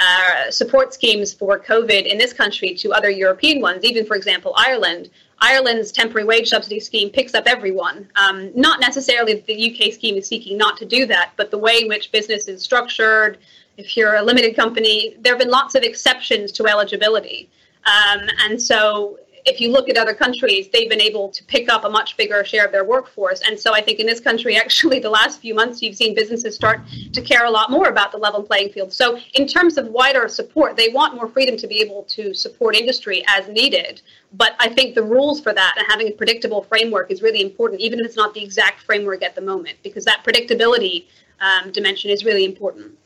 uh, 0.00 0.50
support 0.50 0.92
schemes 0.94 1.32
for 1.32 1.58
COVID 1.58 2.06
in 2.06 2.18
this 2.18 2.32
country 2.32 2.74
to 2.74 2.92
other 2.92 3.10
European 3.10 3.60
ones, 3.60 3.84
even 3.84 4.04
for 4.06 4.16
example, 4.16 4.54
Ireland. 4.56 5.10
Ireland's 5.42 5.90
temporary 5.90 6.24
wage 6.24 6.48
subsidy 6.48 6.78
scheme 6.78 7.11
picks 7.11 7.35
up 7.35 7.46
everyone. 7.46 8.09
Um, 8.14 8.52
not 8.55 8.81
necessarily 8.81 9.35
that 9.35 9.46
the 9.46 9.72
UK 9.72 9.92
scheme 9.92 10.16
is 10.16 10.28
seeking 10.28 10.57
not 10.57 10.76
to 10.76 10.85
do 10.87 11.05
that, 11.07 11.33
but 11.37 11.50
the 11.50 11.59
way 11.59 11.81
in 11.83 11.88
which 11.88 12.12
business 12.12 12.46
is 12.46 12.62
structured, 12.62 13.38
if 13.76 13.96
you're 13.96 14.14
a 14.14 14.22
limited 14.22 14.55
company, 14.55 15.16
there 15.20 15.33
have 15.33 15.40
been 15.40 15.50
lots 15.50 15.74
of 15.74 15.83
exceptions 15.83 16.52
to 16.52 16.68
eligibility. 16.68 17.50
Um, 17.85 18.20
and 18.44 18.62
so 18.62 19.18
if 19.44 19.61
you 19.61 19.70
look 19.70 19.88
at 19.88 19.96
other 19.96 20.14
countries, 20.14 20.68
they've 20.68 20.88
been 20.88 21.00
able 21.00 21.28
to 21.31 21.44
pick 21.44 21.68
up 21.68 21.85
a 21.85 21.90
much 21.90 22.16
bigger 22.16 22.44
share 22.44 22.64
of 22.64 22.72
their 22.72 22.85
workforce. 22.85 23.40
And 23.40 23.59
so 23.59 23.74
I 23.74 23.81
think 23.81 23.98
in 23.98 24.07
this 24.07 24.20
country, 24.20 24.57
actually, 24.64 24.98
the 24.98 25.11
last 25.11 25.40
few 25.40 25.55
months, 25.55 25.83
you've 25.83 25.96
seen 25.96 26.14
businesses 26.14 26.55
start 26.55 26.81
to 27.12 27.20
care 27.20 27.44
a 27.44 27.50
lot 27.50 27.70
more 27.70 27.88
about 27.88 28.12
the 28.12 28.18
level 28.18 28.42
playing 28.42 28.70
field. 28.70 28.92
So, 28.92 29.18
in 29.35 29.46
terms 29.46 29.78
of 29.78 29.87
wider 29.88 30.28
support, 30.28 30.76
they 30.76 30.88
want 30.88 31.14
more 31.14 31.28
freedom 31.28 31.57
to 31.57 31.66
be 31.66 31.81
able 31.81 32.05
to 32.05 32.35
support 32.35 32.76
industry 32.76 33.24
as 33.28 33.48
needed. 33.48 34.02
But 34.33 34.55
I 34.59 34.68
think 34.68 34.94
the 34.94 35.02
rules 35.02 35.40
for 35.40 35.52
that 35.52 35.74
and 35.78 35.87
having 35.88 36.09
a 36.09 36.12
predictable 36.12 36.62
framework 36.62 37.11
is 37.11 37.22
really 37.22 37.42
important, 37.42 37.81
even 37.81 38.00
if 38.00 38.07
it's 38.07 38.16
not 38.16 38.35
the 38.35 38.42
exact 38.42 38.81
framework 38.83 39.22
at 39.22 39.35
the 39.35 39.40
moment, 39.40 39.76
because 39.83 40.05
that 40.05 40.24
predictability 40.24 41.07
um, 41.40 41.72
dimension 41.72 42.11
is 42.11 42.24
really 42.24 42.44
important. 42.44 42.96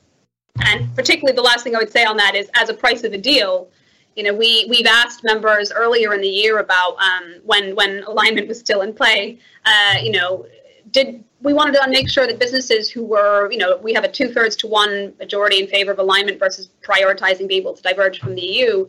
And 0.61 0.95
particularly 0.95 1.35
the 1.35 1.43
last 1.43 1.65
thing 1.65 1.75
I 1.75 1.79
would 1.79 1.93
say 1.93 2.05
on 2.05 2.17
that 2.17 2.35
is 2.35 2.49
as 2.55 2.69
a 2.69 2.75
price 2.75 3.05
of 3.05 3.13
a 3.13 3.19
deal, 3.19 3.69
you 4.17 4.23
know, 4.23 4.35
we 4.35 4.67
we've 4.69 4.87
asked 4.87 5.23
members 5.23 5.71
earlier 5.71 6.15
in 6.15 6.23
the 6.23 6.29
year 6.29 6.59
about 6.59 6.97
um, 6.99 7.35
when 7.45 7.77
when 7.77 8.03
alignment 8.05 8.49
was 8.49 8.59
still 8.59 8.81
in 8.81 8.95
play. 8.95 9.39
Uh, 9.65 9.99
you 10.03 10.11
know, 10.11 10.47
did 10.91 11.23
we 11.43 11.53
wanted 11.53 11.75
to 11.75 11.91
make 11.91 12.09
sure 12.09 12.27
that 12.27 12.39
businesses 12.39 12.91
who 12.91 13.05
were, 13.05 13.51
you 13.53 13.59
know, 13.59 13.77
we 13.77 13.93
have 13.93 14.05
a 14.05 14.11
two 14.11 14.33
thirds 14.33 14.57
to 14.57 14.67
one 14.67 15.13
majority 15.19 15.61
in 15.61 15.69
favor 15.69 15.93
of 15.93 15.99
alignment 15.99 16.39
versus 16.39 16.71
prioritizing 16.83 17.47
being 17.47 17.61
able 17.61 17.75
to 17.75 17.83
diverge 17.83 18.19
from 18.19 18.35
the 18.35 18.43
EU. 18.43 18.89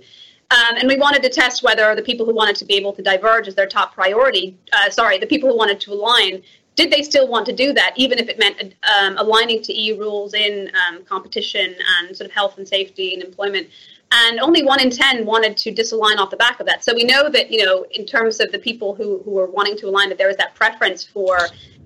Um, 0.50 0.78
and 0.78 0.88
we 0.88 0.96
wanted 0.96 1.22
to 1.24 1.30
test 1.30 1.62
whether 1.62 1.94
the 1.94 2.02
people 2.02 2.26
who 2.26 2.34
wanted 2.34 2.56
to 2.56 2.66
be 2.66 2.76
able 2.76 2.94
to 2.94 3.02
diverge 3.02 3.50
as 3.50 3.56
their 3.56 3.68
top 3.68 3.94
priority, 3.94 4.58
uh, 4.72 4.90
sorry, 4.90 5.18
the 5.18 5.28
people 5.28 5.50
who 5.50 5.58
wanted 5.58 5.82
to 5.82 5.92
align, 5.92 6.42
did 6.76 6.90
they 6.90 7.04
still 7.04 7.28
want 7.28 7.46
to 7.48 7.54
do 7.54 7.74
that, 7.74 7.92
even 7.98 8.18
if 8.18 8.30
it 8.30 8.40
meant 8.40 8.76
um, 8.98 9.18
aligning 9.18 9.62
to 9.64 9.74
EU 9.74 10.00
rules 10.00 10.34
in 10.34 10.72
um, 10.88 11.04
competition 11.04 11.76
and 12.00 12.16
sort 12.16 12.30
of 12.30 12.34
health 12.34 12.58
and 12.58 12.68
safety 12.68 13.14
and 13.14 13.24
employment? 13.24 13.68
And 14.12 14.40
only 14.40 14.64
one 14.64 14.80
in 14.80 14.90
10 14.90 15.26
wanted 15.26 15.58
to 15.58 15.72
disalign 15.72 16.18
off 16.18 16.30
the 16.30 16.38
back 16.38 16.60
of 16.60 16.66
that. 16.68 16.84
So 16.84 16.94
we 16.94 17.04
know 17.04 17.30
that, 17.30 17.52
you 17.52 17.66
know, 17.66 17.86
in 17.92 18.06
terms 18.06 18.40
of 18.40 18.52
the 18.52 18.60
people 18.60 18.96
who, 18.96 19.22
who 19.24 19.38
are 19.38 19.48
wanting 19.48 19.78
to 19.78 19.88
align, 19.88 20.10
that 20.10 20.18
there 20.18 20.30
is 20.30 20.38
that 20.38 20.56
preference 20.56 21.04
for, 21.04 21.40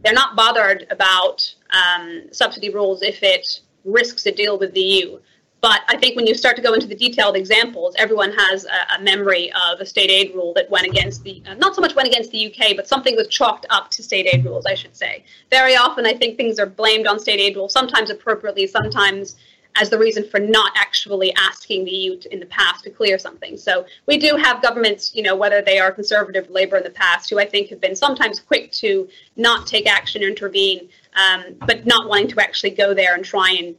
they're 0.03 0.13
not 0.13 0.35
bothered 0.35 0.85
about 0.91 1.53
um, 1.71 2.23
subsidy 2.31 2.69
rules 2.69 3.01
if 3.01 3.23
it 3.23 3.61
risks 3.85 4.25
a 4.27 4.31
deal 4.31 4.59
with 4.59 4.73
the 4.73 4.81
EU. 4.81 5.19
But 5.61 5.81
I 5.87 5.95
think 5.95 6.15
when 6.15 6.25
you 6.25 6.33
start 6.33 6.55
to 6.55 6.61
go 6.61 6.73
into 6.73 6.87
the 6.87 6.95
detailed 6.95 7.35
examples, 7.35 7.93
everyone 7.97 8.31
has 8.31 8.65
a, 8.65 8.95
a 8.99 9.01
memory 9.01 9.51
of 9.53 9.79
a 9.79 9.85
state 9.85 10.09
aid 10.09 10.33
rule 10.33 10.53
that 10.55 10.69
went 10.71 10.87
against 10.87 11.23
the, 11.23 11.41
uh, 11.47 11.53
not 11.53 11.75
so 11.75 11.81
much 11.81 11.95
went 11.95 12.07
against 12.07 12.31
the 12.31 12.47
UK, 12.47 12.75
but 12.75 12.87
something 12.87 13.15
was 13.15 13.27
chalked 13.27 13.67
up 13.69 13.91
to 13.91 14.01
state 14.01 14.27
aid 14.33 14.43
rules, 14.43 14.65
I 14.65 14.73
should 14.73 14.95
say. 14.95 15.23
Very 15.51 15.75
often, 15.75 16.07
I 16.07 16.13
think 16.13 16.35
things 16.35 16.59
are 16.59 16.65
blamed 16.65 17.05
on 17.05 17.19
state 17.19 17.39
aid 17.39 17.55
rules, 17.55 17.73
sometimes 17.73 18.09
appropriately, 18.09 18.65
sometimes 18.65 19.35
as 19.75 19.89
the 19.89 19.97
reason 19.97 20.27
for 20.27 20.39
not 20.39 20.71
actually 20.75 21.33
asking 21.35 21.85
the 21.85 21.91
EU 21.91 22.19
in 22.31 22.39
the 22.39 22.45
past 22.47 22.83
to 22.83 22.89
clear 22.89 23.17
something. 23.17 23.57
So 23.57 23.85
we 24.05 24.17
do 24.17 24.35
have 24.35 24.61
governments, 24.61 25.11
you 25.15 25.23
know, 25.23 25.35
whether 25.35 25.61
they 25.61 25.79
are 25.79 25.91
conservative 25.91 26.49
or 26.49 26.53
Labour 26.53 26.77
in 26.77 26.83
the 26.83 26.89
past, 26.89 27.29
who 27.29 27.39
I 27.39 27.45
think 27.45 27.69
have 27.69 27.79
been 27.79 27.95
sometimes 27.95 28.39
quick 28.39 28.71
to 28.73 29.07
not 29.35 29.67
take 29.67 29.87
action 29.87 30.23
intervene, 30.23 30.89
um, 31.15 31.55
but 31.65 31.85
not 31.85 32.09
wanting 32.09 32.27
to 32.29 32.41
actually 32.41 32.71
go 32.71 32.93
there 32.93 33.15
and 33.15 33.23
try 33.23 33.51
and 33.51 33.75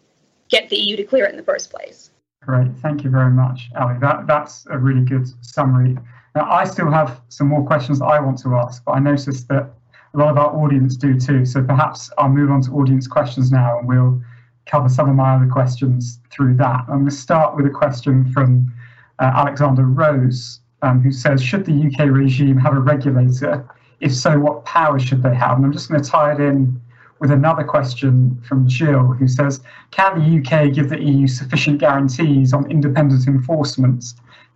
get 0.48 0.68
the 0.68 0.76
EU 0.76 0.96
to 0.96 1.04
clear 1.04 1.26
it 1.26 1.30
in 1.30 1.36
the 1.36 1.42
first 1.42 1.70
place. 1.70 2.10
Great, 2.42 2.76
thank 2.78 3.04
you 3.04 3.10
very 3.10 3.30
much, 3.30 3.70
Allie. 3.76 3.98
That 4.00 4.26
that's 4.26 4.66
a 4.70 4.76
really 4.76 5.04
good 5.04 5.26
summary. 5.44 5.96
Now, 6.34 6.50
I 6.50 6.64
still 6.64 6.90
have 6.90 7.20
some 7.28 7.46
more 7.48 7.64
questions 7.64 8.00
I 8.00 8.18
want 8.18 8.38
to 8.38 8.56
ask, 8.56 8.82
but 8.84 8.92
I 8.92 8.98
noticed 8.98 9.48
that 9.48 9.70
a 10.14 10.18
lot 10.18 10.30
of 10.30 10.38
our 10.38 10.56
audience 10.56 10.96
do 10.96 11.18
too. 11.18 11.44
So 11.44 11.62
perhaps 11.62 12.10
I'll 12.18 12.28
move 12.28 12.50
on 12.50 12.62
to 12.62 12.72
audience 12.72 13.06
questions 13.06 13.52
now, 13.52 13.78
and 13.78 13.88
we'll 13.88 14.20
cover 14.66 14.88
some 14.88 15.08
of 15.08 15.16
my 15.16 15.34
other 15.34 15.46
questions 15.46 16.20
through 16.30 16.56
that. 16.56 16.80
I'm 16.88 17.00
going 17.00 17.04
to 17.06 17.10
start 17.10 17.56
with 17.56 17.66
a 17.66 17.70
question 17.70 18.30
from 18.32 18.72
uh, 19.18 19.30
Alexander 19.34 19.84
Rose, 19.84 20.60
um, 20.82 21.00
who 21.00 21.12
says, 21.12 21.42
should 21.42 21.64
the 21.64 21.72
UK 21.72 22.08
regime 22.10 22.56
have 22.56 22.74
a 22.74 22.80
regulator? 22.80 23.68
If 24.00 24.14
so, 24.14 24.38
what 24.38 24.64
powers 24.64 25.02
should 25.02 25.22
they 25.22 25.34
have? 25.34 25.56
And 25.56 25.64
I'm 25.64 25.72
just 25.72 25.88
going 25.88 26.02
to 26.02 26.08
tie 26.08 26.32
it 26.32 26.40
in 26.40 26.80
with 27.20 27.30
another 27.30 27.62
question 27.62 28.40
from 28.42 28.66
Jill, 28.66 29.06
who 29.06 29.28
says, 29.28 29.60
can 29.92 30.18
the 30.18 30.38
UK 30.38 30.72
give 30.72 30.88
the 30.88 31.00
EU 31.00 31.28
sufficient 31.28 31.78
guarantees 31.78 32.52
on 32.52 32.68
independent 32.70 33.28
enforcement, 33.28 34.04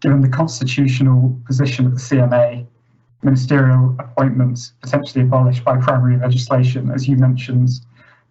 given 0.00 0.20
the 0.20 0.28
constitutional 0.28 1.38
position 1.46 1.86
of 1.86 1.94
the 1.94 2.00
CMA? 2.00 2.66
ministerial 3.22 3.96
appointments 3.98 4.72
potentially 4.80 5.24
abolished 5.24 5.64
by 5.64 5.76
primary 5.76 6.16
legislation, 6.18 6.90
as 6.90 7.08
you 7.08 7.16
mentioned, 7.16 7.68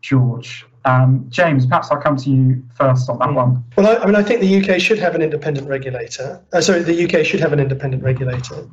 George. 0.01 0.65
Um, 0.85 1.25
James, 1.29 1.65
perhaps 1.65 1.89
I'll 1.91 1.99
come 1.99 2.15
to 2.17 2.29
you 2.29 2.63
first 2.75 3.09
on 3.09 3.17
that 3.19 3.33
one. 3.33 3.63
Well, 3.75 3.87
I, 3.87 4.03
I 4.03 4.05
mean, 4.05 4.15
I 4.15 4.21
think 4.21 4.39
the 4.39 4.61
UK 4.61 4.79
should 4.79 4.99
have 4.99 5.15
an 5.15 5.21
independent 5.21 5.67
regulator. 5.67 6.41
Uh, 6.53 6.61
sorry, 6.61 6.83
the 6.83 7.03
UK 7.05 7.25
should 7.25 7.39
have 7.39 7.53
an 7.53 7.59
independent 7.59 8.03
regulator. 8.03 8.67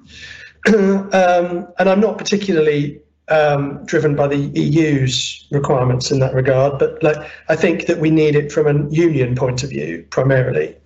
um, 0.68 1.66
and 1.78 1.88
I'm 1.88 2.00
not 2.00 2.18
particularly 2.18 3.00
um, 3.28 3.84
driven 3.86 4.14
by 4.14 4.28
the 4.28 4.36
EU's 4.36 5.46
requirements 5.50 6.10
in 6.10 6.18
that 6.20 6.34
regard, 6.34 6.78
but 6.78 7.02
like, 7.02 7.16
I 7.48 7.56
think 7.56 7.86
that 7.86 7.98
we 7.98 8.10
need 8.10 8.36
it 8.36 8.52
from 8.52 8.66
a 8.66 8.90
union 8.90 9.34
point 9.34 9.62
of 9.62 9.70
view 9.70 10.06
primarily. 10.10 10.76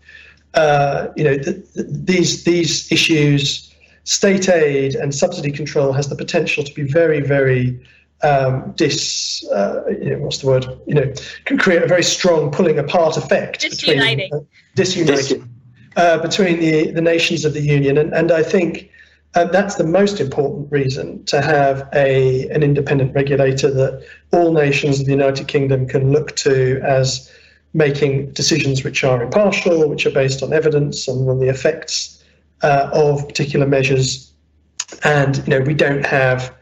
Uh, 0.54 1.08
you 1.16 1.24
know, 1.24 1.36
th- 1.36 1.56
th- 1.74 1.86
these 1.90 2.44
these 2.44 2.90
issues, 2.90 3.74
state 4.04 4.48
aid 4.48 4.94
and 4.94 5.14
subsidy 5.14 5.50
control 5.50 5.92
has 5.92 6.08
the 6.08 6.16
potential 6.16 6.64
to 6.64 6.72
be 6.72 6.82
very, 6.82 7.20
very 7.20 7.78
um, 8.22 8.72
dis, 8.76 9.46
uh, 9.52 9.82
you 9.88 10.10
know, 10.10 10.18
what's 10.18 10.38
the 10.38 10.46
word? 10.46 10.66
You 10.86 10.94
know, 10.94 11.12
can 11.44 11.58
create 11.58 11.82
a 11.82 11.86
very 11.86 12.02
strong 12.02 12.50
pulling 12.50 12.78
apart 12.78 13.16
effect. 13.16 13.60
Disuniting. 13.60 14.30
Between, 14.30 14.40
uh, 14.40 14.44
disuniting. 14.74 15.48
Uh, 15.96 16.18
between 16.18 16.60
the, 16.60 16.90
the 16.90 17.00
nations 17.00 17.44
of 17.44 17.54
the 17.54 17.60
union. 17.60 17.98
And, 17.98 18.12
and 18.12 18.30
I 18.32 18.42
think 18.42 18.90
um, 19.34 19.50
that's 19.52 19.74
the 19.74 19.84
most 19.84 20.20
important 20.20 20.70
reason 20.72 21.24
to 21.26 21.42
have 21.42 21.88
a, 21.94 22.48
an 22.50 22.62
independent 22.62 23.14
regulator 23.14 23.70
that 23.70 24.06
all 24.32 24.52
nations 24.52 25.00
of 25.00 25.06
the 25.06 25.12
United 25.12 25.46
Kingdom 25.48 25.86
can 25.86 26.10
look 26.10 26.34
to 26.36 26.80
as 26.82 27.30
making 27.74 28.30
decisions 28.32 28.82
which 28.82 29.04
are 29.04 29.22
impartial, 29.22 29.88
which 29.88 30.06
are 30.06 30.10
based 30.10 30.42
on 30.42 30.52
evidence 30.52 31.06
and 31.06 31.28
on 31.28 31.38
the 31.38 31.48
effects 31.48 32.24
uh, 32.62 32.88
of 32.92 33.26
particular 33.28 33.66
measures. 33.66 34.32
And 35.04 35.36
you 35.38 35.48
know, 35.48 35.60
we 35.60 35.74
don't 35.74 36.06
have 36.06 36.54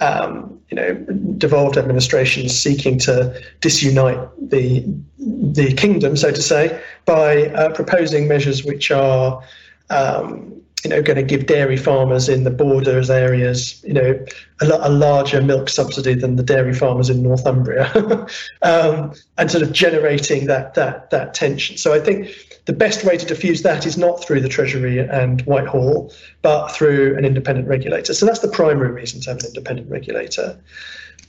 um, 0.00 0.60
you 0.70 0.76
know, 0.76 0.94
devolved 1.36 1.76
administrations 1.76 2.58
seeking 2.58 2.98
to 3.00 3.40
disunite 3.60 4.28
the 4.50 4.84
the 5.18 5.72
kingdom, 5.74 6.16
so 6.16 6.30
to 6.30 6.42
say, 6.42 6.80
by 7.04 7.46
uh, 7.48 7.72
proposing 7.74 8.28
measures 8.28 8.64
which 8.64 8.90
are, 8.90 9.42
um, 9.90 10.62
you 10.84 10.90
know, 10.90 11.02
going 11.02 11.16
to 11.16 11.22
give 11.22 11.46
dairy 11.46 11.76
farmers 11.76 12.28
in 12.28 12.44
the 12.44 12.50
borders 12.50 13.10
areas, 13.10 13.82
you 13.86 13.92
know, 13.92 14.18
a, 14.60 14.66
a 14.66 14.88
larger 14.88 15.42
milk 15.42 15.68
subsidy 15.68 16.14
than 16.14 16.36
the 16.36 16.42
dairy 16.42 16.72
farmers 16.72 17.10
in 17.10 17.22
Northumbria, 17.22 17.90
um, 18.62 19.12
and 19.36 19.50
sort 19.50 19.62
of 19.62 19.72
generating 19.72 20.46
that 20.46 20.74
that 20.74 21.10
that 21.10 21.34
tension. 21.34 21.76
So 21.76 21.92
I 21.92 22.00
think 22.00 22.28
the 22.70 22.76
best 22.76 23.02
way 23.02 23.16
to 23.16 23.26
diffuse 23.26 23.62
that 23.62 23.84
is 23.84 23.98
not 23.98 24.22
through 24.22 24.40
the 24.40 24.48
Treasury 24.48 25.00
and 25.00 25.40
Whitehall, 25.40 26.12
but 26.40 26.68
through 26.68 27.18
an 27.18 27.24
independent 27.24 27.66
regulator. 27.66 28.14
So 28.14 28.24
that's 28.24 28.38
the 28.38 28.52
primary 28.62 28.92
reason 28.92 29.20
to 29.22 29.30
have 29.30 29.40
an 29.40 29.46
independent 29.46 29.90
regulator. 29.90 30.56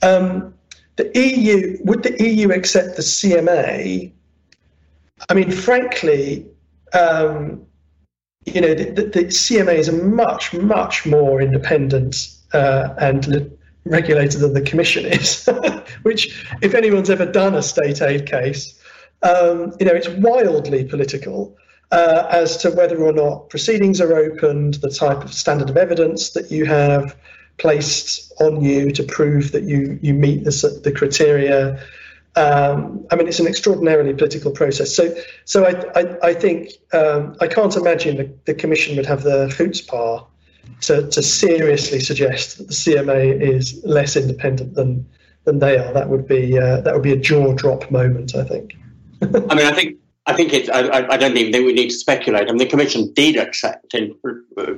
Um, 0.02 0.54
the 0.94 1.10
EU 1.18 1.78
would 1.82 2.04
the 2.04 2.14
EU 2.22 2.52
accept 2.52 2.94
the 2.94 3.02
CMA? 3.02 4.12
I 5.28 5.34
mean, 5.34 5.50
frankly, 5.50 6.46
um, 6.92 7.66
you 8.46 8.60
know, 8.60 8.74
the, 8.74 8.84
the, 8.92 9.02
the, 9.02 9.24
CMA 9.24 9.74
is 9.74 9.88
a 9.88 9.92
much, 9.92 10.54
much 10.54 11.04
more 11.04 11.42
independent 11.42 12.36
uh, 12.52 12.94
and 12.98 13.50
regulator 13.84 14.38
than 14.38 14.54
the 14.54 14.62
Commission 14.62 15.06
is. 15.06 15.48
which, 16.02 16.46
if 16.62 16.72
anyone's 16.74 17.10
ever 17.10 17.26
done 17.26 17.56
a 17.56 17.62
state 17.62 18.00
aid 18.00 18.26
case, 18.26 18.78
um, 19.22 19.72
you 19.78 19.86
know, 19.86 19.92
it's 19.92 20.08
wildly 20.08 20.84
political 20.84 21.56
uh, 21.92 22.26
as 22.30 22.56
to 22.58 22.70
whether 22.70 23.02
or 23.02 23.12
not 23.12 23.50
proceedings 23.50 24.00
are 24.00 24.14
opened, 24.14 24.74
the 24.74 24.90
type 24.90 25.22
of 25.22 25.32
standard 25.32 25.70
of 25.70 25.76
evidence 25.76 26.30
that 26.30 26.50
you 26.50 26.64
have 26.64 27.16
placed 27.58 28.32
on 28.40 28.62
you 28.62 28.90
to 28.90 29.02
prove 29.02 29.52
that 29.52 29.64
you 29.64 29.98
you 30.02 30.14
meet 30.14 30.44
the, 30.44 30.80
the 30.82 30.90
criteria. 30.90 31.80
Um, 32.34 33.06
I 33.10 33.16
mean, 33.16 33.28
it's 33.28 33.40
an 33.40 33.46
extraordinarily 33.46 34.14
political 34.14 34.52
process. 34.52 34.96
So, 34.96 35.14
so 35.44 35.66
I, 35.66 36.00
I, 36.00 36.28
I 36.28 36.34
think 36.34 36.70
um, 36.94 37.36
I 37.42 37.46
can't 37.46 37.76
imagine 37.76 38.16
the, 38.16 38.34
the 38.46 38.54
Commission 38.54 38.96
would 38.96 39.04
have 39.04 39.22
the 39.22 39.48
chutzpah 39.48 40.26
to, 40.80 41.08
to 41.10 41.22
seriously 41.22 42.00
suggest 42.00 42.56
that 42.56 42.68
the 42.68 42.74
CMA 42.74 43.38
is 43.38 43.82
less 43.84 44.16
independent 44.16 44.74
than 44.74 45.06
than 45.44 45.58
they 45.58 45.76
are. 45.76 45.92
That 45.92 46.08
would 46.08 46.26
be 46.26 46.58
uh, 46.58 46.80
that 46.80 46.94
would 46.94 47.02
be 47.02 47.12
a 47.12 47.16
jaw 47.16 47.52
drop 47.52 47.90
moment, 47.90 48.34
I 48.34 48.44
think. 48.44 48.76
I 49.22 49.54
mean, 49.54 49.66
I 49.66 49.72
think 49.72 49.98
I 50.26 50.34
think 50.34 50.52
it's. 50.52 50.68
I, 50.68 51.06
I, 51.08 51.16
don't 51.16 51.36
even 51.36 51.52
think 51.52 51.66
we 51.66 51.72
need 51.72 51.90
to 51.90 51.96
speculate. 51.96 52.42
I 52.42 52.52
mean, 52.52 52.58
the 52.58 52.66
Commission 52.66 53.12
did 53.12 53.36
accept 53.36 53.92
in, 53.94 54.14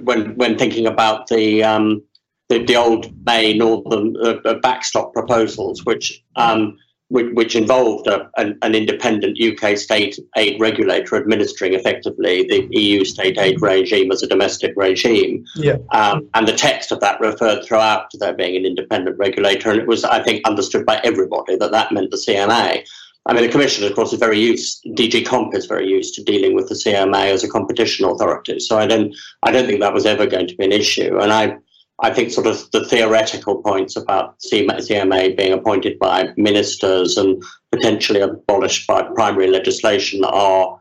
when 0.02 0.34
when 0.36 0.56
thinking 0.56 0.86
about 0.86 1.26
the 1.26 1.62
um, 1.62 2.02
the, 2.48 2.64
the, 2.64 2.76
old 2.76 3.12
May 3.26 3.52
Northern 3.52 4.16
uh, 4.22 4.36
uh 4.44 4.54
backstop 4.60 5.12
proposals, 5.12 5.84
which 5.84 6.22
um, 6.36 6.78
which, 7.08 7.26
which, 7.34 7.54
involved 7.54 8.06
a, 8.06 8.30
an, 8.38 8.58
an, 8.62 8.74
independent 8.74 9.38
UK 9.38 9.76
state 9.76 10.18
aid 10.38 10.58
regulator 10.58 11.16
administering 11.16 11.74
effectively 11.74 12.44
the 12.48 12.66
EU 12.70 13.04
state 13.04 13.38
aid 13.38 13.60
regime 13.60 14.10
as 14.10 14.22
a 14.22 14.26
domestic 14.26 14.72
regime. 14.76 15.44
Yeah. 15.56 15.76
Um, 15.92 16.28
and 16.32 16.48
the 16.48 16.54
text 16.54 16.90
of 16.90 17.00
that 17.00 17.20
referred 17.20 17.64
throughout 17.64 18.10
to 18.10 18.18
there 18.18 18.32
being 18.32 18.56
an 18.56 18.64
independent 18.64 19.18
regulator, 19.18 19.70
and 19.70 19.78
it 19.78 19.86
was, 19.86 20.04
I 20.04 20.22
think, 20.22 20.48
understood 20.48 20.86
by 20.86 21.02
everybody 21.04 21.56
that 21.56 21.72
that 21.72 21.92
meant 21.92 22.10
the 22.10 22.16
CMA. 22.16 22.86
I 23.26 23.32
mean, 23.32 23.42
the 23.42 23.52
Commission, 23.52 23.84
of 23.84 23.94
course, 23.94 24.12
is 24.12 24.18
very 24.18 24.38
used. 24.38 24.84
DG 24.84 25.24
Comp 25.24 25.54
is 25.54 25.64
very 25.66 25.88
used 25.88 26.14
to 26.14 26.24
dealing 26.24 26.54
with 26.54 26.68
the 26.68 26.74
CMA 26.74 27.30
as 27.30 27.42
a 27.42 27.48
competition 27.48 28.04
authority. 28.04 28.60
So 28.60 28.78
I 28.78 28.86
don't, 28.86 29.14
I 29.42 29.50
don't 29.50 29.66
think 29.66 29.80
that 29.80 29.94
was 29.94 30.04
ever 30.04 30.26
going 30.26 30.46
to 30.48 30.56
be 30.56 30.64
an 30.64 30.72
issue. 30.72 31.18
And 31.18 31.32
I, 31.32 31.56
I 32.00 32.12
think 32.12 32.32
sort 32.32 32.46
of 32.46 32.70
the 32.72 32.84
theoretical 32.84 33.62
points 33.62 33.96
about 33.96 34.38
CMA 34.40 35.36
being 35.36 35.52
appointed 35.54 35.98
by 35.98 36.28
ministers 36.36 37.16
and 37.16 37.42
potentially 37.72 38.20
abolished 38.20 38.86
by 38.86 39.02
primary 39.02 39.46
legislation 39.46 40.22
are 40.24 40.78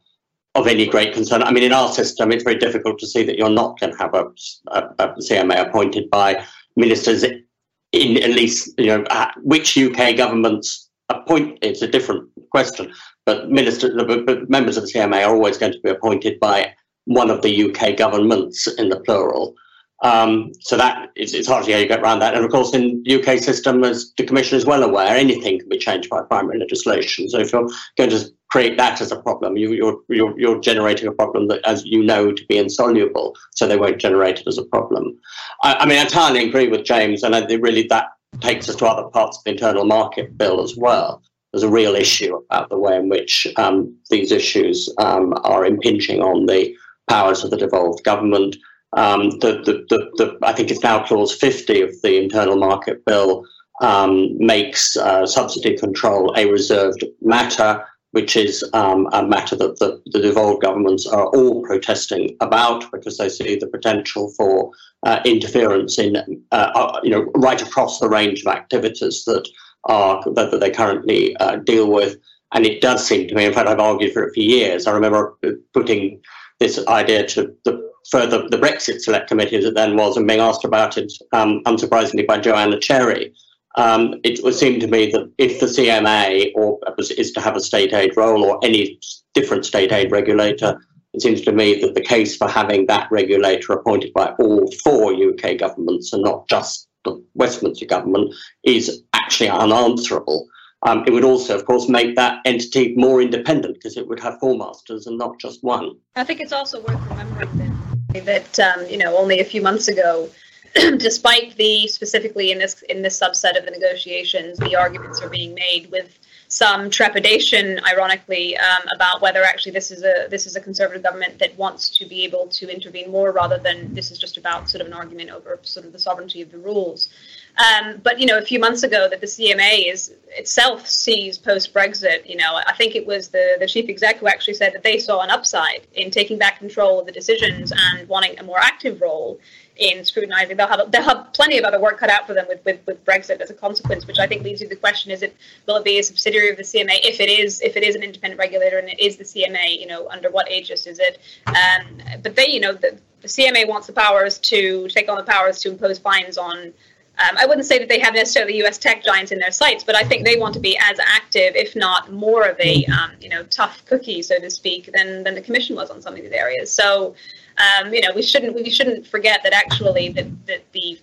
of 0.56 0.68
any 0.68 0.86
great 0.86 1.14
concern. 1.14 1.44
I 1.44 1.52
mean, 1.52 1.64
in 1.64 1.74
our 1.74 1.90
system, 1.90 2.32
it's 2.32 2.44
very 2.44 2.58
difficult 2.58 3.00
to 3.00 3.08
see 3.08 3.24
that 3.24 3.38
you're 3.38 3.50
not 3.50 3.80
going 3.80 3.94
to 3.94 4.00
have 4.00 4.14
a, 4.14 4.26
a, 4.68 4.82
a 5.00 5.08
CMA 5.16 5.68
appointed 5.68 6.10
by 6.10 6.44
ministers 6.76 7.24
in 7.24 8.18
at 8.24 8.32
least, 8.32 8.74
you 8.78 8.88
know, 8.88 9.06
which 9.44 9.78
UK 9.78 10.18
governments 10.18 10.90
appoint, 11.10 11.60
it's 11.62 11.82
a 11.82 11.88
different 11.88 12.28
question, 12.54 12.94
but 13.26 13.50
minister, 13.50 13.90
but 14.06 14.50
members 14.50 14.78
of 14.78 14.84
the 14.84 14.92
CMA 14.92 15.26
are 15.26 15.34
always 15.34 15.58
going 15.58 15.74
to 15.74 15.80
be 15.84 15.90
appointed 15.90 16.40
by 16.40 16.74
one 17.06 17.30
of 17.30 17.42
the 17.42 17.64
UK 17.64 17.98
governments 17.98 18.68
in 18.78 18.90
the 18.90 19.00
plural. 19.00 19.56
Um, 20.04 20.52
so 20.60 20.76
that 20.76 21.12
is, 21.16 21.34
it's 21.34 21.48
hard 21.48 21.66
to 21.66 21.72
how 21.72 21.80
you 21.80 21.88
get 21.88 22.02
around 22.02 22.20
that. 22.20 22.36
And 22.36 22.44
of 22.44 22.52
course, 22.52 22.74
in 22.74 23.02
the 23.06 23.22
UK 23.22 23.40
system, 23.40 23.84
as 23.86 24.14
the 24.18 24.26
Commission 24.26 24.58
is 24.58 24.66
well 24.66 24.84
aware, 24.84 25.16
anything 25.16 25.60
can 25.60 25.70
be 25.70 25.78
changed 25.78 26.10
by 26.10 26.22
primary 26.24 26.60
legislation. 26.60 27.30
So 27.30 27.40
if 27.40 27.54
you're 27.54 27.70
going 27.98 28.10
to 28.10 28.30
create 28.52 28.78
that 28.78 29.00
as 29.00 29.14
a 29.14 29.22
problem, 29.22 29.56
you, 29.56 29.72
are 29.72 29.76
you're, 29.76 30.00
you're, 30.10 30.40
you're 30.40 30.60
generating 30.60 31.08
a 31.08 31.14
problem 31.14 31.48
that, 31.48 31.66
as 31.66 31.86
you 31.86 32.04
know, 32.04 32.34
to 32.34 32.46
be 32.48 32.58
insoluble. 32.58 33.34
So 33.56 33.66
they 33.66 33.78
won't 33.78 34.02
generate 34.02 34.42
it 34.42 34.48
as 34.48 34.58
a 34.58 34.66
problem. 34.66 35.18
I, 35.64 35.76
I 35.76 35.86
mean, 35.86 35.98
I 35.98 36.02
entirely 36.02 36.50
agree 36.50 36.68
with 36.68 36.84
James, 36.84 37.24
and 37.24 37.34
I, 37.34 37.46
really 37.56 37.88
that 37.88 38.08
takes 38.42 38.68
us 38.68 38.76
to 38.78 38.86
other 38.86 39.10
parts 39.10 39.38
of 39.38 39.44
the 39.46 39.52
internal 39.52 39.86
market 39.86 40.38
bill 40.38 40.62
as 40.62 40.76
well. 40.76 41.24
There's 41.54 41.64
a 41.64 41.70
real 41.70 41.96
issue 41.96 42.42
about 42.50 42.70
the 42.70 42.80
way 42.80 42.98
in 42.98 43.10
which 43.10 43.48
um, 43.58 43.96
these 44.10 44.32
issues 44.32 44.90
um, 44.98 45.34
are 45.44 45.66
impinging 45.66 46.22
on 46.22 46.48
the 46.48 46.76
powers 47.08 47.44
of 47.44 47.52
the 47.52 47.58
devolved 47.58 48.04
government. 48.04 48.56
Um, 48.94 49.30
the, 49.40 49.62
the, 49.64 49.86
the, 50.18 50.38
I 50.42 50.54
think 50.54 50.72
it's 50.72 50.84
now 50.84 51.06
clause 51.06 51.34
50 51.36 51.82
of 51.82 52.02
the 52.02 52.22
internal 52.22 52.56
market 52.56 53.06
bill 53.06 53.46
um, 53.82 54.36
makes 54.38 54.98
uh, 54.98 55.26
subsidy 55.26 55.78
control 55.78 56.34
a 56.36 56.50
reserved 56.50 57.04
matter 57.22 57.86
which 58.14 58.36
is 58.36 58.64
um, 58.74 59.10
a 59.12 59.26
matter 59.26 59.56
that 59.56 59.80
the, 59.80 60.00
the, 60.06 60.22
devolved 60.22 60.62
governments 60.62 61.08
are 61.08 61.26
all 61.30 61.64
protesting 61.64 62.38
about 62.42 62.90
because 62.92 63.18
they 63.18 63.28
see 63.28 63.56
the 63.56 63.66
potential 63.66 64.32
for 64.38 64.72
uh, 65.02 65.20
interference 65.26 65.98
in, 65.98 66.16
uh, 66.52 66.72
uh, 66.76 67.00
you 67.02 67.10
know, 67.10 67.24
right 67.36 67.64
across 67.64 68.00
the 68.00 68.08
range 68.08 68.42
of 68.42 68.54
activities 68.54 69.24
that 69.26 69.50
are 69.86 70.24
that, 70.34 70.52
that 70.52 70.60
they 70.60 70.72
currently 70.72 71.36
uh, 71.38 71.58
deal 71.58 71.92
with. 71.92 72.18
And 72.54 72.66
it 72.66 72.82
does 72.82 73.06
seem 73.06 73.28
to 73.28 73.36
me, 73.36 73.46
in 73.46 73.54
fact, 73.54 73.68
I've 73.68 73.80
argued 73.80 74.14
for 74.14 74.24
it 74.24 74.34
for 74.34 74.40
years. 74.40 74.86
I 74.86 74.92
remember 74.92 75.38
putting 75.74 76.22
this 76.60 76.86
idea 76.88 77.26
to 77.28 77.54
the 77.66 77.92
further 78.12 78.48
the 78.50 78.58
Brexit 78.58 79.02
Select 79.02 79.28
Committee 79.28 79.56
as 79.56 79.66
it 79.66 79.76
then 79.76 79.96
was, 79.96 80.18
and 80.18 80.28
being 80.28 80.40
asked 80.40 80.66
about 80.66 80.98
it, 80.98 81.12
um, 81.32 81.64
unsurprisingly, 81.66 82.28
by 82.28 82.38
Joanna 82.38 82.80
Cherry 82.80 83.34
um, 83.76 84.16
it 84.24 84.44
would 84.44 84.54
seem 84.54 84.80
to 84.80 84.88
me 84.88 85.12
that 85.12 85.32
if 85.38 85.60
the 85.60 85.66
CMA 85.66 86.52
or 86.56 86.80
is 87.00 87.32
to 87.32 87.42
have 87.42 87.56
a 87.56 87.60
state 87.60 87.94
aid 87.94 88.16
role 88.16 88.44
or 88.44 88.60
any 88.64 89.00
different 89.34 89.66
state 89.66 89.92
aid 89.92 90.12
regulator, 90.12 90.80
it 91.14 91.22
seems 91.22 91.42
to 91.42 91.52
me 91.52 91.80
that 91.82 91.96
the 91.96 92.02
case 92.02 92.38
for 92.38 92.48
having 92.48 92.86
that 92.88 93.08
regulator 93.12 93.74
appointed 93.74 94.14
by 94.14 94.34
all 94.40 94.70
four 94.84 95.14
UK 95.14 95.58
governments 95.58 96.14
and 96.14 96.24
not 96.24 96.48
just 96.48 96.88
the 97.04 97.24
Westminster 97.36 97.86
government 97.86 98.34
is 98.64 99.04
actually 99.14 99.50
unanswerable. 99.50 100.48
Um, 100.84 101.04
it 101.08 101.12
would 101.12 101.24
also, 101.24 101.56
of 101.56 101.66
course, 101.66 101.88
make 101.88 102.16
that 102.18 102.40
entity 102.46 102.94
more 102.96 103.22
independent 103.22 103.76
because 103.76 103.96
it 103.96 104.08
would 104.08 104.20
have 104.20 104.40
four 104.40 104.58
masters 104.58 105.08
and 105.08 105.18
not 105.18 105.40
just 105.40 105.64
one. 105.64 105.96
I 106.16 106.26
think 106.26 106.42
it's 106.42 106.52
also 106.52 106.82
worth 106.82 107.00
remembering 107.10 107.78
that, 108.26 108.60
um, 108.60 108.86
you 108.88 108.98
know, 108.98 109.18
only 109.18 109.40
a 109.40 109.46
few 109.46 109.62
months 109.62 109.88
ago, 109.88 110.30
despite 110.76 111.56
the 111.56 111.88
specifically 111.88 112.52
in 112.52 112.60
this 112.60 112.82
in 112.84 113.02
this 113.02 113.20
subset 113.20 113.58
of 113.58 113.66
the 113.66 113.72
negotiations, 113.72 114.58
the 114.58 114.76
arguments 114.76 115.22
are 115.22 115.30
being 115.30 115.54
made 115.54 115.90
with 115.92 116.20
some 116.54 116.92
trepidation, 116.92 117.80
ironically, 117.92 118.56
um, 118.58 118.84
about 118.94 119.24
whether 119.24 119.44
actually 119.44 119.72
this 119.72 119.90
is 119.90 120.04
a 120.04 120.28
this 120.30 120.46
is 120.46 120.56
a 120.56 120.62
conservative 120.62 121.02
government 121.02 121.40
that 121.40 121.58
wants 121.58 121.90
to 121.98 122.06
be 122.06 122.24
able 122.24 122.46
to 122.48 122.72
intervene 122.72 123.10
more, 123.12 123.32
rather 123.32 123.58
than 123.58 123.92
this 123.96 124.12
is 124.12 124.20
just 124.20 124.38
about 124.38 124.70
sort 124.70 124.82
of 124.82 124.86
an 124.86 124.94
argument 124.94 125.32
over 125.32 125.60
sort 125.64 125.84
of 125.84 125.92
the 125.92 125.98
sovereignty 125.98 126.44
of 126.44 126.52
the 126.52 126.60
rules. 126.60 127.10
Um, 127.58 128.00
but 128.04 128.20
you 128.20 128.28
know, 128.28 128.38
a 128.38 128.42
few 128.44 128.60
months 128.60 128.84
ago, 128.84 129.10
that 129.10 129.20
the 129.20 129.26
CMA 129.26 129.92
is 129.92 130.14
itself 130.28 130.88
sees 130.88 131.40
post 131.40 131.74
Brexit. 131.74 132.30
You 132.30 132.38
know, 132.38 132.62
I 132.68 132.74
think 132.74 132.96
it 132.96 133.08
was 133.08 133.30
the 133.30 133.58
the 133.60 133.68
chief 133.68 133.90
exec 133.90 134.18
who 134.20 134.28
actually 134.28 134.54
said 134.54 134.74
that 134.74 134.84
they 134.84 135.00
saw 135.00 135.22
an 135.22 135.32
upside 135.32 135.88
in 135.96 136.12
taking 136.12 136.38
back 136.38 136.60
control 136.60 137.00
of 137.00 137.08
the 137.08 137.12
decisions 137.12 137.74
and 137.76 138.08
wanting 138.08 138.38
a 138.38 138.44
more 138.44 138.60
active 138.60 139.02
role 139.02 139.40
in 139.78 140.06
scrutinizing. 140.06 140.58
They'll 140.58 140.68
have 140.68 140.92
they'll 140.92 141.04
have 141.04 141.34
plenty 141.34 141.58
of 141.58 141.66
other 141.66 141.80
work 141.80 142.00
cut 142.00 142.10
out 142.10 142.28
for 142.28 142.34
them 142.34 142.46
with, 142.48 142.64
with, 142.66 142.80
with 142.86 143.04
Brexit 143.06 143.42
as 143.42 143.50
a 143.50 143.54
consequence, 143.54 144.06
which 144.06 144.20
I 144.20 144.28
think 144.28 144.44
leads 144.44 144.62
to 144.62 144.68
the 144.68 144.76
question: 144.76 145.12
Is 145.12 145.22
it 145.22 145.36
will 145.66 145.78
it 145.78 145.84
be 145.84 146.00
a 146.00 146.04
subsidiary 146.04 146.50
of 146.50 146.58
the 146.58 146.64
CMA? 146.64 147.00
If 147.04 147.20
it 147.20 147.30
is, 147.30 147.62
if 147.62 147.76
it 147.76 147.84
is 147.84 147.96
an 147.96 148.04
independent 148.04 148.40
regulator 148.40 148.78
and 148.78 148.90
it 148.90 149.00
is 149.00 149.18
the 149.18 149.24
CMA, 149.24 149.80
you 149.80 149.88
know, 149.88 150.08
under 150.10 150.30
what 150.30 150.52
aegis 150.52 150.86
is 150.88 151.00
it? 151.00 151.20
Um, 151.48 152.02
but 152.22 152.36
they, 152.36 152.50
you 152.50 152.60
know, 152.60 152.74
the, 152.74 152.98
the 153.22 153.28
CMA 153.28 153.68
wants 153.68 153.88
the 153.88 153.94
powers 153.94 154.38
to 154.40 154.88
take 154.90 155.10
on 155.10 155.18
the 155.18 155.24
powers 155.24 155.60
to 155.60 155.72
impose 155.72 156.00
fines 156.00 156.38
on 156.38 156.74
um, 157.20 157.38
I 157.38 157.46
wouldn't 157.46 157.68
say 157.68 157.78
that 157.78 157.90
they 157.90 158.00
have 158.00 158.16
necessarily 158.16 158.58
U.S. 158.58 158.80
tech 158.80 159.04
giants 159.04 159.32
in 159.32 159.38
their 159.38 159.52
sights, 159.52 159.84
but 159.84 159.96
I 159.96 160.04
think 160.04 160.26
they 160.26 160.36
want 160.36 160.56
to 160.56 160.60
be 160.60 160.76
as 160.80 160.98
active, 161.00 161.56
if 161.56 161.76
not 161.76 162.12
more 162.12 162.48
of 162.48 162.60
a 162.60 162.86
um, 162.86 163.12
you 163.22 163.30
know 163.30 163.44
tough 163.44 163.86
cookie, 163.86 164.24
so 164.24 164.40
to 164.40 164.50
speak, 164.50 164.90
than 164.94 165.24
than 165.24 165.36
the 165.36 165.42
Commission 165.42 165.76
was 165.76 165.92
on 165.92 166.02
some 166.02 166.16
of 166.16 166.22
these 166.22 166.32
areas. 166.32 166.72
So 166.72 167.16
um, 167.58 167.94
you 167.94 168.02
know 168.02 168.12
we 168.16 168.22
shouldn't 168.22 168.56
we 168.56 168.70
shouldn't 168.70 169.06
forget 169.08 169.42
that 169.44 169.54
actually 169.54 170.10
that, 170.10 170.46
that 170.48 170.72
the 170.72 171.00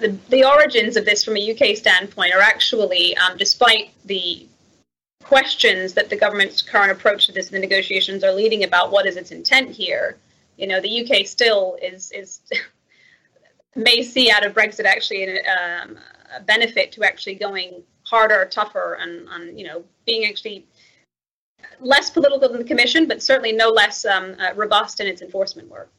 the, 0.00 0.16
the 0.30 0.44
origins 0.44 0.96
of 0.96 1.04
this 1.04 1.24
from 1.24 1.36
a 1.36 1.52
UK 1.52 1.76
standpoint 1.76 2.34
are 2.34 2.40
actually, 2.40 3.16
um, 3.18 3.36
despite 3.36 3.90
the 4.06 4.46
questions 5.22 5.92
that 5.94 6.08
the 6.08 6.16
government's 6.16 6.62
current 6.62 6.90
approach 6.90 7.26
to 7.26 7.32
this 7.32 7.48
and 7.48 7.56
the 7.56 7.60
negotiations 7.60 8.24
are 8.24 8.32
leading 8.32 8.64
about 8.64 8.90
what 8.90 9.06
is 9.06 9.16
its 9.16 9.30
intent 9.30 9.70
here, 9.70 10.16
you 10.56 10.66
know, 10.66 10.80
the 10.80 11.04
UK 11.04 11.26
still 11.26 11.76
is 11.82 12.10
is 12.12 12.40
may 13.76 14.02
see 14.02 14.30
out 14.30 14.44
of 14.44 14.54
Brexit 14.54 14.84
actually 14.84 15.38
um, 15.46 15.98
a 16.34 16.40
benefit 16.40 16.92
to 16.92 17.04
actually 17.04 17.34
going 17.34 17.82
harder, 18.02 18.46
tougher, 18.46 18.98
and, 19.00 19.28
and 19.28 19.58
you 19.58 19.66
know 19.66 19.84
being 20.06 20.28
actually 20.28 20.66
less 21.80 22.10
political 22.10 22.48
than 22.48 22.58
the 22.58 22.64
Commission, 22.64 23.06
but 23.06 23.22
certainly 23.22 23.52
no 23.52 23.68
less 23.68 24.04
um, 24.04 24.36
uh, 24.38 24.52
robust 24.54 25.00
in 25.00 25.06
its 25.06 25.22
enforcement 25.22 25.68
work. 25.68 25.90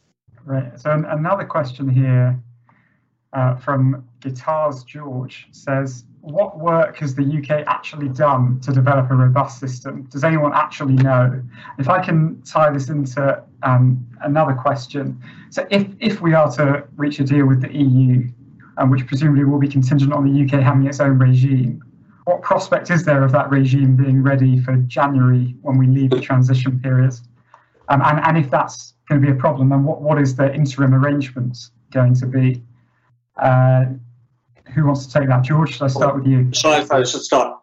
Right. 0.45 0.79
So 0.79 0.91
another 0.91 1.45
question 1.45 1.89
here 1.89 2.39
uh, 3.33 3.55
from 3.55 4.07
Guitars 4.19 4.83
George 4.83 5.47
says, 5.51 6.05
what 6.21 6.59
work 6.59 6.97
has 6.97 7.15
the 7.15 7.23
UK 7.23 7.65
actually 7.67 8.09
done 8.09 8.59
to 8.61 8.71
develop 8.71 9.09
a 9.09 9.15
robust 9.15 9.59
system? 9.59 10.03
Does 10.11 10.23
anyone 10.23 10.51
actually 10.53 10.93
know? 10.93 11.41
If 11.79 11.89
I 11.89 12.03
can 12.03 12.41
tie 12.43 12.69
this 12.71 12.89
into 12.89 13.43
um, 13.63 14.05
another 14.21 14.53
question, 14.53 15.19
so 15.49 15.65
if, 15.71 15.87
if 15.99 16.21
we 16.21 16.33
are 16.33 16.51
to 16.57 16.87
reach 16.95 17.19
a 17.19 17.23
deal 17.23 17.47
with 17.47 17.61
the 17.61 17.73
EU, 17.75 18.29
um, 18.77 18.91
which 18.91 19.05
presumably 19.07 19.45
will 19.45 19.59
be 19.59 19.67
contingent 19.67 20.13
on 20.13 20.31
the 20.31 20.43
UK 20.43 20.61
having 20.61 20.85
its 20.85 20.99
own 20.99 21.17
regime, 21.17 21.83
what 22.25 22.41
prospect 22.41 22.89
is 22.89 23.03
there 23.03 23.23
of 23.23 23.31
that 23.31 23.49
regime 23.49 23.95
being 23.95 24.21
ready 24.21 24.59
for 24.59 24.75
January 24.87 25.55
when 25.61 25.77
we 25.77 25.87
leave 25.87 26.11
the 26.11 26.21
transition 26.21 26.79
period? 26.79 27.13
Um, 27.89 28.01
and, 28.03 28.19
and 28.19 28.37
if 28.37 28.49
that's 28.49 28.93
going 29.09 29.21
to 29.21 29.27
be 29.27 29.33
a 29.33 29.35
problem, 29.35 29.69
then 29.69 29.83
what, 29.83 30.01
what 30.01 30.19
is 30.21 30.35
the 30.35 30.53
interim 30.53 30.93
arrangements 30.93 31.71
going 31.91 32.15
to 32.15 32.25
be? 32.25 32.63
Uh, 33.37 33.85
who 34.73 34.85
wants 34.85 35.05
to 35.07 35.19
take 35.19 35.27
that? 35.27 35.43
George, 35.43 35.73
should 35.73 35.83
I 35.83 35.87
start 35.87 36.15
with 36.15 36.27
you? 36.27 36.49
Shall 36.53 36.73
I 36.73 36.83
first 36.85 37.19
start? 37.23 37.57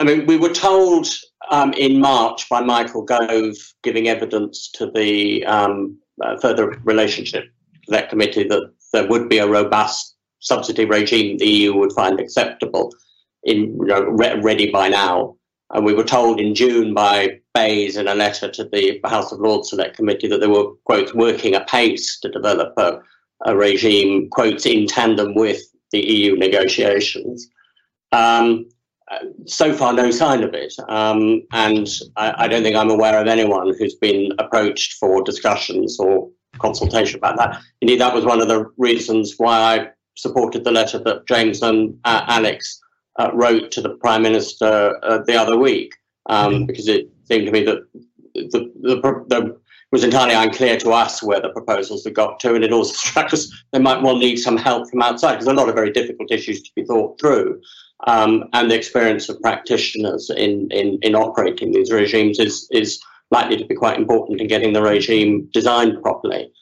I 0.00 0.04
mean, 0.04 0.26
we 0.26 0.36
were 0.36 0.52
told 0.52 1.06
um, 1.50 1.72
in 1.74 2.00
March 2.00 2.48
by 2.48 2.60
Michael 2.60 3.02
Gove 3.02 3.54
giving 3.82 4.08
evidence 4.08 4.70
to 4.72 4.90
the 4.90 5.44
um, 5.44 5.98
uh, 6.20 6.38
further 6.38 6.70
relationship 6.84 7.44
that 7.88 8.08
committee 8.08 8.44
that 8.44 8.72
there 8.92 9.06
would 9.06 9.28
be 9.28 9.38
a 9.38 9.46
robust 9.46 10.16
subsidy 10.40 10.84
regime 10.84 11.38
the 11.38 11.48
EU 11.48 11.74
would 11.74 11.92
find 11.92 12.18
acceptable, 12.18 12.92
in 13.44 13.76
you 13.76 13.86
know, 13.86 14.02
re- 14.02 14.40
ready 14.40 14.70
by 14.70 14.88
now. 14.88 15.36
And 15.70 15.84
we 15.84 15.94
were 15.94 16.04
told 16.04 16.40
in 16.40 16.54
June 16.54 16.92
by 16.92 17.40
BEIS 17.54 17.96
in 17.96 18.08
a 18.08 18.14
letter 18.14 18.50
to 18.50 18.64
the 18.64 19.00
House 19.04 19.32
of 19.32 19.40
Lords 19.40 19.70
Select 19.70 19.96
Committee 19.96 20.28
that 20.28 20.40
they 20.40 20.46
were, 20.46 20.72
quote, 20.84 21.14
working 21.14 21.54
apace 21.54 22.20
to 22.20 22.30
develop 22.30 22.74
a, 22.76 23.00
a 23.44 23.56
regime, 23.56 24.28
quote, 24.30 24.64
in 24.66 24.86
tandem 24.86 25.34
with 25.34 25.62
the 25.90 26.00
EU 26.00 26.36
negotiations. 26.36 27.48
Um, 28.12 28.68
so 29.46 29.72
far, 29.72 29.92
no 29.92 30.10
sign 30.10 30.42
of 30.42 30.54
it. 30.54 30.74
Um, 30.88 31.42
and 31.52 31.88
I, 32.16 32.44
I, 32.44 32.48
don't 32.48 32.62
think 32.62 32.76
I'm 32.76 32.90
aware 32.90 33.20
of 33.20 33.26
anyone 33.26 33.74
who's 33.78 33.94
been 33.94 34.32
approached 34.38 34.94
for 34.94 35.22
discussions 35.22 35.98
or 35.98 36.30
consultation 36.58 37.16
about 37.18 37.36
that. 37.38 37.60
Indeed, 37.80 38.00
that 38.00 38.14
was 38.14 38.24
one 38.24 38.40
of 38.40 38.48
the 38.48 38.70
reasons 38.76 39.34
why 39.36 39.58
I 39.58 39.88
supported 40.16 40.64
the 40.64 40.72
letter 40.72 40.98
that 40.98 41.26
James 41.26 41.62
and 41.62 41.98
uh, 42.04 42.24
Alex 42.26 42.80
uh, 43.18 43.30
wrote 43.32 43.70
to 43.72 43.80
the 43.80 43.90
Prime 43.96 44.22
Minister 44.22 44.98
uh, 45.02 45.18
the 45.26 45.36
other 45.36 45.58
week, 45.58 45.94
um, 46.26 46.52
mm-hmm. 46.52 46.66
because 46.66 46.88
it 46.88 47.08
seemed 47.24 47.46
to 47.46 47.52
me 47.52 47.64
that 47.64 47.86
the, 48.34 48.72
the, 48.80 49.24
the 49.28 49.62
was 49.92 50.02
entirely 50.02 50.34
unclear 50.34 50.78
to 50.78 50.90
us 50.90 51.22
where 51.22 51.40
the 51.40 51.50
proposals 51.50 52.02
had 52.02 52.14
got 52.14 52.40
to, 52.40 52.54
and 52.54 52.64
it 52.64 52.72
also 52.72 52.92
struck 52.96 53.32
us 53.32 53.52
they 53.72 53.78
might 53.78 54.02
well 54.02 54.16
need 54.16 54.36
some 54.36 54.56
help 54.56 54.88
from 54.90 55.02
outside 55.02 55.34
because 55.34 55.46
a 55.46 55.52
lot 55.52 55.68
of 55.68 55.74
very 55.74 55.92
difficult 55.92 56.32
issues 56.32 56.62
to 56.62 56.70
be 56.74 56.84
thought 56.84 57.20
through. 57.20 57.60
Um, 58.06 58.44
and 58.52 58.68
the 58.68 58.74
experience 58.74 59.28
of 59.28 59.40
practitioners 59.40 60.28
in, 60.30 60.68
in, 60.72 60.98
in 61.02 61.14
operating 61.14 61.70
these 61.70 61.92
regimes 61.92 62.40
is, 62.40 62.66
is 62.72 63.00
likely 63.30 63.56
to 63.56 63.64
be 63.64 63.76
quite 63.76 63.96
important 63.96 64.40
in 64.40 64.48
getting 64.48 64.72
the 64.72 64.82
regime 64.82 65.48
designed 65.52 66.02
properly. 66.02 66.52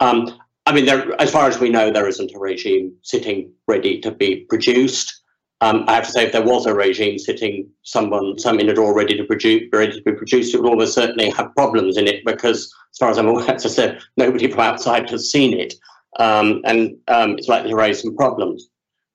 Um, 0.00 0.38
I 0.66 0.72
mean, 0.72 0.84
there, 0.84 1.18
as 1.20 1.30
far 1.30 1.48
as 1.48 1.58
we 1.58 1.70
know, 1.70 1.90
there 1.90 2.06
isn't 2.06 2.34
a 2.34 2.38
regime 2.38 2.94
sitting 3.02 3.50
ready 3.66 3.98
to 4.00 4.10
be 4.10 4.44
produced. 4.48 5.19
Um, 5.62 5.84
I 5.88 5.94
have 5.94 6.06
to 6.06 6.12
say, 6.12 6.24
if 6.24 6.32
there 6.32 6.42
was 6.42 6.64
a 6.64 6.74
regime 6.74 7.18
sitting 7.18 7.68
someone, 7.82 8.38
some 8.38 8.60
in 8.60 8.68
a 8.70 8.74
drawer 8.74 8.94
ready 8.94 9.16
to 9.16 9.24
produce, 9.24 9.64
ready 9.72 9.92
to 9.92 10.02
be 10.02 10.12
produced, 10.12 10.54
it 10.54 10.62
would 10.62 10.70
almost 10.70 10.94
certainly 10.94 11.28
have 11.30 11.54
problems 11.54 11.98
in 11.98 12.06
it 12.06 12.24
because, 12.24 12.74
as 12.92 12.98
far 12.98 13.10
as 13.10 13.18
I'm 13.18 13.28
aware, 13.28 13.50
as 13.54 13.66
I 13.66 13.68
said, 13.68 14.00
nobody 14.16 14.50
from 14.50 14.60
outside 14.60 15.10
has 15.10 15.30
seen 15.30 15.58
it, 15.58 15.74
um, 16.18 16.62
and 16.64 16.96
um, 17.08 17.32
it's 17.36 17.48
likely 17.48 17.70
to 17.70 17.76
raise 17.76 18.00
some 18.00 18.16
problems. 18.16 18.68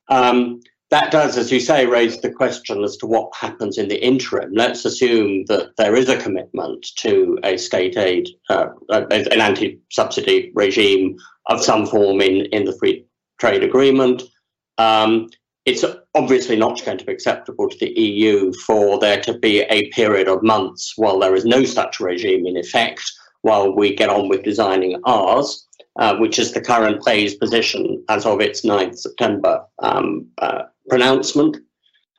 Um, 0.10 0.62
that 0.92 1.12
does, 1.12 1.36
as 1.36 1.52
you 1.52 1.60
say, 1.60 1.88
raise 1.88 2.22
the 2.22 2.30
question 2.30 2.84
as 2.84 2.96
to 2.98 3.08
what 3.08 3.34
happens 3.36 3.80
in 3.80 3.88
the 3.88 4.06
interim. 4.06 4.52
Let's 4.54 4.86
assume 4.86 5.46
that 5.48 5.76
there 5.78 5.96
is 5.96 6.10
a 6.10 6.18
commitment 6.18 6.86
to 6.98 7.40
a 7.44 7.58
state 7.58 7.98
aid, 7.98 8.30
uh, 8.50 8.68
an 8.90 9.42
anti-subsidy 9.42 10.52
regime 10.54 11.18
of 11.48 11.64
some 11.64 11.88
form 11.88 12.22
in 12.22 12.46
in 12.48 12.66
the 12.66 12.78
free 12.78 13.04
trade 13.40 13.64
agreement. 13.64 14.22
Um, 14.78 15.30
it's 15.66 15.84
obviously 16.14 16.56
not 16.56 16.84
going 16.86 16.98
to 16.98 17.06
be 17.06 17.12
acceptable 17.12 17.68
to 17.68 17.78
the 17.80 18.00
EU 18.00 18.54
for 18.66 19.00
there 19.00 19.20
to 19.22 19.38
be 19.40 19.62
a 19.62 19.90
period 19.90 20.28
of 20.28 20.44
months 20.44 20.94
while 20.96 21.20
there 21.20 21.36
is 21.36 21.44
no 21.44 21.64
such 21.64 22.00
regime 22.00 22.46
in 22.46 22.56
effect, 22.56 23.02
while 23.42 23.76
we 23.76 23.96
get 23.96 24.10
on 24.10 24.30
with 24.30 24.44
designing 24.44 25.02
ours, 25.06 25.68
uh, 25.98 26.16
which 26.18 26.38
is 26.38 26.52
the 26.52 26.62
current 26.62 27.04
BEIS 27.04 27.36
position 27.36 28.04
as 28.10 28.26
of 28.28 28.42
its 28.42 28.62
9th 28.62 29.00
September 29.00 29.64
um, 29.80 30.28
uh, 30.38 30.64
pronouncement. 30.88 31.58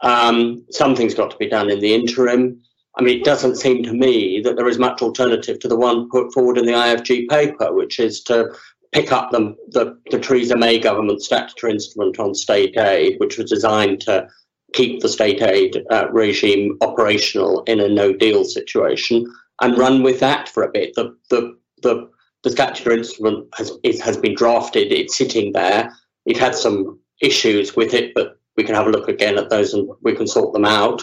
Um, 0.03 0.65
something's 0.71 1.15
got 1.15 1.31
to 1.31 1.37
be 1.37 1.49
done 1.49 1.71
in 1.71 1.79
the 1.79 1.95
interim. 1.95 2.61
I 2.99 3.03
mean, 3.03 3.21
it 3.21 3.25
doesn't 3.25 3.57
seem 3.57 3.83
to 3.85 3.93
me 3.93 4.41
that 4.41 4.57
there 4.57 4.69
is 4.69 4.79
much 4.79 5.03
alternative 5.03 5.61
to 5.61 5.69
the 5.69 5.77
one 5.77 6.09
put 6.11 6.33
forward 6.33 6.59
in 6.59 6.67
the 6.67 6.73
IFG 6.73 7.29
paper, 7.29 7.73
which 7.73 8.01
is 8.01 8.23
to 8.25 8.51
pick 8.93 9.13
up 9.13 9.31
the, 9.31 9.55
the, 9.69 9.99
the 10.11 10.19
Theresa 10.19 10.57
May 10.57 10.79
government 10.79 11.23
statutory 11.23 11.73
instrument 11.73 12.19
on 12.19 12.35
state 12.35 12.77
aid, 12.77 13.19
which 13.19 13.39
was 13.39 13.51
designed 13.51 14.01
to 14.03 14.29
keep 14.73 15.01
the 15.01 15.09
state 15.09 15.43
aid 15.43 15.83
uh, 15.91 16.09
regime 16.11 16.77
operational 16.81 17.63
in 17.65 17.81
a 17.81 17.89
no 17.89 18.13
deal 18.13 18.45
situation, 18.45 19.27
and 19.63 19.79
run 19.79 20.03
with 20.03 20.21
that 20.21 20.49
for 20.49 20.63
a 20.63 20.71
bit. 20.71 20.95
The, 20.95 21.17
the, 21.31 21.57
the, 21.83 22.09
the 22.43 22.51
statutory 22.51 22.99
instrument 22.99 23.47
has, 23.55 23.73
it 23.83 24.01
has 24.01 24.17
been 24.17 24.35
drafted, 24.35 24.93
it's 24.93 25.17
sitting 25.17 25.53
there. 25.53 25.93
It 26.27 26.37
had 26.37 26.55
some 26.55 26.99
issues 27.23 27.77
with 27.77 27.95
it, 27.95 28.13
but 28.15 28.39
we 28.57 28.65
can 28.65 28.75
have 28.75 28.87
a 28.87 28.91
look 28.91 29.09
again 29.09 29.39
at 29.39 29.51
those 29.51 29.73
and 29.73 29.89
we 30.03 30.15
can 30.15 30.27
sort 30.27 30.53
them 30.53 30.65
out. 30.65 31.03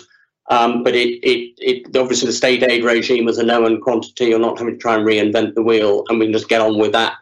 Um, 0.49 0.84
but 0.84 0.93
it, 0.95 1.19
it, 1.23 1.53
it, 1.57 1.97
obviously 1.97 2.27
the 2.27 2.34
state 2.34 2.63
aid 2.63 2.84
regime 2.84 3.29
is 3.29 3.38
a 3.38 3.43
known 3.43 3.79
quantity. 3.79 4.25
You're 4.25 4.39
not 4.39 4.57
having 4.57 4.73
to 4.73 4.79
try 4.79 4.95
and 4.95 5.07
reinvent 5.07 5.55
the 5.55 5.63
wheel, 5.63 6.03
and 6.09 6.19
we 6.19 6.25
can 6.25 6.34
just 6.34 6.49
get 6.49 6.61
on 6.61 6.77
with 6.77 6.91
that 6.91 7.13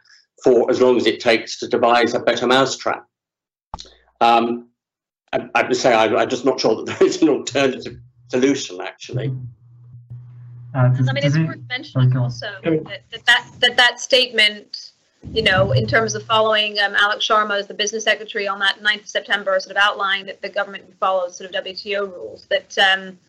for 0.43 0.69
as 0.69 0.81
long 0.81 0.97
as 0.97 1.05
it 1.05 1.19
takes 1.19 1.59
to 1.59 1.67
devise 1.67 2.13
a 2.13 2.19
better 2.19 2.47
mousetrap. 2.47 3.05
Um, 4.19 4.69
I, 5.33 5.49
I 5.55 5.63
would 5.63 5.75
say 5.75 5.93
I, 5.93 6.05
am 6.05 6.29
just 6.29 6.45
not 6.45 6.59
sure 6.59 6.75
that 6.75 6.85
there 6.99 7.07
is 7.07 7.21
an 7.21 7.29
alternative 7.29 7.97
solution, 8.27 8.81
actually. 8.81 9.35
Uh, 10.73 10.87
does, 10.89 11.09
I 11.09 11.13
mean, 11.13 11.23
it's 11.23 11.37
worth 11.37 11.59
mentioning 11.67 12.15
also 12.15 12.47
that, 12.63 13.03
that, 13.11 13.25
that, 13.25 13.47
that, 13.59 13.77
that 13.77 13.99
statement 13.99 14.91
you 15.33 15.43
know, 15.43 15.71
in 15.71 15.85
terms 15.85 16.15
of 16.15 16.23
following 16.23 16.79
um, 16.79 16.93
Alok 16.93 17.17
Sharma 17.17 17.59
as 17.59 17.67
the 17.67 17.73
business 17.73 18.03
secretary 18.03 18.47
on 18.47 18.59
that 18.59 18.81
9th 18.81 19.01
of 19.01 19.07
September, 19.07 19.59
sort 19.59 19.75
of 19.75 19.81
outlined 19.81 20.27
that 20.27 20.41
the 20.41 20.49
government 20.49 20.87
would 20.87 20.97
follow 20.97 21.29
sort 21.29 21.53
of 21.53 21.63
WTO 21.63 22.11
rules. 22.11 22.47
That 22.49 22.77
um, 22.77 23.19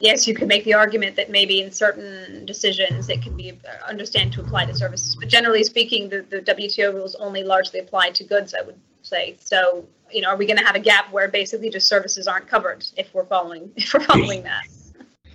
yes, 0.00 0.26
you 0.26 0.34
could 0.34 0.48
make 0.48 0.64
the 0.64 0.74
argument 0.74 1.16
that 1.16 1.30
maybe 1.30 1.60
in 1.60 1.70
certain 1.72 2.44
decisions 2.46 3.08
it 3.08 3.22
can 3.22 3.36
be 3.36 3.50
uh, 3.50 3.86
understand 3.86 4.32
to 4.34 4.40
apply 4.40 4.66
to 4.66 4.74
services, 4.74 5.16
but 5.16 5.28
generally 5.28 5.64
speaking, 5.64 6.08
the, 6.08 6.22
the 6.22 6.40
WTO 6.40 6.94
rules 6.94 7.14
only 7.16 7.42
largely 7.42 7.80
apply 7.80 8.10
to 8.10 8.24
goods. 8.24 8.54
I 8.54 8.62
would 8.62 8.78
say 9.02 9.36
so. 9.40 9.86
You 10.10 10.22
know, 10.22 10.30
are 10.30 10.36
we 10.36 10.46
going 10.46 10.56
to 10.56 10.64
have 10.64 10.74
a 10.74 10.80
gap 10.80 11.12
where 11.12 11.28
basically 11.28 11.68
just 11.68 11.86
services 11.86 12.26
aren't 12.26 12.48
covered 12.48 12.86
if 12.96 13.12
we're 13.12 13.26
following 13.26 13.70
if 13.76 13.92
we're 13.92 14.00
following 14.00 14.42
that? 14.44 14.64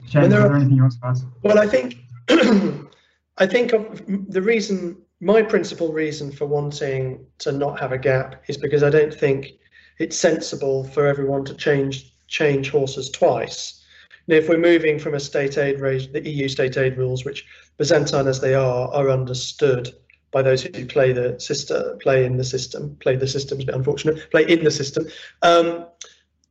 James, 0.05 0.27
is 0.27 0.33
there 0.33 0.55
anything 0.55 0.75
you 0.75 0.81
want 0.81 0.93
to 0.93 1.07
add? 1.07 1.17
Well, 1.41 1.59
I 1.59 1.67
think 1.67 1.97
I 3.37 3.47
think 3.47 3.71
the 4.29 4.41
reason 4.41 4.97
my 5.19 5.41
principal 5.41 5.93
reason 5.93 6.31
for 6.31 6.45
wanting 6.45 7.25
to 7.39 7.51
not 7.51 7.79
have 7.79 7.91
a 7.91 7.97
gap 7.97 8.43
is 8.47 8.57
because 8.57 8.83
I 8.83 8.89
don't 8.89 9.13
think 9.13 9.51
it's 9.99 10.17
sensible 10.17 10.83
for 10.83 11.05
everyone 11.05 11.45
to 11.45 11.53
change 11.53 12.13
change 12.27 12.69
horses 12.69 13.09
twice. 13.09 13.82
If 14.27 14.47
we're 14.47 14.57
moving 14.57 14.99
from 14.99 15.15
a 15.15 15.19
state 15.19 15.57
aid 15.57 15.79
the 15.79 16.21
EU 16.23 16.47
state 16.47 16.77
aid 16.77 16.97
rules, 16.97 17.25
which 17.25 17.45
Byzantine 17.77 18.27
as 18.27 18.39
they 18.39 18.53
are, 18.53 18.87
are 18.93 19.09
understood 19.09 19.93
by 20.31 20.41
those 20.41 20.63
who 20.63 20.85
play 20.85 21.11
the 21.11 21.39
system, 21.39 21.97
play 21.99 22.25
in 22.25 22.37
the 22.37 22.43
system, 22.43 22.95
play 23.01 23.15
the 23.15 23.27
system 23.27 23.59
is 23.59 23.63
a 23.63 23.67
bit 23.67 23.75
unfortunate, 23.75 24.31
play 24.31 24.43
in 24.47 24.63
the 24.63 24.71
system. 24.71 25.05
Um, 25.41 25.85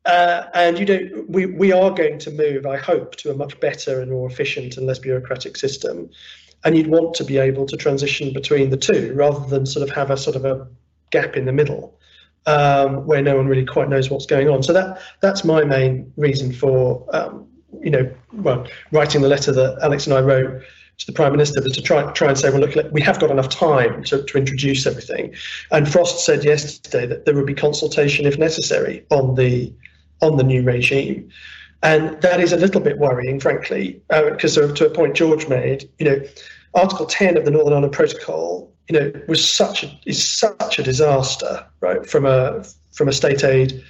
uh, 0.05 0.45
and 0.55 0.79
you 0.79 0.87
know, 0.87 1.25
we 1.29 1.47
we 1.47 1.73
are 1.73 1.91
going 1.91 2.19
to 2.19 2.31
move, 2.31 2.67
I 2.67 2.77
hope, 2.77 3.17
to 3.17 3.31
a 3.31 3.35
much 3.35 3.59
better 3.61 4.01
and 4.01 4.11
more 4.11 4.29
efficient 4.29 4.77
and 4.77 4.87
less 4.87 4.99
bureaucratic 4.99 5.57
system. 5.57 6.11
And 6.65 6.77
you'd 6.77 6.89
want 6.89 7.15
to 7.15 7.25
be 7.25 7.39
able 7.39 7.67
to 7.67 7.77
transition 7.77 8.33
between 8.33 8.71
the 8.71 8.77
two 8.77 9.13
rather 9.15 9.45
than 9.49 9.67
sort 9.67 9.89
of 9.89 9.95
have 9.95 10.11
a 10.11 10.17
sort 10.17 10.37
of 10.37 10.45
a 10.45 10.69
gap 11.11 11.37
in 11.37 11.45
the 11.45 11.53
middle 11.53 11.99
um, 12.47 13.07
where 13.07 13.23
no 13.23 13.37
one 13.37 13.47
really 13.47 13.65
quite 13.65 13.89
knows 13.89 14.11
what's 14.11 14.27
going 14.27 14.49
on. 14.49 14.63
So 14.63 14.73
that 14.73 15.01
that's 15.21 15.45
my 15.45 15.65
main 15.65 16.13
reason 16.17 16.53
for 16.53 17.07
um, 17.15 17.49
you 17.81 17.91
know, 17.91 18.13
well, 18.33 18.67
writing 18.91 19.23
the 19.23 19.29
letter 19.29 19.53
that 19.53 19.79
Alex 19.83 20.07
and 20.07 20.15
I 20.15 20.21
wrote 20.21 20.63
to 20.99 21.07
the 21.07 21.13
Prime 21.13 21.33
Minister 21.33 21.61
was 21.63 21.73
to 21.73 21.83
try 21.83 22.11
try 22.13 22.29
and 22.29 22.39
say, 22.39 22.51
well, 22.51 22.61
look, 22.61 22.93
we 22.93 23.01
have 23.01 23.19
got 23.19 23.31
enough 23.31 23.49
time 23.49 24.05
to, 24.05 24.23
to 24.23 24.39
introduce 24.39 24.87
everything. 24.87 25.35
And 25.71 25.91
Frost 25.91 26.25
said 26.25 26.45
yesterday 26.45 27.07
that 27.07 27.25
there 27.25 27.35
would 27.35 27.47
be 27.47 27.55
consultation 27.55 28.27
if 28.27 28.39
necessary 28.39 29.05
on 29.11 29.35
the 29.35 29.73
on 30.21 30.37
the 30.37 30.45
new 30.45 30.63
regime. 30.63 31.31
And 31.83 32.21
that 32.23 32.41
is 32.41 32.53
a 32.53 32.57
little 32.57 32.81
bit 32.81 32.99
worrying, 32.99 33.41
frankly, 33.41 34.01
because 34.09 34.57
uh, 34.57 34.73
to 34.73 34.87
a 34.87 34.91
point 34.91 35.17
George 35.17 35.49
made, 35.49 35.91
you 35.99 36.07
know, 36.07 36.21
Article 36.75 37.07
10 37.07 37.37
of 37.37 37.45
the 37.45 37.51
Northern 37.51 37.73
Ireland 37.73 37.93
Protocol, 37.93 38.73
you 38.89 38.99
know, 38.99 39.13
was 39.27 39.47
such 39.47 39.83
a, 39.83 39.99
is 40.07 40.23
such 40.23 40.79
a 40.79 40.83
disaster, 40.83 41.67
right, 41.81 42.07
from 42.07 42.25
a 42.25 42.65
from 42.93 43.09
a 43.09 43.13
state 43.13 43.43
aid 43.43 43.83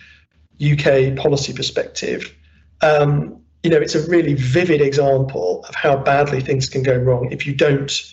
UK 0.62 1.16
policy 1.16 1.53
perspective. 1.53 2.35
Um, 2.80 3.41
you 3.63 3.71
know, 3.71 3.79
it's 3.79 3.95
a 3.95 4.09
really 4.09 4.35
vivid 4.35 4.81
example 4.81 5.65
of 5.69 5.75
how 5.75 5.97
badly 5.97 6.41
things 6.41 6.69
can 6.69 6.83
go 6.83 6.97
wrong 6.97 7.31
if 7.31 7.47
you 7.47 7.55
don't 7.55 8.13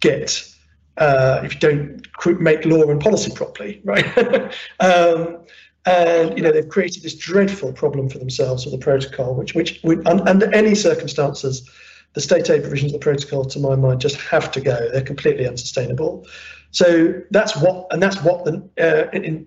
get, 0.00 0.48
uh, 0.96 1.40
if 1.44 1.54
you 1.54 1.60
don't 1.60 2.40
make 2.40 2.64
law 2.64 2.82
and 2.82 3.00
policy 3.00 3.32
properly, 3.34 3.80
right? 3.84 4.06
um, 4.80 5.38
and 5.86 6.36
you 6.36 6.42
know 6.42 6.50
they've 6.50 6.68
created 6.68 7.02
this 7.04 7.14
dreadful 7.14 7.72
problem 7.72 8.08
for 8.08 8.18
themselves 8.18 8.64
with 8.64 8.72
the 8.72 8.78
protocol, 8.78 9.34
which, 9.34 9.54
which, 9.54 9.80
under 9.84 10.52
any 10.52 10.74
circumstances, 10.74 11.68
the 12.14 12.20
state 12.20 12.50
aid 12.50 12.62
provisions 12.62 12.92
of 12.92 13.00
the 13.00 13.04
protocol, 13.04 13.44
to 13.44 13.60
my 13.60 13.76
mind, 13.76 14.00
just 14.00 14.16
have 14.16 14.50
to 14.52 14.60
go. 14.60 14.90
They're 14.90 15.02
completely 15.02 15.46
unsustainable. 15.46 16.26
So 16.72 17.22
that's 17.30 17.56
what, 17.56 17.86
and 17.90 18.02
that's 18.02 18.20
what 18.22 18.44
the 18.44 18.68
uh, 18.80 19.10
in, 19.12 19.46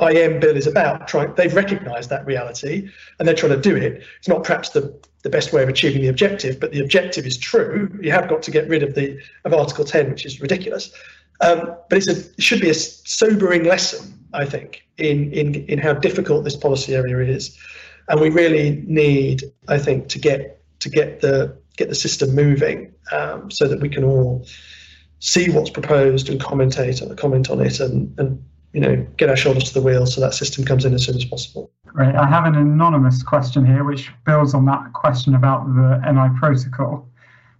IM 0.00 0.40
bill 0.40 0.56
is 0.56 0.66
about. 0.66 1.08
Trying, 1.08 1.34
they've 1.34 1.54
recognised 1.54 2.10
that 2.10 2.24
reality, 2.26 2.88
and 3.18 3.26
they're 3.26 3.34
trying 3.34 3.52
to 3.52 3.60
do 3.60 3.76
it. 3.76 4.02
It's 4.18 4.28
not 4.28 4.44
perhaps 4.44 4.70
the, 4.70 4.94
the 5.22 5.30
best 5.30 5.52
way 5.52 5.62
of 5.62 5.68
achieving 5.68 6.02
the 6.02 6.08
objective, 6.08 6.60
but 6.60 6.72
the 6.72 6.80
objective 6.80 7.26
is 7.26 7.36
true. 7.36 7.96
You 8.02 8.12
have 8.12 8.28
got 8.28 8.42
to 8.42 8.50
get 8.50 8.68
rid 8.68 8.82
of 8.82 8.94
the 8.94 9.20
of 9.44 9.52
Article 9.52 9.84
10, 9.84 10.10
which 10.10 10.26
is 10.26 10.40
ridiculous. 10.40 10.92
Um, 11.40 11.76
but 11.90 12.06
a, 12.06 12.10
it 12.10 12.42
should 12.42 12.60
be 12.60 12.70
a 12.70 12.74
sobering 12.74 13.64
lesson, 13.64 14.18
I 14.32 14.44
think, 14.44 14.86
in, 14.98 15.32
in 15.32 15.54
in 15.66 15.78
how 15.78 15.92
difficult 15.92 16.44
this 16.44 16.56
policy 16.56 16.94
area 16.94 17.18
is, 17.18 17.56
and 18.08 18.20
we 18.20 18.30
really 18.30 18.82
need, 18.86 19.42
I 19.68 19.78
think, 19.78 20.08
to 20.08 20.18
get 20.18 20.60
to 20.80 20.88
get 20.88 21.20
the 21.20 21.56
get 21.76 21.88
the 21.88 21.94
system 21.94 22.34
moving 22.34 22.92
um, 23.12 23.50
so 23.50 23.66
that 23.66 23.80
we 23.80 23.88
can 23.88 24.04
all 24.04 24.46
see 25.18 25.50
what's 25.50 25.70
proposed 25.70 26.28
and 26.28 26.40
commentate 26.40 27.00
comment 27.16 27.48
on 27.50 27.60
it 27.60 27.80
and, 27.80 28.14
and 28.18 28.44
you 28.74 28.80
know, 28.80 29.06
get 29.16 29.30
our 29.30 29.36
shoulders 29.36 29.64
to 29.64 29.74
the 29.74 29.80
wheel 29.80 30.04
so 30.04 30.20
that 30.20 30.34
system 30.34 30.64
comes 30.64 30.84
in 30.84 30.92
as 30.92 31.04
soon 31.04 31.14
as 31.14 31.24
possible. 31.24 31.70
Great. 31.86 32.16
I 32.16 32.26
have 32.26 32.44
an 32.44 32.56
anonymous 32.56 33.22
question 33.22 33.64
here, 33.64 33.84
which 33.84 34.10
builds 34.26 34.52
on 34.52 34.66
that 34.66 34.92
question 34.92 35.36
about 35.36 35.64
the 35.66 36.02
NI 36.12 36.36
protocol. 36.38 37.08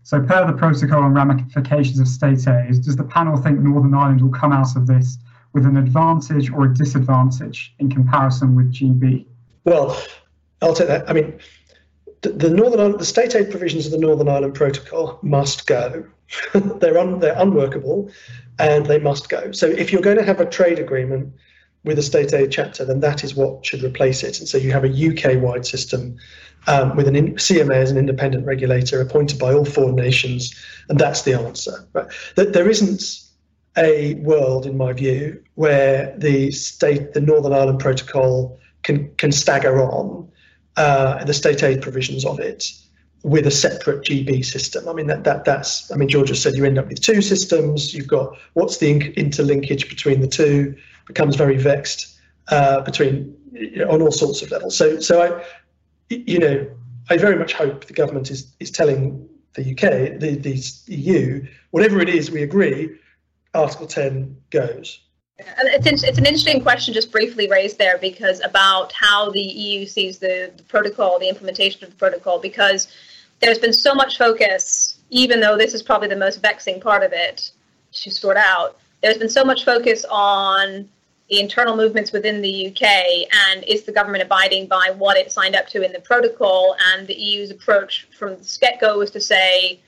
So, 0.02 0.20
per 0.20 0.44
the 0.44 0.52
protocol 0.52 1.04
and 1.04 1.14
ramifications 1.14 2.00
of 2.00 2.08
state 2.08 2.46
aid, 2.48 2.82
does 2.82 2.96
the 2.96 3.04
panel 3.04 3.36
think 3.36 3.60
Northern 3.60 3.94
Ireland 3.94 4.22
will 4.22 4.32
come 4.32 4.52
out 4.52 4.76
of 4.76 4.88
this 4.88 5.18
with 5.52 5.64
an 5.64 5.76
advantage 5.76 6.50
or 6.50 6.64
a 6.64 6.74
disadvantage 6.74 7.74
in 7.78 7.88
comparison 7.88 8.56
with 8.56 8.72
GB? 8.74 9.24
Well, 9.62 9.96
I'll 10.60 10.74
take 10.74 10.88
that. 10.88 11.08
I 11.08 11.12
mean, 11.12 11.38
the 12.30 12.50
Northern 12.50 12.98
the 12.98 13.04
state 13.04 13.34
aid 13.34 13.50
provisions 13.50 13.86
of 13.86 13.92
the 13.92 13.98
Northern 13.98 14.28
Ireland 14.28 14.54
Protocol 14.54 15.18
must 15.22 15.66
go. 15.66 16.06
they're 16.54 16.98
un, 16.98 17.20
they're 17.20 17.38
unworkable, 17.38 18.10
and 18.58 18.86
they 18.86 18.98
must 18.98 19.28
go. 19.28 19.52
So 19.52 19.66
if 19.66 19.92
you're 19.92 20.02
going 20.02 20.16
to 20.16 20.24
have 20.24 20.40
a 20.40 20.46
trade 20.46 20.78
agreement 20.78 21.32
with 21.84 21.98
a 21.98 22.02
state 22.02 22.32
aid 22.32 22.50
chapter, 22.50 22.84
then 22.84 23.00
that 23.00 23.24
is 23.24 23.34
what 23.34 23.64
should 23.64 23.82
replace 23.82 24.22
it. 24.22 24.38
And 24.38 24.48
so 24.48 24.56
you 24.56 24.72
have 24.72 24.84
a 24.84 24.88
UK-wide 24.88 25.66
system 25.66 26.16
um, 26.66 26.96
with 26.96 27.06
an 27.06 27.14
in, 27.14 27.34
CMA 27.34 27.74
as 27.74 27.90
an 27.90 27.98
independent 27.98 28.46
regulator 28.46 29.00
appointed 29.00 29.38
by 29.38 29.52
all 29.52 29.66
four 29.66 29.92
nations, 29.92 30.54
and 30.88 30.98
that's 30.98 31.22
the 31.22 31.34
answer. 31.34 31.86
Right? 31.92 32.06
That 32.36 32.54
there 32.54 32.70
isn't 32.70 33.02
a 33.76 34.14
world, 34.14 34.66
in 34.66 34.76
my 34.76 34.92
view, 34.92 35.42
where 35.56 36.14
the 36.16 36.50
state, 36.52 37.12
the 37.12 37.20
Northern 37.20 37.52
Ireland 37.52 37.80
Protocol, 37.80 38.58
can 38.82 39.14
can 39.16 39.32
stagger 39.32 39.82
on 39.82 40.30
uh, 40.76 41.24
the 41.24 41.34
state 41.34 41.62
aid 41.62 41.82
provisions 41.82 42.24
of 42.24 42.40
it 42.40 42.72
with 43.22 43.46
a 43.46 43.50
separate 43.50 44.04
GB 44.04 44.44
system. 44.44 44.88
I 44.88 44.92
mean 44.92 45.06
that 45.06 45.24
that 45.24 45.44
that's 45.44 45.90
I 45.90 45.96
mean 45.96 46.08
George 46.08 46.28
has 46.28 46.42
said 46.42 46.54
you 46.54 46.64
end 46.64 46.78
up 46.78 46.88
with 46.88 47.00
two 47.00 47.22
systems. 47.22 47.94
You've 47.94 48.08
got 48.08 48.36
what's 48.52 48.78
the 48.78 49.12
interlinkage 49.14 49.88
between 49.88 50.20
the 50.20 50.28
two 50.28 50.76
becomes 51.06 51.36
very 51.36 51.56
vexed 51.56 52.18
uh, 52.48 52.80
between 52.82 53.34
you 53.52 53.78
know, 53.78 53.90
on 53.90 54.02
all 54.02 54.12
sorts 54.12 54.42
of 54.42 54.50
levels. 54.50 54.76
So 54.76 55.00
so 55.00 55.22
I 55.22 55.44
you 56.10 56.38
know 56.38 56.66
I 57.08 57.16
very 57.16 57.36
much 57.36 57.54
hope 57.54 57.86
the 57.86 57.94
government 57.94 58.30
is 58.30 58.54
is 58.60 58.70
telling 58.70 59.28
the 59.54 59.62
UK 59.62 60.20
the 60.20 60.36
the 60.36 60.94
EU 60.94 61.46
whatever 61.70 62.00
it 62.00 62.08
is 62.08 62.30
we 62.30 62.42
agree 62.42 62.90
Article 63.54 63.86
10 63.86 64.36
goes. 64.50 65.00
It's, 65.38 66.04
it's 66.04 66.18
an 66.18 66.26
interesting 66.26 66.62
question 66.62 66.94
just 66.94 67.10
briefly 67.10 67.48
raised 67.48 67.76
there 67.76 67.98
because 67.98 68.40
about 68.44 68.92
how 68.92 69.30
the 69.30 69.40
EU 69.40 69.84
sees 69.86 70.18
the, 70.18 70.52
the 70.56 70.62
protocol, 70.64 71.18
the 71.18 71.28
implementation 71.28 71.82
of 71.82 71.90
the 71.90 71.96
protocol, 71.96 72.38
because 72.38 72.88
there's 73.40 73.58
been 73.58 73.72
so 73.72 73.94
much 73.94 74.16
focus, 74.16 74.98
even 75.10 75.40
though 75.40 75.56
this 75.56 75.74
is 75.74 75.82
probably 75.82 76.08
the 76.08 76.16
most 76.16 76.40
vexing 76.40 76.80
part 76.80 77.02
of 77.02 77.12
it 77.12 77.50
to 77.92 78.10
sort 78.10 78.36
out, 78.36 78.78
there's 79.02 79.18
been 79.18 79.28
so 79.28 79.44
much 79.44 79.64
focus 79.64 80.04
on 80.08 80.88
the 81.28 81.40
internal 81.40 81.76
movements 81.76 82.12
within 82.12 82.40
the 82.40 82.68
UK 82.68 83.26
and 83.48 83.64
is 83.64 83.82
the 83.82 83.92
government 83.92 84.22
abiding 84.22 84.66
by 84.66 84.92
what 84.96 85.16
it 85.16 85.32
signed 85.32 85.56
up 85.56 85.66
to 85.66 85.82
in 85.82 85.92
the 85.92 86.00
protocol? 86.00 86.76
And 86.92 87.06
the 87.06 87.14
EU's 87.14 87.50
approach 87.50 88.06
from 88.16 88.36
the 88.36 88.58
get 88.60 88.80
go 88.80 88.98
was 88.98 89.10
to 89.12 89.20
say, 89.20 89.80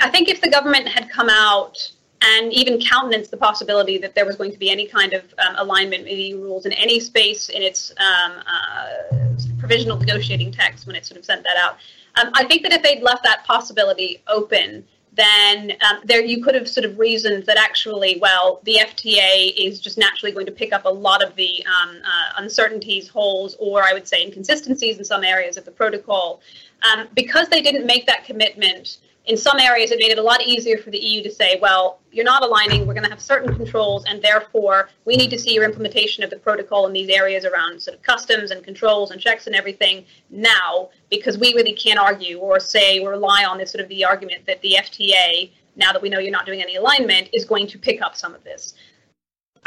I 0.00 0.08
think 0.10 0.28
if 0.28 0.40
the 0.40 0.50
government 0.50 0.88
had 0.88 1.10
come 1.10 1.28
out 1.28 1.90
and 2.22 2.52
even 2.52 2.80
countenance 2.80 3.28
the 3.28 3.36
possibility 3.36 3.98
that 3.98 4.14
there 4.14 4.26
was 4.26 4.36
going 4.36 4.52
to 4.52 4.58
be 4.58 4.70
any 4.70 4.86
kind 4.86 5.12
of 5.12 5.22
um, 5.38 5.54
alignment 5.56 6.04
with 6.04 6.12
EU 6.12 6.40
rules 6.40 6.66
in 6.66 6.72
any 6.72 6.98
space 6.98 7.48
in 7.48 7.62
its 7.62 7.92
um, 7.98 8.42
uh, 8.46 9.16
provisional 9.58 9.96
negotiating 9.96 10.50
text 10.50 10.86
when 10.86 10.96
it 10.96 11.06
sort 11.06 11.18
of 11.18 11.24
sent 11.24 11.44
that 11.44 11.56
out. 11.56 11.76
Um, 12.20 12.30
I 12.34 12.44
think 12.44 12.62
that 12.62 12.72
if 12.72 12.82
they'd 12.82 13.02
left 13.02 13.22
that 13.24 13.44
possibility 13.44 14.22
open, 14.26 14.84
then 15.14 15.72
um, 15.88 16.00
there 16.04 16.22
you 16.24 16.42
could 16.42 16.54
have 16.54 16.68
sort 16.68 16.84
of 16.84 16.98
reasoned 16.98 17.44
that 17.46 17.56
actually, 17.56 18.18
well, 18.20 18.60
the 18.64 18.76
FTA 18.76 19.52
is 19.56 19.80
just 19.80 19.98
naturally 19.98 20.32
going 20.32 20.46
to 20.46 20.52
pick 20.52 20.72
up 20.72 20.84
a 20.84 20.88
lot 20.88 21.24
of 21.24 21.34
the 21.34 21.64
um, 21.66 21.96
uh, 22.04 22.42
uncertainties, 22.42 23.08
holes, 23.08 23.56
or 23.58 23.82
I 23.82 23.92
would 23.92 24.06
say 24.06 24.22
inconsistencies 24.24 24.98
in 24.98 25.04
some 25.04 25.24
areas 25.24 25.56
of 25.56 25.64
the 25.64 25.72
protocol. 25.72 26.40
Um, 26.82 27.08
because 27.14 27.48
they 27.48 27.60
didn't 27.60 27.84
make 27.84 28.06
that 28.06 28.24
commitment, 28.24 28.98
in 29.28 29.36
some 29.36 29.60
areas, 29.60 29.90
it 29.90 29.98
made 29.98 30.10
it 30.10 30.18
a 30.18 30.22
lot 30.22 30.42
easier 30.42 30.78
for 30.78 30.90
the 30.90 30.98
EU 30.98 31.22
to 31.22 31.30
say, 31.30 31.58
well, 31.60 32.00
you're 32.10 32.24
not 32.24 32.42
aligning, 32.42 32.86
we're 32.86 32.94
going 32.94 33.04
to 33.04 33.10
have 33.10 33.20
certain 33.20 33.54
controls, 33.54 34.04
and 34.06 34.22
therefore 34.22 34.88
we 35.04 35.16
need 35.16 35.28
to 35.30 35.38
see 35.38 35.52
your 35.52 35.64
implementation 35.64 36.24
of 36.24 36.30
the 36.30 36.36
protocol 36.36 36.86
in 36.86 36.94
these 36.94 37.10
areas 37.10 37.44
around 37.44 37.80
sort 37.80 37.94
of 37.94 38.02
customs 38.02 38.50
and 38.50 38.64
controls 38.64 39.10
and 39.10 39.20
checks 39.20 39.46
and 39.46 39.54
everything 39.54 40.04
now, 40.30 40.88
because 41.10 41.36
we 41.36 41.52
really 41.52 41.74
can't 41.74 41.98
argue 41.98 42.38
or 42.38 42.58
say 42.58 42.98
or 43.00 43.10
rely 43.10 43.44
on 43.44 43.58
this 43.58 43.70
sort 43.70 43.82
of 43.82 43.88
the 43.90 44.02
argument 44.02 44.46
that 44.46 44.62
the 44.62 44.76
FTA 44.78 45.50
now 45.78 45.92
that 45.92 46.02
we 46.02 46.10
know 46.10 46.18
you're 46.18 46.32
not 46.32 46.44
doing 46.44 46.60
any 46.60 46.74
alignment, 46.76 47.28
is 47.32 47.44
going 47.44 47.66
to 47.68 47.78
pick 47.78 48.02
up 48.02 48.16
some 48.16 48.34
of 48.34 48.44
this. 48.44 48.74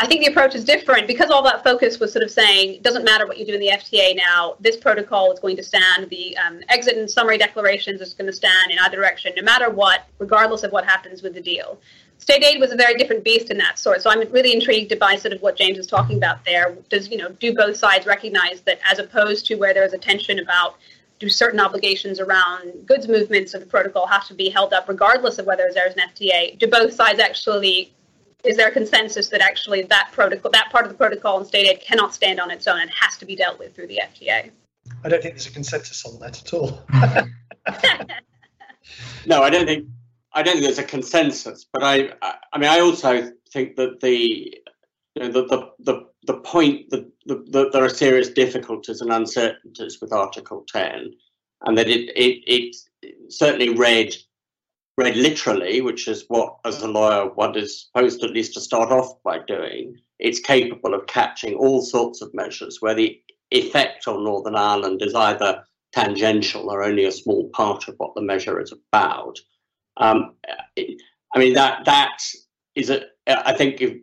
I 0.01 0.07
think 0.07 0.25
the 0.25 0.31
approach 0.31 0.55
is 0.55 0.65
different 0.65 1.05
because 1.05 1.29
all 1.29 1.43
that 1.43 1.63
focus 1.63 1.99
was 1.99 2.11
sort 2.11 2.23
of 2.23 2.31
saying 2.31 2.73
it 2.73 2.81
doesn't 2.81 3.05
matter 3.05 3.27
what 3.27 3.37
you 3.37 3.45
do 3.45 3.53
in 3.53 3.59
the 3.59 3.67
FTA 3.67 4.15
now. 4.15 4.55
This 4.59 4.75
protocol 4.75 5.31
is 5.31 5.39
going 5.39 5.55
to 5.57 5.63
stand. 5.63 6.09
The 6.09 6.35
um, 6.37 6.61
exit 6.69 6.97
and 6.97 7.07
summary 7.07 7.37
declarations 7.37 8.01
is 8.01 8.15
going 8.15 8.25
to 8.25 8.33
stand 8.33 8.71
in 8.71 8.79
either 8.79 8.95
direction, 8.95 9.31
no 9.37 9.43
matter 9.43 9.69
what, 9.69 10.07
regardless 10.17 10.63
of 10.63 10.71
what 10.71 10.85
happens 10.85 11.21
with 11.21 11.35
the 11.35 11.39
deal. 11.39 11.77
State 12.17 12.43
aid 12.43 12.59
was 12.59 12.71
a 12.71 12.75
very 12.75 12.95
different 12.95 13.23
beast 13.23 13.51
in 13.51 13.59
that 13.59 13.77
sort. 13.77 14.01
So 14.01 14.09
I'm 14.09 14.27
really 14.31 14.53
intrigued 14.53 14.97
by 14.97 15.17
sort 15.17 15.35
of 15.35 15.41
what 15.43 15.55
James 15.55 15.77
is 15.77 15.85
talking 15.85 16.17
about 16.17 16.43
there. 16.45 16.75
Does 16.89 17.07
you 17.07 17.17
know 17.17 17.29
do 17.33 17.53
both 17.53 17.77
sides 17.77 18.07
recognize 18.07 18.61
that 18.61 18.79
as 18.89 18.97
opposed 18.97 19.45
to 19.47 19.55
where 19.55 19.71
there's 19.71 19.93
a 19.93 19.99
tension 19.99 20.39
about 20.39 20.77
do 21.19 21.29
certain 21.29 21.59
obligations 21.59 22.19
around 22.19 22.87
goods 22.87 23.07
movements 23.07 23.53
of 23.53 23.61
the 23.61 23.67
protocol 23.67 24.07
have 24.07 24.27
to 24.29 24.33
be 24.33 24.49
held 24.49 24.73
up 24.73 24.89
regardless 24.89 25.37
of 25.37 25.45
whether 25.45 25.69
there's 25.75 25.93
an 25.93 26.01
FTA? 26.15 26.57
Do 26.57 26.65
both 26.65 26.91
sides 26.91 27.19
actually 27.19 27.93
is 28.43 28.57
there 28.57 28.67
a 28.67 28.71
consensus 28.71 29.29
that 29.29 29.41
actually 29.41 29.83
that 29.83 30.09
protocol, 30.11 30.51
that 30.51 30.69
part 30.71 30.85
of 30.85 30.91
the 30.91 30.97
protocol 30.97 31.39
in 31.39 31.45
state 31.45 31.67
aid 31.67 31.81
cannot 31.81 32.13
stand 32.13 32.39
on 32.39 32.51
its 32.51 32.67
own 32.67 32.79
and 32.79 32.89
has 32.91 33.17
to 33.17 33.25
be 33.25 33.35
dealt 33.35 33.59
with 33.59 33.75
through 33.75 33.87
the 33.87 34.01
FTA? 34.03 34.51
I 35.03 35.09
don't 35.09 35.21
think 35.21 35.35
there's 35.35 35.47
a 35.47 35.51
consensus 35.51 36.05
on 36.05 36.19
that 36.19 36.41
at 36.41 36.53
all. 36.53 36.81
no, 39.25 39.41
I 39.41 39.49
don't 39.49 39.65
think 39.65 39.87
I 40.33 40.43
don't 40.43 40.53
think 40.53 40.65
there's 40.65 40.79
a 40.79 40.83
consensus. 40.83 41.65
But 41.71 41.83
I, 41.83 42.13
I 42.53 42.57
mean, 42.57 42.69
I 42.69 42.79
also 42.79 43.31
think 43.51 43.75
that 43.75 43.99
the 43.99 44.61
you 45.15 45.23
know, 45.23 45.31
the, 45.31 45.45
the, 45.45 45.71
the, 45.79 46.07
the 46.25 46.39
point 46.39 46.89
that, 46.89 47.05
the, 47.25 47.43
that 47.51 47.71
there 47.73 47.83
are 47.83 47.89
serious 47.89 48.29
difficulties 48.29 49.01
and 49.01 49.11
uncertainties 49.11 49.99
with 50.01 50.13
Article 50.13 50.65
10, 50.67 51.13
and 51.63 51.77
that 51.77 51.89
it, 51.89 52.09
it, 52.15 52.75
it 53.01 53.31
certainly 53.31 53.75
read 53.75 54.15
read 54.97 55.15
literally, 55.15 55.81
which 55.81 56.07
is 56.07 56.25
what, 56.27 56.57
as 56.65 56.81
a 56.81 56.87
lawyer, 56.87 57.29
one 57.33 57.57
is 57.57 57.87
supposed 57.87 58.23
at 58.23 58.31
least 58.31 58.53
to 58.53 58.61
start 58.61 58.91
off 58.91 59.21
by 59.23 59.39
doing, 59.47 59.95
it's 60.19 60.39
capable 60.39 60.93
of 60.93 61.07
catching 61.07 61.55
all 61.55 61.81
sorts 61.81 62.21
of 62.21 62.33
measures 62.33 62.77
where 62.79 62.93
the 62.93 63.19
effect 63.51 64.07
on 64.07 64.23
Northern 64.23 64.55
Ireland 64.55 65.01
is 65.01 65.15
either 65.15 65.63
tangential 65.93 66.69
or 66.69 66.83
only 66.83 67.05
a 67.05 67.11
small 67.11 67.49
part 67.49 67.87
of 67.87 67.95
what 67.97 68.15
the 68.15 68.21
measure 68.21 68.59
is 68.59 68.71
about. 68.71 69.37
Um, 69.97 70.35
I 70.77 71.39
mean 71.39 71.53
that 71.53 71.85
that 71.85 72.17
is 72.75 72.89
a. 72.89 73.03
I 73.27 73.53
think. 73.53 73.81
If, 73.81 73.97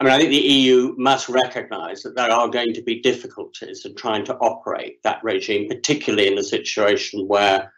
I 0.00 0.04
mean, 0.04 0.12
I 0.14 0.18
think 0.18 0.30
the 0.30 0.36
EU 0.36 0.94
must 0.96 1.28
recognise 1.28 2.02
that 2.02 2.16
there 2.16 2.30
are 2.30 2.48
going 2.48 2.72
to 2.72 2.82
be 2.82 3.02
difficulties 3.02 3.84
in 3.84 3.94
trying 3.94 4.24
to 4.24 4.36
operate 4.36 5.02
that 5.04 5.22
regime, 5.22 5.68
particularly 5.68 6.26
in 6.26 6.38
a 6.38 6.42
situation 6.42 7.28
where 7.28 7.70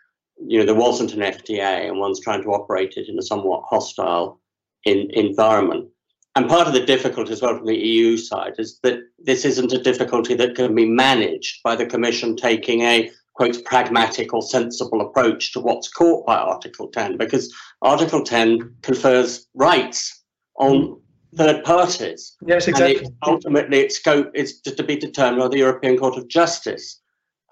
you 0.47 0.59
know, 0.59 0.65
there 0.65 0.75
wasn't 0.75 1.15
an 1.15 1.21
FTA 1.21 1.89
and 1.89 1.99
one's 1.99 2.21
trying 2.21 2.43
to 2.43 2.53
operate 2.53 2.95
it 2.97 3.09
in 3.09 3.19
a 3.19 3.23
somewhat 3.23 3.65
hostile 3.69 4.41
in, 4.85 5.11
environment. 5.13 5.89
And 6.35 6.49
part 6.49 6.67
of 6.67 6.73
the 6.73 6.85
difficulty 6.85 7.33
as 7.33 7.43
well 7.43 7.57
from 7.57 7.67
the 7.67 7.77
EU 7.77 8.17
side 8.17 8.55
is 8.59 8.79
that 8.83 9.01
this 9.19 9.45
isn't 9.45 9.73
a 9.73 9.83
difficulty 9.83 10.35
that 10.35 10.55
can 10.55 10.75
be 10.75 10.87
managed 10.87 11.63
by 11.63 11.77
the 11.77 11.87
Commission 11.87 12.37
taking 12.37 12.83
a 12.83 13.11
quote 13.35 13.63
pragmatic 13.65 14.33
or 14.33 14.43
sensible 14.43 15.01
approach 15.01 15.53
to 15.53 15.61
what's 15.61 15.89
caught 15.89 16.27
by 16.27 16.37
Article 16.37 16.89
10, 16.89 17.19
because 17.19 17.53
Article 17.83 18.23
10 18.23 18.77
confers 18.83 19.47
rights 19.55 20.23
on 20.57 20.99
third 21.37 21.65
parties. 21.65 22.37
Yes, 22.47 22.69
exactly. 22.69 22.99
And 22.99 23.07
it, 23.07 23.13
ultimately, 23.27 23.81
its 23.81 23.97
scope 23.97 24.31
is 24.35 24.61
to 24.63 24.83
be 24.83 24.97
determined 24.97 25.41
by 25.43 25.49
the 25.49 25.59
European 25.59 25.99
Court 25.99 26.17
of 26.17 26.29
Justice 26.29 27.02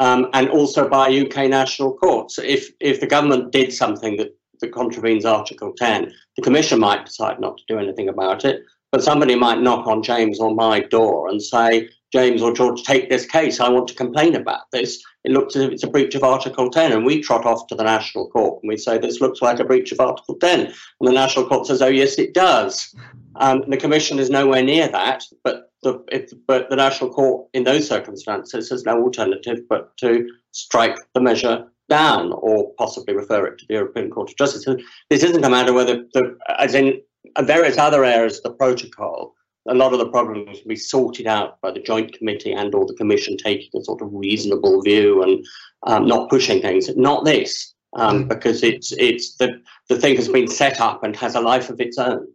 um, 0.01 0.29
and 0.33 0.49
also 0.49 0.89
by 0.89 1.09
UK 1.09 1.49
national 1.49 1.95
courts. 1.95 2.39
If 2.39 2.71
if 2.81 3.01
the 3.01 3.07
government 3.07 3.53
did 3.53 3.73
something 3.73 4.17
that, 4.17 4.35
that 4.61 4.73
contravenes 4.73 5.25
Article 5.25 5.73
10, 5.77 6.13
the 6.37 6.43
Commission 6.43 6.81
might 6.81 7.07
decide 7.07 7.39
not 7.39 7.59
to 7.59 7.65
do 7.69 7.79
anything 7.79 8.09
about 8.09 8.45
it, 8.45 8.65
but 8.91 9.05
somebody 9.05 9.37
might 9.37 9.61
knock 9.61 9.87
on 9.87 10.03
James 10.03 10.41
or 10.41 10.55
my 10.55 10.81
door 10.81 11.29
and 11.29 11.41
say, 11.41 11.89
James 12.13 12.43
or 12.43 12.53
George, 12.53 12.83
take 12.83 13.09
this 13.09 13.25
case. 13.25 13.61
I 13.61 13.69
want 13.69 13.87
to 13.89 13.95
complain 13.95 14.35
about 14.35 14.63
this. 14.73 15.01
It 15.25 15.31
looks 15.31 15.55
as 15.55 15.63
if 15.63 15.71
it's 15.71 15.85
a 15.85 15.91
breach 15.91 16.17
of 16.17 16.25
Article 16.25 16.69
10. 16.69 16.93
And 16.93 17.05
we 17.05 17.21
trot 17.21 17.47
off 17.47 17.69
to 17.69 17.77
the 17.77 17.85
National 17.85 18.29
Court 18.29 18.61
and 18.63 18.69
we 18.69 18.77
say, 18.77 18.99
this 18.99 19.21
looks 19.21 19.41
like 19.41 19.61
a 19.61 19.65
breach 19.65 19.93
of 19.93 20.01
Article 20.01 20.35
10. 20.35 20.61
And 20.61 20.75
the 21.01 21.13
National 21.13 21.47
Court 21.47 21.67
says, 21.67 21.83
oh, 21.83 21.89
yes, 21.89 22.19
it 22.19 22.35
does. 22.35 22.93
Um, 23.37 23.63
the 23.69 23.77
Commission 23.77 24.19
is 24.19 24.29
nowhere 24.29 24.63
near 24.63 24.89
that, 24.89 25.23
but 25.45 25.70
the, 25.83 26.03
if, 26.12 26.33
but 26.47 26.68
the 26.70 26.76
National 26.76 27.11
Court, 27.11 27.49
in 27.53 27.64
those 27.64 27.89
circumstances, 27.89 28.70
has 28.70 28.85
no 28.85 29.03
alternative 29.03 29.61
but 29.68 29.97
to 29.99 30.28
strike 30.53 30.97
the 31.14 31.20
measure 31.20 31.66
down 31.89 32.33
or 32.33 32.72
possibly 32.78 33.14
refer 33.14 33.47
it 33.47 33.59
to 33.59 33.66
the 33.68 33.74
European 33.74 34.11
Court 34.11 34.31
of 34.31 34.37
Justice. 34.37 34.64
So 34.64 34.76
this 35.09 35.22
isn't 35.22 35.45
a 35.45 35.51
matter 35.51 35.72
whether, 35.72 36.05
the, 36.14 36.37
as 36.59 36.74
in 36.74 37.01
various 37.41 37.78
other 37.78 38.05
areas 38.05 38.39
of 38.39 38.45
the 38.45 38.53
protocol, 38.53 39.35
a 39.68 39.74
lot 39.74 39.93
of 39.93 39.99
the 39.99 40.09
problems 40.09 40.59
will 40.62 40.68
be 40.68 40.76
sorted 40.76 41.26
out 41.26 41.61
by 41.61 41.70
the 41.70 41.81
Joint 41.81 42.12
Committee 42.14 42.53
and 42.53 42.74
or 42.74 42.87
the 42.87 42.95
Commission 42.95 43.37
taking 43.37 43.68
a 43.78 43.85
sort 43.85 44.01
of 44.01 44.09
reasonable 44.12 44.83
view 44.83 45.22
and 45.22 45.45
um, 45.87 46.07
not 46.07 46.31
pushing 46.31 46.62
things. 46.62 46.89
Not 46.97 47.24
this, 47.24 47.74
um, 47.95 48.26
because 48.26 48.62
it's 48.62 48.93
it's 48.93 49.37
the 49.37 49.61
the 49.89 49.99
thing 49.99 50.16
has 50.16 50.28
been 50.28 50.49
set 50.49 50.81
up 50.81 51.05
and 51.05 51.14
has 51.16 51.35
a 51.35 51.41
life 51.41 51.68
of 51.68 51.81
its 51.81 51.99
own. 51.99 52.26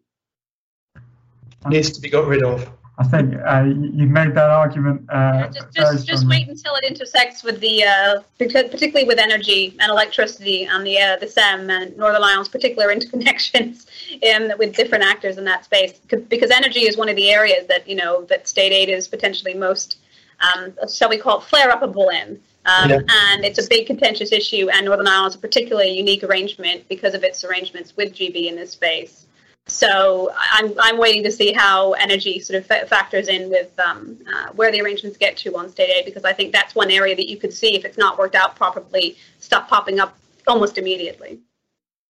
Needs 1.68 1.92
to 1.94 2.02
be 2.02 2.10
got 2.10 2.28
rid 2.28 2.44
of. 2.44 2.70
I 2.98 3.04
think 3.04 3.36
uh, 3.46 3.64
you 3.66 4.08
made 4.08 4.36
that 4.36 4.50
argument. 4.50 5.02
Uh, 5.10 5.14
yeah, 5.14 5.48
just 5.50 5.74
just, 5.74 6.08
just 6.08 6.28
wait 6.28 6.48
until 6.48 6.76
it 6.76 6.86
intersects 6.86 7.44
with 7.44 7.60
the, 7.60 7.84
uh, 7.84 8.22
particularly 8.38 9.04
with 9.04 9.20
energy 9.20 9.76
and 9.82 9.92
electricity 9.92 10.64
and 10.64 10.86
the 10.86 10.98
uh, 10.98 11.18
the 11.18 11.28
SEM 11.28 11.70
and 11.70 11.98
Northern 11.98 12.24
Ireland's 12.24 12.48
particular 12.48 12.88
interconnections 12.96 13.88
in, 14.22 14.54
with 14.58 14.76
different 14.76 15.04
actors 15.04 15.38
in 15.38 15.44
that 15.44 15.66
space. 15.66 16.00
Because 16.30 16.52
energy 16.52 16.82
is 16.82 16.96
one 16.96 17.10
of 17.10 17.18
the 17.18 17.30
areas 17.30 17.68
that 17.68 17.88
you 17.88 17.96
know 17.96 18.24
that 18.26 18.48
state 18.48 18.72
aid 18.72 18.88
is 18.88 19.10
potentially 19.10 19.54
most, 19.54 19.98
um, 20.40 20.74
shall 20.90 21.10
we 21.10 21.18
call 21.18 21.40
it, 21.40 21.44
flare 21.44 21.72
upable 21.72 22.14
in. 22.14 22.40
Um, 22.66 22.90
yeah. 22.90 23.00
And 23.10 23.46
it's 23.46 23.64
a 23.64 23.68
big 23.70 23.88
contentious 23.88 24.32
issue, 24.32 24.70
and 24.70 24.86
Northern 24.86 25.08
Ireland's 25.08 25.36
a 25.36 25.40
particularly 25.40 25.98
unique 25.98 26.24
arrangement 26.24 26.88
because 26.88 27.14
of 27.14 27.24
its 27.24 27.44
arrangements 27.44 27.96
with 27.96 28.14
GB 28.14 28.48
in 28.48 28.56
this 28.56 28.72
space. 28.72 29.25
So 29.68 30.32
I'm, 30.52 30.74
I'm 30.80 31.00
waiting 31.00 31.24
to 31.24 31.32
see 31.32 31.52
how 31.52 31.94
energy 31.94 32.40
sort 32.40 32.60
of 32.60 32.88
factors 32.88 33.28
in 33.28 33.50
with 33.50 33.78
um, 33.80 34.18
uh, 34.32 34.52
where 34.54 34.72
the 34.72 34.80
arrangements 34.82 35.18
get 35.18 35.38
to 35.38 35.58
on 35.58 35.70
state 35.70 35.90
aid, 35.90 36.06
because 36.06 36.24
I 36.24 36.34
think 36.34 36.52
that's 36.52 36.76
one 36.76 36.92
area 36.92 37.16
that 37.16 37.28
you 37.28 37.38
could 37.38 37.52
see 37.52 37.76
if 37.76 37.84
it's 37.84 37.98
not 37.98 38.20
worked 38.20 38.36
out 38.36 38.56
properly, 38.56 39.18
stuff 39.40 39.68
popping 39.68 40.00
up 40.00 40.16
almost 40.48 40.78
immediately. 40.78 41.40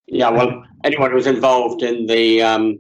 Yeah, 0.08 0.30
well, 0.30 0.66
anyone 0.84 1.12
who's 1.12 1.28
involved 1.28 1.82
in 1.82 2.06
the 2.06 2.42
um, 2.42 2.80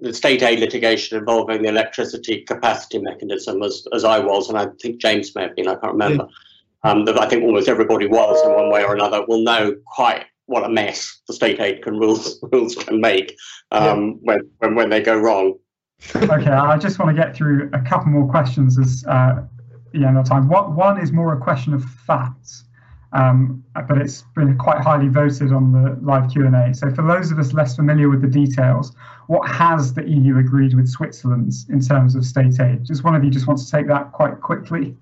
the 0.00 0.14
state 0.14 0.42
aid 0.42 0.60
litigation 0.60 1.18
involving 1.18 1.62
the 1.62 1.68
electricity 1.68 2.42
capacity 2.42 2.98
mechanism, 2.98 3.62
as, 3.62 3.86
as 3.92 4.04
I 4.04 4.20
was, 4.20 4.48
and 4.48 4.56
I 4.56 4.66
think 4.80 5.00
James 5.00 5.34
may 5.34 5.42
have 5.42 5.56
been, 5.56 5.68
I 5.68 5.74
can't 5.74 5.92
remember, 5.92 6.28
um, 6.82 7.04
that 7.04 7.20
I 7.20 7.28
think 7.28 7.44
almost 7.44 7.68
everybody 7.68 8.06
was 8.06 8.42
in 8.44 8.54
one 8.54 8.70
way 8.70 8.84
or 8.84 8.94
another, 8.94 9.24
will 9.26 9.42
know 9.42 9.76
quite 9.86 10.24
what 10.46 10.64
a 10.64 10.68
mess 10.68 11.20
the 11.28 11.34
state 11.34 11.60
aid 11.60 11.82
can 11.82 11.98
rules 11.98 12.38
rules 12.52 12.74
can 12.74 13.00
make 13.00 13.36
um, 13.70 13.82
yeah. 13.82 14.14
when, 14.22 14.50
when 14.58 14.74
when 14.74 14.90
they 14.90 15.00
go 15.00 15.16
wrong. 15.16 15.54
okay, 16.16 16.50
I 16.50 16.76
just 16.78 16.98
want 16.98 17.16
to 17.16 17.22
get 17.22 17.36
through 17.36 17.70
a 17.72 17.80
couple 17.80 18.08
more 18.08 18.28
questions 18.28 18.78
as 18.78 19.04
uh, 19.08 19.44
the 19.92 20.04
end 20.04 20.18
of 20.18 20.26
time. 20.26 20.48
What 20.48 20.72
one 20.72 21.00
is 21.00 21.12
more 21.12 21.32
a 21.32 21.40
question 21.40 21.74
of 21.74 21.84
facts, 21.84 22.64
um, 23.12 23.62
but 23.88 23.98
it's 23.98 24.24
been 24.34 24.58
quite 24.58 24.80
highly 24.80 25.08
voted 25.08 25.52
on 25.52 25.72
the 25.72 25.98
live 26.02 26.30
Q 26.30 26.46
and 26.46 26.56
A. 26.56 26.74
So 26.74 26.90
for 26.92 27.06
those 27.06 27.30
of 27.30 27.38
us 27.38 27.52
less 27.52 27.76
familiar 27.76 28.08
with 28.08 28.20
the 28.20 28.28
details, 28.28 28.94
what 29.28 29.48
has 29.48 29.94
the 29.94 30.08
EU 30.08 30.38
agreed 30.38 30.74
with 30.74 30.88
Switzerland 30.88 31.52
in 31.68 31.80
terms 31.80 32.14
of 32.14 32.24
state 32.24 32.58
aid? 32.58 32.84
Just 32.84 33.04
one 33.04 33.14
of 33.14 33.22
you 33.22 33.30
just 33.30 33.46
wants 33.46 33.64
to 33.66 33.70
take 33.70 33.86
that 33.86 34.12
quite 34.12 34.40
quickly. 34.40 34.96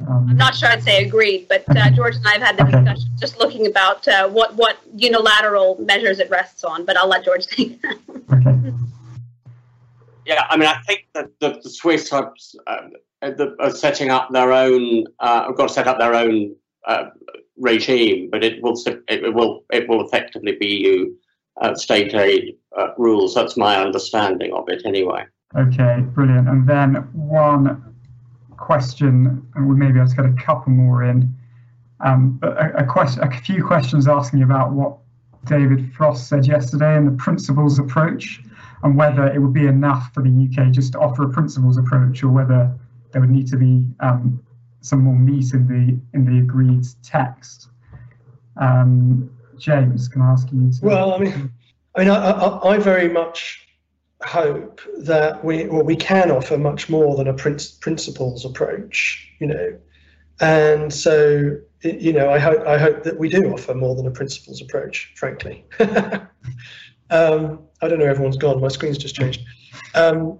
Um, 0.00 0.26
I'm 0.30 0.36
not 0.36 0.54
sure 0.54 0.68
I'd 0.68 0.82
say 0.82 1.04
agreed, 1.04 1.46
but 1.48 1.64
uh, 1.76 1.90
George 1.90 2.16
and 2.16 2.26
I 2.26 2.32
have 2.32 2.42
had 2.42 2.56
the 2.56 2.62
okay. 2.62 2.72
discussion 2.72 3.10
just 3.18 3.38
looking 3.38 3.66
about 3.66 4.06
uh, 4.08 4.28
what 4.28 4.54
what 4.54 4.78
unilateral 4.94 5.76
measures 5.80 6.18
it 6.18 6.30
rests 6.30 6.64
on. 6.64 6.84
But 6.84 6.96
I'll 6.96 7.08
let 7.08 7.24
George 7.24 7.46
take 7.46 7.80
that. 7.82 7.98
Okay. 8.32 8.72
Yeah, 10.26 10.44
I 10.50 10.56
mean, 10.56 10.68
I 10.68 10.78
think 10.86 11.06
that 11.14 11.30
the, 11.38 11.60
the 11.62 11.70
Swiss 11.70 12.12
are, 12.12 12.34
uh, 12.66 12.88
are, 13.60 13.70
setting 13.70 14.10
up 14.10 14.30
their 14.32 14.52
own. 14.52 15.04
Uh, 15.20 15.44
have 15.44 15.56
got 15.56 15.68
to 15.68 15.74
set 15.74 15.86
up 15.86 15.98
their 15.98 16.14
own 16.14 16.56
uh, 16.86 17.10
regime, 17.56 18.28
but 18.30 18.42
it 18.42 18.62
will 18.62 18.76
it 19.08 19.32
will 19.34 19.64
it 19.72 19.88
will 19.88 20.04
effectively 20.04 20.56
be 20.58 20.66
EU 20.66 21.14
uh, 21.60 21.74
state 21.74 22.14
aid 22.14 22.56
uh, 22.76 22.88
rules. 22.98 23.34
That's 23.34 23.56
my 23.56 23.76
understanding 23.76 24.52
of 24.52 24.68
it, 24.68 24.82
anyway. 24.84 25.24
Okay, 25.56 26.00
brilliant. 26.00 26.48
And 26.48 26.68
then 26.68 26.94
one 27.12 27.95
question, 28.56 29.46
and 29.54 29.68
we 29.68 29.76
maybe 29.76 29.98
have 29.98 30.10
to 30.10 30.16
get 30.16 30.26
a 30.26 30.34
couple 30.34 30.72
more 30.72 31.04
in. 31.04 31.34
Um, 32.00 32.32
but 32.32 32.52
a, 32.58 32.82
a, 32.82 32.84
question, 32.84 33.22
a 33.22 33.30
few 33.40 33.64
questions 33.64 34.06
asking 34.06 34.42
about 34.42 34.72
what 34.72 34.98
David 35.44 35.92
Frost 35.94 36.28
said 36.28 36.46
yesterday 36.46 36.96
and 36.96 37.06
the 37.06 37.16
principles 37.22 37.78
approach, 37.78 38.40
and 38.82 38.96
whether 38.96 39.26
it 39.26 39.40
would 39.40 39.54
be 39.54 39.66
enough 39.66 40.12
for 40.12 40.22
the 40.22 40.28
UK 40.28 40.70
just 40.72 40.92
to 40.92 40.98
offer 40.98 41.24
a 41.24 41.28
principles 41.28 41.78
approach, 41.78 42.22
or 42.22 42.28
whether 42.28 42.72
there 43.12 43.20
would 43.20 43.30
need 43.30 43.46
to 43.48 43.56
be 43.56 43.84
um, 44.00 44.44
some 44.80 45.02
more 45.02 45.16
meat 45.16 45.52
in 45.52 45.66
the 45.66 45.98
in 46.16 46.24
the 46.24 46.38
agreed 46.38 46.84
text. 47.02 47.68
Um, 48.60 49.30
James, 49.58 50.08
can 50.08 50.22
I 50.22 50.32
ask 50.32 50.48
you 50.52 50.70
to? 50.70 50.84
Well, 50.84 51.14
I 51.14 51.18
mean, 51.18 51.52
I 51.94 52.00
mean, 52.00 52.10
I, 52.10 52.30
I, 52.30 52.74
I 52.74 52.78
very 52.78 53.08
much 53.08 53.65
hope 54.26 54.80
that 54.98 55.44
we 55.44 55.66
well, 55.66 55.82
we 55.82 55.96
can 55.96 56.30
offer 56.30 56.58
much 56.58 56.88
more 56.88 57.16
than 57.16 57.28
a 57.28 57.34
principles 57.34 58.44
approach, 58.44 59.30
you 59.40 59.46
know, 59.46 59.78
and 60.40 60.92
so 60.92 61.58
you 61.82 62.12
know 62.12 62.30
I 62.30 62.38
hope 62.38 62.66
I 62.66 62.78
hope 62.78 63.04
that 63.04 63.18
we 63.18 63.28
do 63.28 63.52
offer 63.52 63.74
more 63.74 63.94
than 63.94 64.06
a 64.06 64.10
principles 64.10 64.60
approach. 64.60 65.12
Frankly, 65.16 65.64
um, 67.10 67.60
I 67.80 67.88
don't 67.88 67.98
know. 67.98 68.06
Everyone's 68.06 68.36
gone. 68.36 68.60
My 68.60 68.68
screen's 68.68 68.98
just 68.98 69.14
changed. 69.14 69.40
Um, 69.94 70.38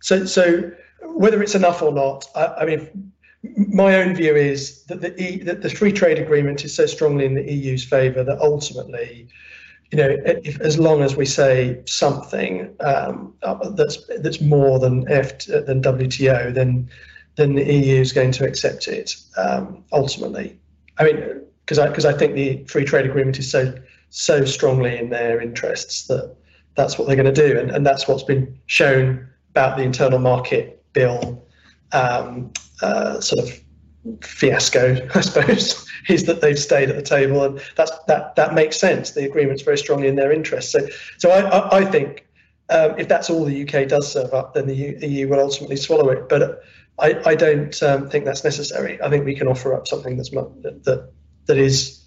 so 0.00 0.24
so 0.24 0.70
whether 1.02 1.42
it's 1.42 1.54
enough 1.54 1.82
or 1.82 1.92
not, 1.92 2.26
I, 2.34 2.46
I 2.46 2.64
mean, 2.64 3.12
my 3.42 3.96
own 3.96 4.14
view 4.14 4.34
is 4.34 4.84
that 4.84 5.00
the 5.00 5.20
e, 5.20 5.42
that 5.44 5.62
the 5.62 5.70
free 5.70 5.92
trade 5.92 6.18
agreement 6.18 6.64
is 6.64 6.74
so 6.74 6.86
strongly 6.86 7.24
in 7.24 7.34
the 7.34 7.50
EU's 7.50 7.84
favour 7.84 8.22
that 8.24 8.38
ultimately 8.40 9.28
you 9.90 9.98
know, 9.98 10.16
if, 10.24 10.60
as 10.60 10.78
long 10.78 11.02
as 11.02 11.16
we 11.16 11.24
say 11.24 11.80
something 11.86 12.74
um, 12.80 13.32
that's 13.70 13.98
that's 14.18 14.40
more 14.40 14.78
than 14.78 15.10
F 15.10 15.46
than 15.46 15.80
WTO, 15.80 16.52
then 16.52 16.88
then 17.36 17.54
the 17.54 17.64
EU 17.64 18.00
is 18.00 18.12
going 18.12 18.32
to 18.32 18.44
accept 18.46 18.88
it 18.88 19.16
um, 19.36 19.82
ultimately. 19.92 20.58
I 20.98 21.04
mean, 21.04 21.40
because 21.64 21.78
I 21.78 21.88
because 21.88 22.04
I 22.04 22.12
think 22.12 22.34
the 22.34 22.64
free 22.64 22.84
trade 22.84 23.06
agreement 23.06 23.38
is 23.38 23.50
so 23.50 23.74
so 24.10 24.44
strongly 24.44 24.98
in 24.98 25.10
their 25.10 25.40
interests 25.40 26.06
that 26.08 26.36
that's 26.74 26.98
what 26.98 27.06
they're 27.06 27.16
going 27.16 27.32
to 27.32 27.48
do, 27.48 27.58
and, 27.58 27.70
and 27.70 27.86
that's 27.86 28.06
what's 28.06 28.22
been 28.22 28.58
shown 28.66 29.26
about 29.50 29.76
the 29.78 29.82
internal 29.82 30.18
market 30.18 30.82
bill 30.92 31.46
um, 31.92 32.52
uh, 32.82 33.20
sort 33.20 33.48
of 33.48 33.60
fiasco, 34.22 35.08
I 35.14 35.20
suppose, 35.20 35.86
is 36.08 36.24
that 36.24 36.40
they've 36.40 36.58
stayed 36.58 36.90
at 36.90 36.96
the 36.96 37.02
table, 37.02 37.44
and 37.44 37.60
that's 37.76 37.92
that 38.06 38.36
that 38.36 38.54
makes 38.54 38.78
sense. 38.78 39.12
The 39.12 39.24
agreement's 39.24 39.62
very 39.62 39.78
strongly 39.78 40.08
in 40.08 40.16
their 40.16 40.32
interest. 40.32 40.72
So, 40.72 40.86
so 41.18 41.30
I, 41.30 41.40
I, 41.40 41.78
I 41.78 41.84
think 41.84 42.26
um, 42.70 42.98
if 42.98 43.08
that's 43.08 43.30
all 43.30 43.44
the 43.44 43.62
UK 43.62 43.88
does 43.88 44.12
serve 44.12 44.32
up, 44.34 44.54
then 44.54 44.66
the 44.66 44.74
EU 44.74 45.28
will 45.28 45.40
ultimately 45.40 45.76
swallow 45.76 46.10
it. 46.10 46.28
But 46.28 46.62
I, 46.98 47.20
I 47.24 47.34
don't 47.34 47.80
um, 47.82 48.08
think 48.08 48.24
that's 48.24 48.44
necessary. 48.44 49.00
I 49.02 49.08
think 49.08 49.24
we 49.24 49.34
can 49.34 49.48
offer 49.48 49.74
up 49.74 49.86
something 49.86 50.16
that's 50.16 50.30
that 50.30 51.10
that 51.46 51.56
is 51.56 52.04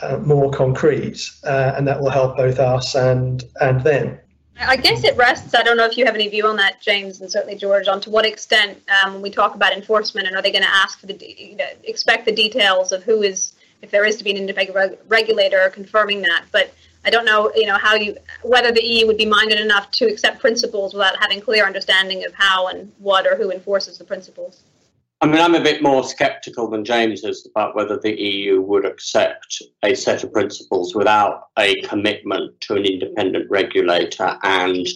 uh, 0.00 0.18
more 0.18 0.50
concrete, 0.50 1.30
uh, 1.44 1.74
and 1.76 1.86
that 1.86 2.00
will 2.00 2.10
help 2.10 2.36
both 2.36 2.58
us 2.58 2.94
and 2.94 3.44
and 3.60 3.82
them. 3.82 4.18
I 4.60 4.76
guess 4.76 5.04
it 5.04 5.16
rests. 5.16 5.54
I 5.54 5.62
don't 5.62 5.78
know 5.78 5.86
if 5.86 5.96
you 5.96 6.04
have 6.04 6.14
any 6.14 6.28
view 6.28 6.46
on 6.46 6.56
that, 6.56 6.80
James, 6.80 7.20
and 7.20 7.30
certainly 7.30 7.56
George. 7.56 7.88
On 7.88 8.00
to 8.02 8.10
what 8.10 8.26
extent, 8.26 8.78
um, 9.02 9.14
when 9.14 9.22
we 9.22 9.30
talk 9.30 9.54
about 9.54 9.72
enforcement, 9.72 10.26
and 10.26 10.36
are 10.36 10.42
they 10.42 10.52
going 10.52 10.64
to 10.64 10.70
ask 10.70 11.00
for 11.00 11.06
the 11.06 11.16
you 11.38 11.56
know, 11.56 11.66
expect 11.84 12.26
the 12.26 12.32
details 12.32 12.92
of 12.92 13.02
who 13.02 13.22
is, 13.22 13.54
if 13.80 13.90
there 13.90 14.04
is 14.04 14.16
to 14.16 14.24
be 14.24 14.30
an 14.30 14.36
independent 14.36 14.76
reg- 14.76 14.98
regulator 15.08 15.70
confirming 15.70 16.20
that. 16.22 16.44
But 16.52 16.74
I 17.06 17.10
don't 17.10 17.24
know, 17.24 17.50
you 17.54 17.66
know, 17.66 17.78
how 17.78 17.94
you 17.94 18.16
whether 18.42 18.70
the 18.70 18.84
EU 18.84 19.06
would 19.06 19.16
be 19.16 19.24
minded 19.24 19.58
enough 19.58 19.90
to 19.92 20.04
accept 20.04 20.40
principles 20.40 20.92
without 20.92 21.16
having 21.18 21.40
clear 21.40 21.64
understanding 21.64 22.24
of 22.26 22.34
how 22.34 22.68
and 22.68 22.92
what 22.98 23.26
or 23.26 23.36
who 23.36 23.50
enforces 23.50 23.96
the 23.96 24.04
principles. 24.04 24.60
I 25.22 25.26
mean, 25.26 25.40
I'm 25.40 25.54
a 25.54 25.60
bit 25.60 25.82
more 25.82 26.02
sceptical 26.02 26.70
than 26.70 26.82
James 26.82 27.24
is 27.24 27.46
about 27.46 27.76
whether 27.76 27.98
the 27.98 28.18
EU 28.18 28.62
would 28.62 28.86
accept 28.86 29.62
a 29.82 29.94
set 29.94 30.24
of 30.24 30.32
principles 30.32 30.94
without 30.94 31.48
a 31.58 31.82
commitment 31.82 32.58
to 32.62 32.74
an 32.74 32.86
independent 32.86 33.50
regulator 33.50 34.38
and, 34.42 34.86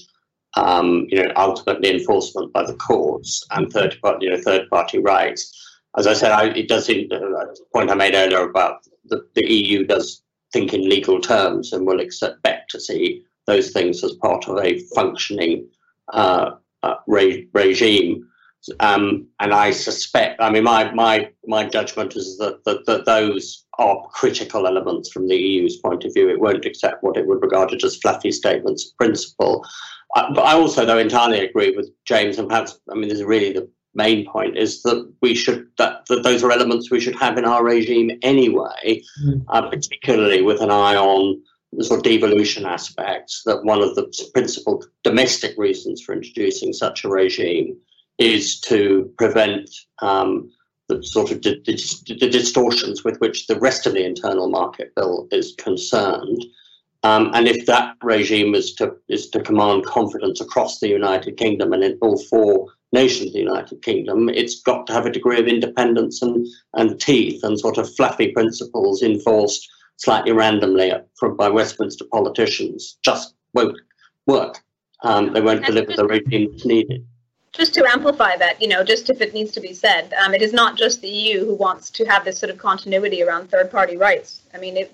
um, 0.56 1.06
you 1.10 1.22
know, 1.22 1.30
ultimately 1.36 1.90
enforcement 1.90 2.54
by 2.54 2.64
the 2.64 2.74
courts 2.76 3.46
and 3.50 3.70
third 3.70 3.98
party, 4.00 4.24
you 4.24 4.32
know, 4.32 4.40
third 4.40 4.68
party 4.70 4.98
rights. 4.98 5.52
As 5.98 6.06
I 6.06 6.14
said, 6.14 6.32
I, 6.32 6.46
it 6.46 6.68
does 6.68 6.86
seem 6.86 7.06
uh, 7.12 7.18
the 7.18 7.66
point 7.74 7.90
I 7.90 7.94
made 7.94 8.14
earlier 8.14 8.48
about 8.48 8.78
the, 9.04 9.26
the 9.34 9.46
EU 9.52 9.84
does 9.84 10.22
think 10.54 10.72
in 10.72 10.88
legal 10.88 11.20
terms 11.20 11.74
and 11.74 11.86
will 11.86 12.00
expect 12.00 12.70
to 12.70 12.80
see 12.80 13.22
those 13.46 13.72
things 13.72 14.02
as 14.02 14.12
part 14.12 14.48
of 14.48 14.56
a 14.58 14.78
functioning 14.94 15.68
uh, 16.14 16.52
uh, 16.82 16.94
re- 17.06 17.46
regime. 17.52 18.26
Um, 18.80 19.26
and 19.40 19.52
I 19.52 19.70
suspect, 19.70 20.40
I 20.40 20.50
mean, 20.50 20.64
my 20.64 20.92
my 20.92 21.30
my 21.46 21.66
judgment 21.66 22.16
is 22.16 22.38
that, 22.38 22.64
that 22.64 22.86
that 22.86 23.04
those 23.04 23.64
are 23.78 24.02
critical 24.12 24.66
elements 24.66 25.10
from 25.10 25.28
the 25.28 25.36
EU's 25.36 25.78
point 25.78 26.04
of 26.04 26.14
view. 26.14 26.28
It 26.28 26.40
won't 26.40 26.64
accept 26.64 27.02
what 27.02 27.16
it 27.16 27.26
would 27.26 27.42
regard 27.42 27.72
as 27.72 27.96
fluffy 27.96 28.32
statements 28.32 28.86
of 28.86 28.96
principle. 28.96 29.64
Uh, 30.14 30.32
but 30.32 30.42
I 30.42 30.52
also, 30.52 30.86
though, 30.86 30.98
entirely 30.98 31.40
agree 31.40 31.74
with 31.76 31.90
James, 32.04 32.38
and 32.38 32.48
perhaps, 32.48 32.78
I 32.90 32.94
mean, 32.94 33.08
this 33.08 33.18
is 33.18 33.24
really 33.24 33.52
the 33.52 33.68
main 33.94 34.26
point 34.26 34.56
is 34.56 34.82
that 34.82 35.12
we 35.22 35.34
should 35.34 35.66
that, 35.78 36.04
that 36.08 36.22
those 36.22 36.42
are 36.42 36.50
elements 36.50 36.90
we 36.90 37.00
should 37.00 37.16
have 37.16 37.38
in 37.38 37.44
our 37.44 37.64
regime 37.64 38.10
anyway, 38.22 39.02
mm. 39.24 39.44
uh, 39.48 39.68
particularly 39.68 40.42
with 40.42 40.60
an 40.60 40.70
eye 40.70 40.96
on 40.96 41.40
the 41.72 41.84
sort 41.84 41.98
of 41.98 42.04
devolution 42.04 42.66
aspects. 42.66 43.42
That 43.44 43.64
one 43.64 43.82
of 43.82 43.94
the 43.94 44.12
principal 44.32 44.84
domestic 45.02 45.56
reasons 45.56 46.02
for 46.02 46.12
introducing 46.12 46.72
such 46.72 47.04
a 47.04 47.08
regime 47.08 47.76
is 48.18 48.60
to 48.60 49.12
prevent 49.18 49.70
um, 50.00 50.50
the 50.88 51.02
sort 51.02 51.30
of 51.30 51.40
di- 51.40 51.60
di- 51.60 52.16
the 52.20 52.28
distortions 52.30 53.04
with 53.04 53.18
which 53.18 53.46
the 53.46 53.58
rest 53.58 53.86
of 53.86 53.94
the 53.94 54.04
internal 54.04 54.48
market 54.48 54.94
bill 54.94 55.28
is 55.30 55.54
concerned. 55.58 56.44
Um, 57.02 57.30
and 57.34 57.46
if 57.46 57.66
that 57.66 57.96
regime 58.02 58.54
is 58.54 58.74
to 58.76 58.94
is 59.08 59.28
to 59.30 59.40
command 59.40 59.84
confidence 59.84 60.40
across 60.40 60.80
the 60.80 60.88
United 60.88 61.36
Kingdom 61.36 61.72
and 61.72 61.84
in 61.84 61.98
all 62.00 62.18
four 62.24 62.68
nations 62.92 63.28
of 63.28 63.32
the 63.34 63.40
United 63.40 63.82
Kingdom, 63.82 64.28
it's 64.28 64.62
got 64.62 64.86
to 64.86 64.92
have 64.92 65.06
a 65.06 65.12
degree 65.12 65.38
of 65.38 65.46
independence 65.46 66.22
and, 66.22 66.46
and 66.74 67.00
teeth 67.00 67.42
and 67.42 67.58
sort 67.58 67.76
of 67.76 67.94
fluffy 67.94 68.28
principles 68.32 69.02
enforced 69.02 69.68
slightly 69.96 70.32
randomly 70.32 70.92
from, 71.18 71.36
by 71.36 71.48
Westminster 71.48 72.04
politicians 72.10 72.96
just 73.02 73.34
won't 73.52 73.76
work. 74.26 74.62
Um, 75.02 75.32
they 75.32 75.40
won't 75.42 75.66
deliver 75.66 75.92
the 75.94 76.06
regime 76.06 76.48
that's 76.52 76.64
needed 76.64 77.06
just 77.54 77.72
to 77.74 77.86
amplify 77.88 78.36
that, 78.36 78.60
you 78.60 78.68
know, 78.68 78.82
just 78.84 79.10
if 79.10 79.20
it 79.20 79.32
needs 79.32 79.52
to 79.52 79.60
be 79.60 79.72
said, 79.72 80.12
um, 80.14 80.34
it 80.34 80.42
is 80.42 80.52
not 80.52 80.76
just 80.76 81.00
the 81.00 81.08
EU 81.08 81.44
who 81.44 81.54
wants 81.54 81.88
to 81.90 82.04
have 82.04 82.24
this 82.24 82.38
sort 82.38 82.50
of 82.50 82.58
continuity 82.58 83.22
around 83.22 83.48
third-party 83.48 83.96
rights. 83.96 84.42
I 84.52 84.58
mean, 84.58 84.76
it, 84.76 84.92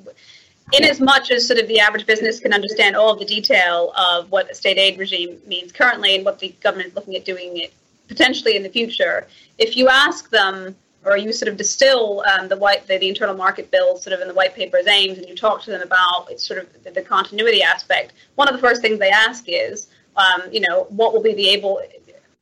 in 0.73 0.85
as 0.85 1.01
much 1.01 1.31
as 1.31 1.47
sort 1.47 1.59
of 1.59 1.67
the 1.69 1.81
average 1.81 2.07
business 2.07 2.39
can 2.39 2.53
understand 2.53 2.97
all 2.97 3.13
of 3.13 3.19
the 3.19 3.25
detail 3.25 3.93
of 3.97 4.31
what 4.31 4.51
a 4.51 4.55
state 4.55 4.79
aid 4.79 4.99
regime 4.99 5.39
means 5.47 5.73
currently 5.73 6.15
and 6.15 6.25
what 6.25 6.39
the 6.39 6.55
government 6.61 6.89
is 6.89 6.95
looking 6.95 7.17
at 7.17 7.25
doing 7.25 7.57
it 7.57 7.73
potentially 8.09 8.57
in 8.57 8.63
the 8.63 8.69
future, 8.69 9.27
if 9.59 9.77
you 9.77 9.89
ask 9.89 10.31
them 10.31 10.75
or 11.05 11.17
you 11.17 11.33
sort 11.33 11.49
of 11.49 11.57
distill 11.57 12.23
um, 12.33 12.49
the 12.49 12.57
white 12.57 12.87
the, 12.87 12.99
the, 12.99 13.09
internal 13.09 13.35
market 13.35 13.71
bill 13.71 13.97
sort 13.97 14.13
of 14.13 14.21
in 14.21 14.29
the 14.29 14.35
white 14.35 14.55
paper's 14.55 14.87
aims 14.87 15.17
and 15.17 15.27
you 15.27 15.35
talk 15.35 15.63
to 15.63 15.71
them 15.71 15.81
about 15.81 16.39
sort 16.39 16.59
of 16.59 16.67
the, 16.85 16.91
the 16.91 17.03
continuity 17.03 17.63
aspect, 17.63 18.13
one 18.35 18.49
of 18.49 18.55
the 18.55 18.61
first 18.61 18.83
things 18.83 18.99
they 18.99 19.11
ask 19.11 19.45
is, 19.47 19.87
um, 20.17 20.43
you 20.53 20.61
know, 20.61 20.85
what 20.91 21.15
will 21.15 21.23
be 21.23 21.33
the 21.35 21.49
able 21.49 21.81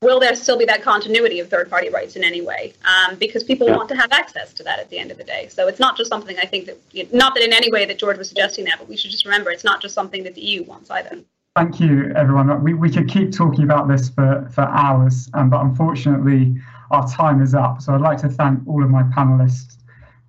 will 0.02 0.20
there 0.20 0.34
still 0.34 0.56
be 0.56 0.64
that 0.64 0.82
continuity 0.82 1.40
of 1.40 1.48
third 1.48 1.68
party 1.68 1.88
rights 1.88 2.14
in 2.16 2.22
any 2.22 2.40
way? 2.40 2.72
Um, 2.84 3.16
because 3.16 3.42
people 3.42 3.66
yeah. 3.66 3.76
want 3.76 3.88
to 3.88 3.96
have 3.96 4.12
access 4.12 4.52
to 4.54 4.62
that 4.62 4.78
at 4.78 4.88
the 4.90 4.98
end 4.98 5.10
of 5.10 5.18
the 5.18 5.24
day. 5.24 5.48
So 5.48 5.66
it's 5.66 5.80
not 5.80 5.96
just 5.96 6.08
something 6.08 6.36
I 6.38 6.46
think 6.46 6.66
that, 6.66 6.78
you 6.92 7.04
know, 7.04 7.10
not 7.12 7.34
that 7.34 7.42
in 7.42 7.52
any 7.52 7.70
way 7.72 7.84
that 7.84 7.98
George 7.98 8.16
was 8.16 8.28
suggesting 8.28 8.64
that, 8.66 8.78
but 8.78 8.88
we 8.88 8.96
should 8.96 9.10
just 9.10 9.24
remember 9.24 9.50
it's 9.50 9.64
not 9.64 9.82
just 9.82 9.94
something 9.94 10.22
that 10.22 10.34
the 10.34 10.40
EU 10.40 10.62
wants 10.62 10.90
either. 10.90 11.18
Thank 11.56 11.80
you, 11.80 12.12
everyone. 12.14 12.62
We, 12.62 12.74
we 12.74 12.90
could 12.90 13.08
keep 13.08 13.32
talking 13.32 13.64
about 13.64 13.88
this 13.88 14.10
for, 14.10 14.48
for 14.54 14.62
hours, 14.62 15.28
um, 15.34 15.50
but 15.50 15.62
unfortunately, 15.62 16.60
our 16.92 17.08
time 17.08 17.42
is 17.42 17.54
up. 17.54 17.82
So 17.82 17.92
I'd 17.94 18.00
like 18.00 18.18
to 18.18 18.28
thank 18.28 18.66
all 18.68 18.84
of 18.84 18.90
my 18.90 19.02
panelists, 19.02 19.78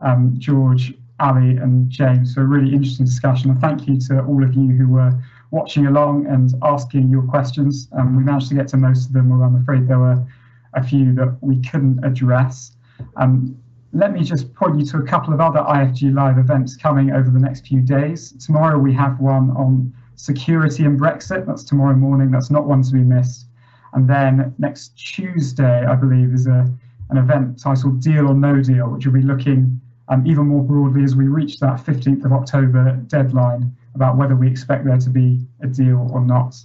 um, 0.01 0.33
George, 0.39 0.95
Allie, 1.19 1.57
and 1.57 1.87
James, 1.89 2.33
for 2.33 2.41
a 2.41 2.45
really 2.45 2.73
interesting 2.73 3.05
discussion. 3.05 3.51
And 3.51 3.61
thank 3.61 3.87
you 3.87 3.99
to 4.07 4.23
all 4.23 4.43
of 4.43 4.55
you 4.55 4.69
who 4.69 4.87
were 4.87 5.13
watching 5.51 5.87
along 5.87 6.27
and 6.27 6.53
asking 6.63 7.09
your 7.09 7.23
questions. 7.23 7.87
Um, 7.93 8.15
we 8.15 8.23
managed 8.23 8.49
to 8.49 8.55
get 8.55 8.67
to 8.69 8.77
most 8.77 9.07
of 9.07 9.13
them, 9.13 9.31
although 9.31 9.45
I'm 9.45 9.55
afraid 9.55 9.87
there 9.87 9.99
were 9.99 10.25
a 10.73 10.83
few 10.83 11.13
that 11.15 11.37
we 11.41 11.59
couldn't 11.61 12.03
address. 12.03 12.71
Um, 13.15 13.57
let 13.91 14.13
me 14.13 14.23
just 14.23 14.53
point 14.53 14.79
you 14.79 14.85
to 14.87 14.97
a 14.97 15.03
couple 15.03 15.33
of 15.33 15.41
other 15.41 15.59
IFG 15.59 16.13
Live 16.13 16.37
events 16.37 16.75
coming 16.75 17.11
over 17.11 17.31
the 17.31 17.39
next 17.39 17.65
few 17.65 17.81
days. 17.81 18.33
Tomorrow 18.33 18.77
we 18.77 18.93
have 18.93 19.19
one 19.19 19.49
on 19.51 19.93
security 20.15 20.85
and 20.85 20.99
Brexit. 20.99 21.47
That's 21.47 21.63
tomorrow 21.63 21.95
morning. 21.95 22.29
That's 22.29 22.51
not 22.51 22.65
one 22.65 22.83
to 22.83 22.91
be 22.91 22.99
missed. 22.99 23.47
And 23.93 24.07
then 24.07 24.53
next 24.59 24.89
Tuesday, 24.89 25.85
I 25.85 25.95
believe, 25.95 26.33
is 26.33 26.45
a, 26.45 26.71
an 27.09 27.17
event 27.17 27.59
titled 27.59 28.01
Deal 28.01 28.27
or 28.27 28.35
No 28.35 28.61
Deal, 28.61 28.89
which 28.89 29.07
will 29.07 29.13
be 29.13 29.23
looking 29.23 29.81
um, 30.09 30.25
even 30.27 30.47
more 30.47 30.63
broadly 30.63 31.03
as 31.03 31.15
we 31.15 31.27
reach 31.27 31.59
that 31.59 31.79
15th 31.83 32.25
of 32.25 32.33
October 32.33 32.95
deadline 33.07 33.75
about 33.95 34.17
whether 34.17 34.35
we 34.35 34.47
expect 34.47 34.85
there 34.85 34.97
to 34.97 35.09
be 35.09 35.45
a 35.61 35.67
deal 35.67 36.09
or 36.13 36.21
not. 36.21 36.55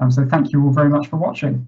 Um, 0.00 0.10
so 0.10 0.26
thank 0.26 0.52
you 0.52 0.64
all 0.64 0.72
very 0.72 0.88
much 0.88 1.06
for 1.08 1.16
watching. 1.16 1.66